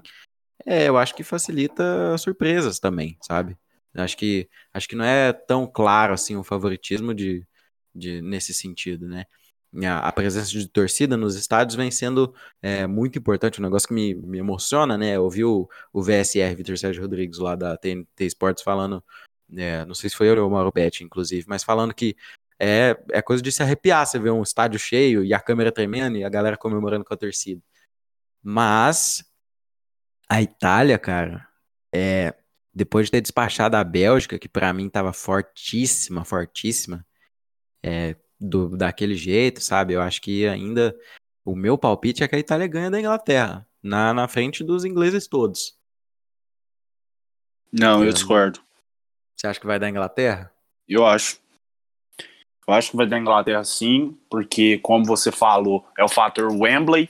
é, 0.64 0.88
eu 0.88 0.96
acho 0.96 1.14
que 1.14 1.22
facilita 1.22 2.16
surpresas 2.16 2.78
também, 2.78 3.18
sabe? 3.20 3.54
Acho 3.94 4.16
que, 4.16 4.48
acho 4.72 4.88
que 4.88 4.96
não 4.96 5.04
é 5.04 5.30
tão 5.34 5.66
claro 5.66 6.14
assim 6.14 6.34
o 6.34 6.42
favoritismo 6.42 7.12
de, 7.12 7.46
de 7.94 8.22
nesse 8.22 8.54
sentido, 8.54 9.06
né? 9.06 9.26
A, 9.84 10.08
a 10.08 10.12
presença 10.12 10.50
de 10.50 10.66
torcida 10.66 11.18
nos 11.18 11.36
estádios 11.36 11.76
vem 11.76 11.90
sendo 11.90 12.34
é, 12.62 12.86
muito 12.86 13.18
importante, 13.18 13.60
um 13.60 13.64
negócio 13.64 13.86
que 13.86 13.92
me, 13.92 14.14
me 14.14 14.38
emociona, 14.38 14.96
né? 14.96 15.16
Eu 15.16 15.24
ouvi 15.24 15.44
o, 15.44 15.68
o 15.92 16.02
VSR, 16.02 16.54
Vitor 16.56 16.78
Sérgio 16.78 17.02
Rodrigues, 17.02 17.38
lá 17.38 17.54
da 17.54 17.76
TNT 17.76 18.24
Sports, 18.24 18.62
falando, 18.62 19.04
é, 19.54 19.84
não 19.84 19.94
sei 19.94 20.08
se 20.08 20.16
foi 20.16 20.30
eu 20.30 20.42
ou 20.42 20.48
o 20.48 20.50
Mauro 20.50 20.72
Betti, 20.72 21.04
inclusive, 21.04 21.44
mas 21.46 21.62
falando 21.62 21.92
que 21.92 22.16
é, 22.58 22.96
é 23.10 23.22
coisa 23.22 23.42
de 23.42 23.52
se 23.52 23.62
arrepiar 23.62 24.06
você 24.06 24.18
ver 24.18 24.30
um 24.30 24.42
estádio 24.42 24.78
cheio 24.78 25.24
e 25.24 25.34
a 25.34 25.40
câmera 25.40 25.70
tremendo 25.70 26.16
e 26.16 26.24
a 26.24 26.28
galera 26.28 26.56
comemorando 26.56 27.04
com 27.04 27.14
a 27.14 27.16
torcida. 27.16 27.62
Mas 28.42 29.24
a 30.28 30.40
Itália, 30.40 30.98
cara, 30.98 31.46
é, 31.92 32.34
depois 32.74 33.06
de 33.06 33.12
ter 33.12 33.20
despachado 33.20 33.76
a 33.76 33.84
Bélgica, 33.84 34.38
que 34.38 34.48
para 34.48 34.72
mim 34.72 34.88
tava 34.88 35.12
fortíssima, 35.12 36.24
fortíssima, 36.24 37.06
é, 37.82 38.16
do, 38.38 38.76
daquele 38.76 39.14
jeito, 39.14 39.62
sabe? 39.62 39.94
Eu 39.94 40.02
acho 40.02 40.20
que 40.20 40.46
ainda 40.46 40.96
o 41.44 41.54
meu 41.54 41.78
palpite 41.78 42.22
é 42.22 42.28
que 42.28 42.36
a 42.36 42.38
Itália 42.38 42.66
ganha 42.66 42.90
da 42.90 42.98
Inglaterra, 42.98 43.66
na, 43.82 44.12
na 44.12 44.28
frente 44.28 44.64
dos 44.64 44.84
ingleses 44.84 45.26
todos. 45.26 45.76
Não, 47.72 48.04
eu 48.04 48.12
discordo. 48.12 48.60
Você 49.34 49.46
acha 49.46 49.60
que 49.60 49.66
vai 49.66 49.78
dar 49.78 49.88
Inglaterra? 49.88 50.52
Eu 50.88 51.04
acho. 51.04 51.40
Eu 52.66 52.74
acho 52.74 52.90
que 52.90 52.96
vai 52.96 53.06
dar 53.06 53.18
Inglaterra 53.18 53.62
sim, 53.62 54.16
porque, 54.28 54.78
como 54.78 55.04
você 55.04 55.30
falou, 55.30 55.86
é 55.96 56.02
o 56.02 56.08
fator 56.08 56.50
Wembley. 56.50 57.08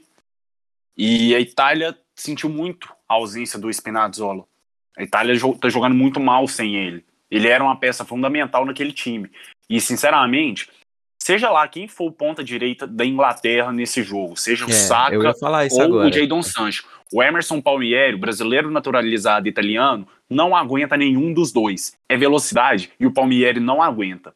E 0.97 1.35
a 1.35 1.41
Itália 1.41 1.97
sentiu 2.15 2.51
muito 2.51 2.93
a 3.09 3.15
ausência 3.15 3.59
do 3.59 3.71
Spinazzola. 3.71 4.45
A 4.97 5.03
Itália 5.03 5.33
está 5.35 5.69
jogando 5.69 5.95
muito 5.95 6.21
mal 6.21 6.47
sem 6.47 6.77
ele. 6.77 7.05
Ele 7.31 7.49
era 7.49 7.63
uma 7.63 7.77
peça 7.77 8.05
fundamental 8.05 8.65
naquele 8.65 8.93
time. 8.93 9.31
E, 9.69 9.81
sinceramente, 9.81 10.71
seja 11.19 11.51
lá 11.51 11.67
quem 11.67 11.89
for 11.89 12.07
o 12.07 12.13
ponta 12.13 12.45
direita 12.45 12.87
da 12.87 13.05
Inglaterra 13.05 13.73
nesse 13.73 14.03
jogo, 14.03 14.37
seja 14.37 14.65
o 14.65 14.71
é, 14.71 14.73
Saka 14.73 15.17
ou 15.17 15.83
agora. 15.83 16.09
o 16.09 16.13
Jadon 16.13 16.43
Sancho, 16.43 16.87
o 17.13 17.23
Emerson 17.23 17.61
Palmieri, 17.61 18.15
o 18.15 18.19
brasileiro 18.19 18.71
naturalizado 18.71 19.49
italiano, 19.49 20.07
não 20.31 20.55
aguenta 20.55 20.97
nenhum 20.97 21.33
dos 21.33 21.53
dois. 21.53 21.97
É 22.09 22.17
velocidade 22.17 22.91
e 22.99 23.07
o 23.07 23.13
Palmieri 23.13 23.61
não 23.61 23.83
aguenta. 23.83 24.35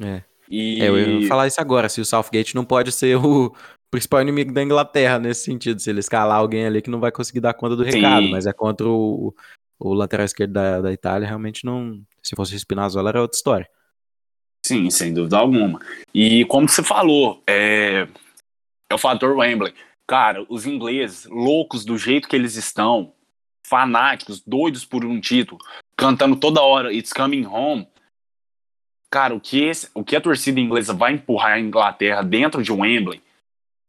É. 0.00 0.22
E... 0.48 0.82
é. 0.82 0.88
Eu 0.88 1.20
ia 1.20 1.28
falar 1.28 1.46
isso 1.46 1.60
agora, 1.60 1.88
se 1.88 2.00
o 2.00 2.04
Southgate 2.04 2.54
não 2.54 2.64
pode 2.64 2.92
ser 2.92 3.16
o 3.16 3.54
principal 3.90 4.22
inimigo 4.22 4.52
da 4.52 4.62
Inglaterra 4.62 5.18
nesse 5.18 5.44
sentido, 5.44 5.80
se 5.80 5.90
ele 5.90 6.00
escalar 6.00 6.38
alguém 6.38 6.66
ali 6.66 6.80
que 6.80 6.90
não 6.90 7.00
vai 7.00 7.12
conseguir 7.12 7.40
dar 7.40 7.54
conta 7.54 7.76
do 7.76 7.84
Sim. 7.84 7.98
recado, 7.98 8.28
mas 8.30 8.46
é 8.46 8.52
contra 8.52 8.88
o, 8.88 9.34
o 9.78 9.92
lateral 9.94 10.24
esquerdo 10.24 10.52
da, 10.52 10.80
da 10.80 10.92
Itália, 10.92 11.28
realmente 11.28 11.64
não. 11.64 12.00
Se 12.22 12.36
fosse 12.36 12.54
o 12.54 12.58
Spinazzola 12.58 13.10
era 13.10 13.20
outra 13.20 13.36
história. 13.36 13.68
Sim, 14.64 14.88
sem 14.90 15.12
dúvida 15.12 15.36
alguma. 15.36 15.80
E 16.14 16.44
como 16.44 16.68
você 16.68 16.82
falou, 16.82 17.42
é, 17.46 18.06
é 18.88 18.94
o 18.94 18.98
fator 18.98 19.36
Wembley. 19.36 19.74
Cara, 20.06 20.46
os 20.48 20.66
ingleses, 20.66 21.26
loucos 21.26 21.84
do 21.84 21.98
jeito 21.98 22.28
que 22.28 22.36
eles 22.36 22.54
estão, 22.54 23.12
fanáticos, 23.66 24.42
doidos 24.46 24.84
por 24.84 25.04
um 25.04 25.20
título, 25.20 25.60
cantando 25.96 26.36
toda 26.36 26.62
hora 26.62 26.92
It's 26.92 27.12
Coming 27.12 27.46
Home, 27.46 27.88
Cara, 29.12 29.34
o 29.34 29.40
que, 29.40 29.62
esse, 29.62 29.90
o 29.94 30.02
que 30.02 30.16
a 30.16 30.20
torcida 30.22 30.58
inglesa 30.58 30.94
vai 30.94 31.12
empurrar 31.12 31.52
a 31.52 31.60
Inglaterra 31.60 32.22
dentro 32.22 32.62
de 32.62 32.72
Wembley 32.72 33.22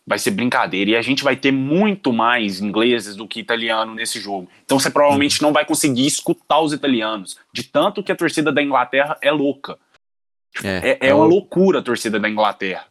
vai 0.06 0.20
ser 0.20 0.32
brincadeira. 0.32 0.92
E 0.92 0.96
a 0.98 1.02
gente 1.02 1.24
vai 1.24 1.38
ter 1.38 1.50
muito 1.50 2.12
mais 2.12 2.60
ingleses 2.60 3.16
do 3.16 3.26
que 3.26 3.40
italiano 3.40 3.96
nesse 3.96 4.20
jogo. 4.20 4.50
Então 4.66 4.78
você 4.78 4.92
provavelmente 4.92 5.42
não 5.42 5.54
vai 5.54 5.66
conseguir 5.66 6.06
escutar 6.06 6.60
os 6.60 6.74
italianos. 6.74 7.40
De 7.54 7.64
tanto 7.64 8.04
que 8.04 8.12
a 8.12 8.16
torcida 8.18 8.52
da 8.52 8.62
Inglaterra 8.62 9.18
é 9.22 9.32
louca. 9.32 9.80
É, 10.62 10.90
é, 10.90 10.98
é, 11.00 11.10
é 11.10 11.16
uma 11.16 11.24
loucura 11.24 11.80
a 11.80 11.82
torcida 11.82 12.20
da 12.20 12.30
Inglaterra. 12.30 12.86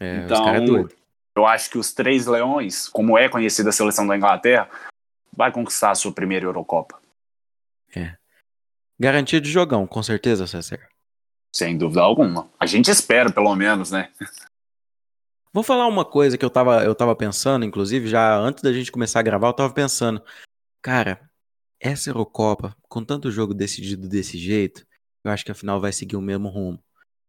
É, 0.00 0.24
então, 0.24 0.48
é 0.48 0.88
eu 1.36 1.46
acho 1.46 1.70
que 1.70 1.78
os 1.78 1.92
Três 1.92 2.26
Leões, 2.26 2.88
como 2.88 3.16
é 3.16 3.28
conhecida 3.28 3.68
a 3.68 3.72
seleção 3.72 4.08
da 4.08 4.16
Inglaterra, 4.16 4.68
vai 5.32 5.52
conquistar 5.52 5.92
a 5.92 5.94
sua 5.94 6.10
primeira 6.10 6.46
Eurocopa. 6.46 7.00
É. 7.94 8.16
Garantia 8.98 9.40
de 9.40 9.48
jogão, 9.48 9.86
com 9.86 10.02
certeza, 10.02 10.44
César. 10.44 10.87
Sem 11.54 11.76
dúvida 11.76 12.02
alguma. 12.02 12.50
A 12.58 12.66
gente 12.66 12.90
espera, 12.90 13.30
pelo 13.30 13.54
menos, 13.54 13.90
né? 13.90 14.10
Vou 15.52 15.62
falar 15.62 15.86
uma 15.86 16.04
coisa 16.04 16.36
que 16.36 16.44
eu 16.44 16.50
tava, 16.50 16.84
eu 16.84 16.94
tava 16.94 17.16
pensando, 17.16 17.64
inclusive, 17.64 18.06
já 18.06 18.36
antes 18.36 18.62
da 18.62 18.72
gente 18.72 18.92
começar 18.92 19.20
a 19.20 19.22
gravar, 19.22 19.48
eu 19.48 19.54
tava 19.54 19.72
pensando, 19.72 20.22
cara, 20.82 21.28
essa 21.80 22.10
Eurocopa, 22.10 22.76
com 22.88 23.02
tanto 23.02 23.30
jogo 23.30 23.54
decidido 23.54 24.08
desse 24.08 24.36
jeito, 24.36 24.86
eu 25.24 25.30
acho 25.30 25.44
que 25.44 25.50
a 25.50 25.54
final 25.54 25.80
vai 25.80 25.92
seguir 25.92 26.16
o 26.16 26.20
mesmo 26.20 26.48
rumo. 26.48 26.78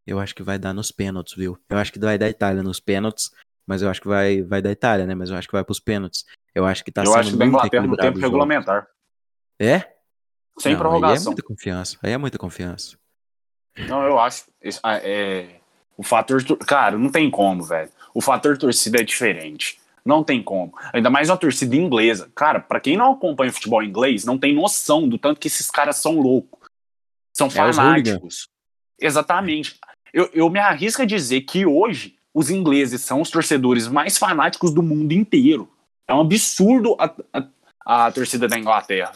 Eu 0.05 0.19
acho 0.19 0.35
que 0.35 0.43
vai 0.43 0.59
dar 0.59 0.73
nos 0.73 0.91
pênaltis, 0.91 1.35
viu? 1.35 1.57
Eu 1.69 1.77
acho 1.77 1.93
que 1.93 1.99
vai 1.99 2.17
dar 2.17 2.29
Itália 2.29 2.61
nos 2.61 2.79
pênaltis, 2.79 3.31
mas 3.65 3.81
eu 3.81 3.89
acho 3.89 4.01
que 4.01 4.07
vai, 4.07 4.41
vai 4.41 4.61
dar 4.61 4.71
Itália, 4.71 5.05
né? 5.05 5.15
Mas 5.15 5.29
eu 5.29 5.37
acho 5.37 5.47
que 5.47 5.53
vai 5.53 5.63
pros 5.63 5.79
pênaltis. 5.79 6.25
Eu 6.53 6.65
acho 6.65 6.83
que 6.83 6.91
tá 6.91 7.01
Eu 7.01 7.07
sendo 7.07 7.19
acho 7.19 7.31
que 7.31 7.37
da 7.37 7.45
Inglaterra 7.45 7.87
no 7.87 7.95
tempo 7.95 8.19
regulamentar. 8.19 8.87
É? 9.59 9.79
Sem 10.57 10.71
Não, 10.71 10.71
Aí 10.71 10.73
é 10.73 10.77
prorrogação. 10.77 11.31
muita 11.31 11.43
confiança. 11.43 11.97
Aí 12.01 12.11
é 12.11 12.17
muita 12.17 12.37
confiança. 12.37 12.97
Não, 13.87 14.03
eu 14.03 14.19
acho. 14.19 14.45
Ah, 14.83 14.97
é, 14.97 15.59
o 15.97 16.03
fator. 16.03 16.43
tor- 16.43 16.57
Cara, 16.57 16.97
não 16.97 17.09
tem 17.09 17.29
como, 17.29 17.63
velho. 17.63 17.89
O 18.13 18.21
fator 18.21 18.57
torcida 18.57 18.99
é 18.99 19.03
diferente. 19.03 19.79
Não 20.03 20.23
tem 20.23 20.41
como. 20.41 20.73
Ainda 20.93 21.09
mais 21.09 21.29
uma 21.29 21.37
torcida 21.37 21.75
inglesa. 21.75 22.31
Cara, 22.35 22.59
pra 22.59 22.79
quem 22.79 22.97
não 22.97 23.13
acompanha 23.13 23.51
futebol 23.51 23.83
inglês, 23.83 24.25
não 24.25 24.37
tem 24.37 24.53
noção 24.55 25.07
do 25.07 25.17
tanto 25.17 25.39
que 25.39 25.47
esses 25.47 25.69
caras 25.69 25.97
são 25.97 26.19
loucos. 26.19 26.59
São 27.33 27.47
É, 27.47 27.49
os 27.49 27.55
fanáticos. 27.75 28.47
Exatamente. 28.99 29.79
Eu, 30.13 30.29
eu 30.33 30.49
me 30.49 30.59
arrisco 30.59 31.01
a 31.01 31.05
dizer 31.05 31.41
que 31.41 31.65
hoje 31.65 32.17
os 32.33 32.49
ingleses 32.49 33.01
são 33.01 33.21
os 33.21 33.29
torcedores 33.29 33.87
mais 33.87 34.17
fanáticos 34.17 34.73
do 34.73 34.81
mundo 34.81 35.11
inteiro. 35.11 35.71
É 36.07 36.13
um 36.13 36.21
absurdo 36.21 36.95
a, 36.99 37.13
a, 37.85 38.07
a 38.07 38.11
torcida 38.11 38.47
da 38.47 38.57
Inglaterra. 38.57 39.11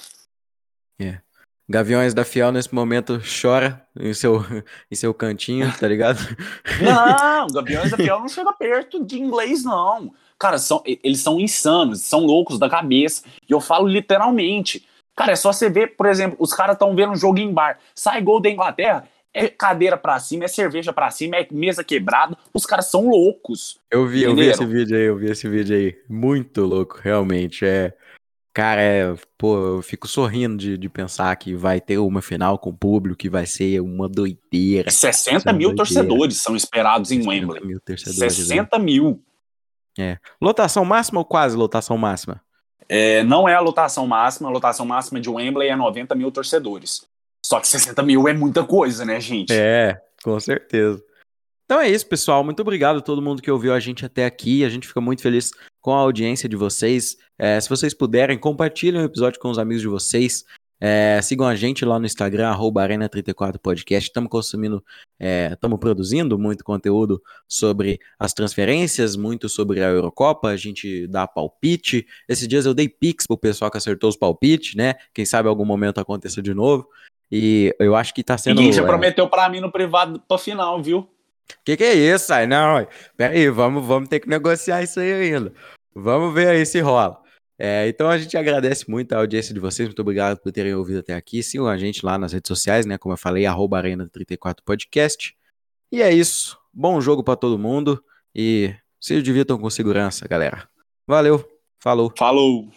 Gaviões 1.69 2.13
da 2.13 2.25
Fiel 2.25 2.51
nesse 2.51 2.73
momento 2.73 3.21
chora 3.41 3.81
em 3.97 4.13
seu, 4.13 4.43
em 4.91 4.95
seu 4.95 5.13
cantinho, 5.13 5.71
tá 5.79 5.87
ligado? 5.87 6.19
Não, 6.81 7.47
Gaviões 7.47 7.91
da 7.91 7.97
Fiel 7.97 8.19
não 8.19 8.27
chega 8.27 8.51
perto 8.53 9.03
de 9.03 9.19
inglês, 9.19 9.63
não. 9.63 10.13
Cara, 10.37 10.57
são, 10.57 10.81
eles 10.85 11.21
são 11.21 11.39
insanos, 11.39 12.01
são 12.01 12.19
loucos 12.19 12.59
da 12.59 12.69
cabeça. 12.69 13.23
E 13.47 13.53
eu 13.53 13.61
falo 13.61 13.87
literalmente. 13.87 14.85
Cara, 15.15 15.31
é 15.31 15.35
só 15.35 15.53
você 15.53 15.69
ver, 15.69 15.95
por 15.95 16.05
exemplo, 16.07 16.35
os 16.39 16.53
caras 16.53 16.73
estão 16.73 16.95
vendo 16.95 17.13
um 17.13 17.15
jogo 17.15 17.39
em 17.39 17.53
bar. 17.53 17.79
Sai 17.95 18.21
gol 18.21 18.41
da 18.41 18.49
Inglaterra, 18.49 19.07
é 19.33 19.47
cadeira 19.47 19.95
pra 19.97 20.19
cima, 20.19 20.45
é 20.45 20.47
cerveja 20.47 20.91
pra 20.91 21.09
cima, 21.11 21.37
é 21.37 21.47
mesa 21.51 21.83
quebrada. 21.83 22.37
Os 22.53 22.65
caras 22.65 22.87
são 22.87 23.09
loucos. 23.09 23.79
Eu 23.89 24.05
vi, 24.05 24.23
eu 24.23 24.35
vi 24.35 24.41
Entenderam? 24.43 24.51
esse 24.51 24.65
vídeo 24.65 24.97
aí, 24.97 25.03
eu 25.03 25.17
vi 25.17 25.31
esse 25.31 25.47
vídeo 25.47 25.75
aí. 25.75 25.95
Muito 26.09 26.65
louco, 26.65 26.99
realmente. 27.01 27.65
É. 27.65 27.93
Cara, 28.53 28.81
é. 28.81 29.15
Pô, 29.37 29.57
eu 29.77 29.81
fico 29.81 30.07
sorrindo 30.07 30.55
de, 30.57 30.77
de 30.77 30.87
pensar 30.87 31.35
que 31.35 31.55
vai 31.55 31.81
ter 31.81 31.97
uma 31.97 32.21
final 32.21 32.59
com 32.59 32.71
público, 32.71 33.17
que 33.17 33.29
vai 33.29 33.47
ser 33.47 33.81
uma 33.81 34.07
doideira. 34.07 34.91
60 34.91 35.37
Isso 35.37 35.49
é 35.49 35.53
mil 35.53 35.69
doideira. 35.69 35.75
torcedores 35.75 36.37
são 36.37 36.55
esperados 36.55 37.11
em 37.11 37.23
60 37.23 37.29
Wembley. 37.29 37.65
mil 37.65 37.79
torcedores, 37.79 38.19
né? 38.19 38.29
60 38.29 38.79
mil. 38.79 39.23
Lotação 40.41 40.85
máxima 40.85 41.19
ou 41.19 41.25
quase 41.25 41.55
lotação 41.55 41.97
máxima? 41.97 42.41
É, 42.87 43.23
não 43.23 43.47
é 43.47 43.55
a 43.55 43.59
lotação 43.59 44.05
máxima, 44.05 44.49
a 44.49 44.51
lotação 44.51 44.85
máxima 44.85 45.19
de 45.19 45.29
Wembley 45.29 45.69
é 45.69 45.75
90 45.75 46.13
mil 46.13 46.31
torcedores. 46.31 47.07
Só 47.45 47.59
que 47.59 47.67
60 47.67 48.01
mil 48.03 48.27
é 48.27 48.33
muita 48.33 48.63
coisa, 48.63 49.03
né, 49.03 49.19
gente? 49.19 49.51
É, 49.51 49.99
com 50.23 50.39
certeza. 50.39 51.03
Então 51.73 51.81
é 51.81 51.89
isso, 51.89 52.05
pessoal. 52.05 52.43
Muito 52.43 52.59
obrigado 52.59 52.97
a 52.97 53.01
todo 53.01 53.19
mundo 53.19 53.41
que 53.41 53.49
ouviu 53.49 53.73
a 53.73 53.79
gente 53.79 54.05
até 54.05 54.27
aqui. 54.27 54.63
A 54.63 54.69
gente 54.69 54.87
fica 54.87 55.01
muito 55.01 55.23
feliz 55.23 55.49
com 55.81 55.91
a 55.91 55.97
audiência 55.97 56.47
de 56.47 56.55
vocês. 56.55 57.17
É, 57.35 57.59
se 57.59 57.67
vocês 57.67 57.95
puderem, 57.95 58.37
compartilhem 58.37 59.01
o 59.01 59.05
episódio 59.05 59.39
com 59.39 59.49
os 59.49 59.57
amigos 59.57 59.81
de 59.81 59.87
vocês. 59.87 60.45
É, 60.79 61.19
sigam 61.23 61.47
a 61.47 61.55
gente 61.55 61.83
lá 61.83 61.97
no 61.97 62.05
Instagram, 62.05 62.47
arroba 62.49 62.87
Arena34podcast. 62.87 64.03
Estamos 64.03 64.29
consumindo, 64.29 64.83
estamos 65.19 65.79
produzindo 65.79 66.37
muito 66.37 66.63
conteúdo 66.63 67.19
sobre 67.49 67.97
as 68.19 68.33
transferências, 68.33 69.15
muito 69.15 69.49
sobre 69.49 69.83
a 69.83 69.89
Eurocopa. 69.89 70.49
A 70.49 70.55
gente 70.55 71.07
dá 71.07 71.25
palpite. 71.25 72.05
Esses 72.29 72.47
dias 72.47 72.67
eu 72.67 72.75
dei 72.75 72.87
pix 72.87 73.25
pro 73.25 73.35
pessoal 73.35 73.71
que 73.71 73.79
acertou 73.79 74.11
os 74.11 74.15
palpites, 74.15 74.75
né? 74.75 74.93
Quem 75.11 75.25
sabe 75.25 75.49
algum 75.49 75.65
momento 75.65 75.99
aconteça 75.99 76.39
de 76.39 76.53
novo. 76.53 76.87
E 77.31 77.75
eu 77.79 77.95
acho 77.95 78.13
que 78.13 78.23
tá 78.23 78.37
sendo. 78.37 78.57
Ninguém 78.57 78.73
já 78.73 78.83
é, 78.83 78.85
prometeu 78.85 79.27
pra 79.27 79.49
mim 79.49 79.59
no 79.59 79.71
privado 79.71 80.21
pra 80.27 80.37
final, 80.37 80.79
viu? 80.79 81.09
Que 81.63 81.77
que 81.77 81.83
é 81.83 81.93
isso, 81.93 82.33
aí? 82.33 82.47
Não, 82.47 82.75
ué. 82.75 82.87
pera 83.15 83.33
aí, 83.33 83.49
vamos, 83.49 83.85
vamos 83.85 84.09
ter 84.09 84.19
que 84.19 84.29
negociar 84.29 84.83
isso 84.83 84.99
aí 84.99 85.13
ainda. 85.13 85.53
Vamos 85.95 86.33
ver 86.33 86.47
aí 86.49 86.65
se 86.65 86.79
rola. 86.79 87.21
É, 87.57 87.87
então 87.87 88.09
a 88.09 88.17
gente 88.17 88.35
agradece 88.35 88.89
muito 88.89 89.13
a 89.13 89.19
audiência 89.19 89.53
de 89.53 89.59
vocês, 89.59 89.87
muito 89.87 90.01
obrigado 90.01 90.39
por 90.39 90.51
terem 90.51 90.73
ouvido 90.73 90.99
até 90.99 91.13
aqui. 91.13 91.43
Sigam 91.43 91.67
a 91.67 91.77
gente 91.77 92.05
lá 92.05 92.17
nas 92.17 92.33
redes 92.33 92.47
sociais, 92.47 92.85
né? 92.85 92.97
Como 92.97 93.13
eu 93.13 93.17
falei, 93.17 93.45
arroba 93.45 93.81
Arena34podcast. 93.81 95.33
E 95.91 96.01
é 96.01 96.11
isso. 96.11 96.57
Bom 96.73 96.99
jogo 96.99 97.23
pra 97.23 97.35
todo 97.35 97.59
mundo 97.59 98.03
e 98.33 98.73
se 98.99 99.21
divirtam 99.21 99.57
com 99.59 99.69
segurança, 99.69 100.27
galera. 100.27 100.67
Valeu, 101.07 101.45
falou. 101.79 102.11
Falou. 102.17 102.69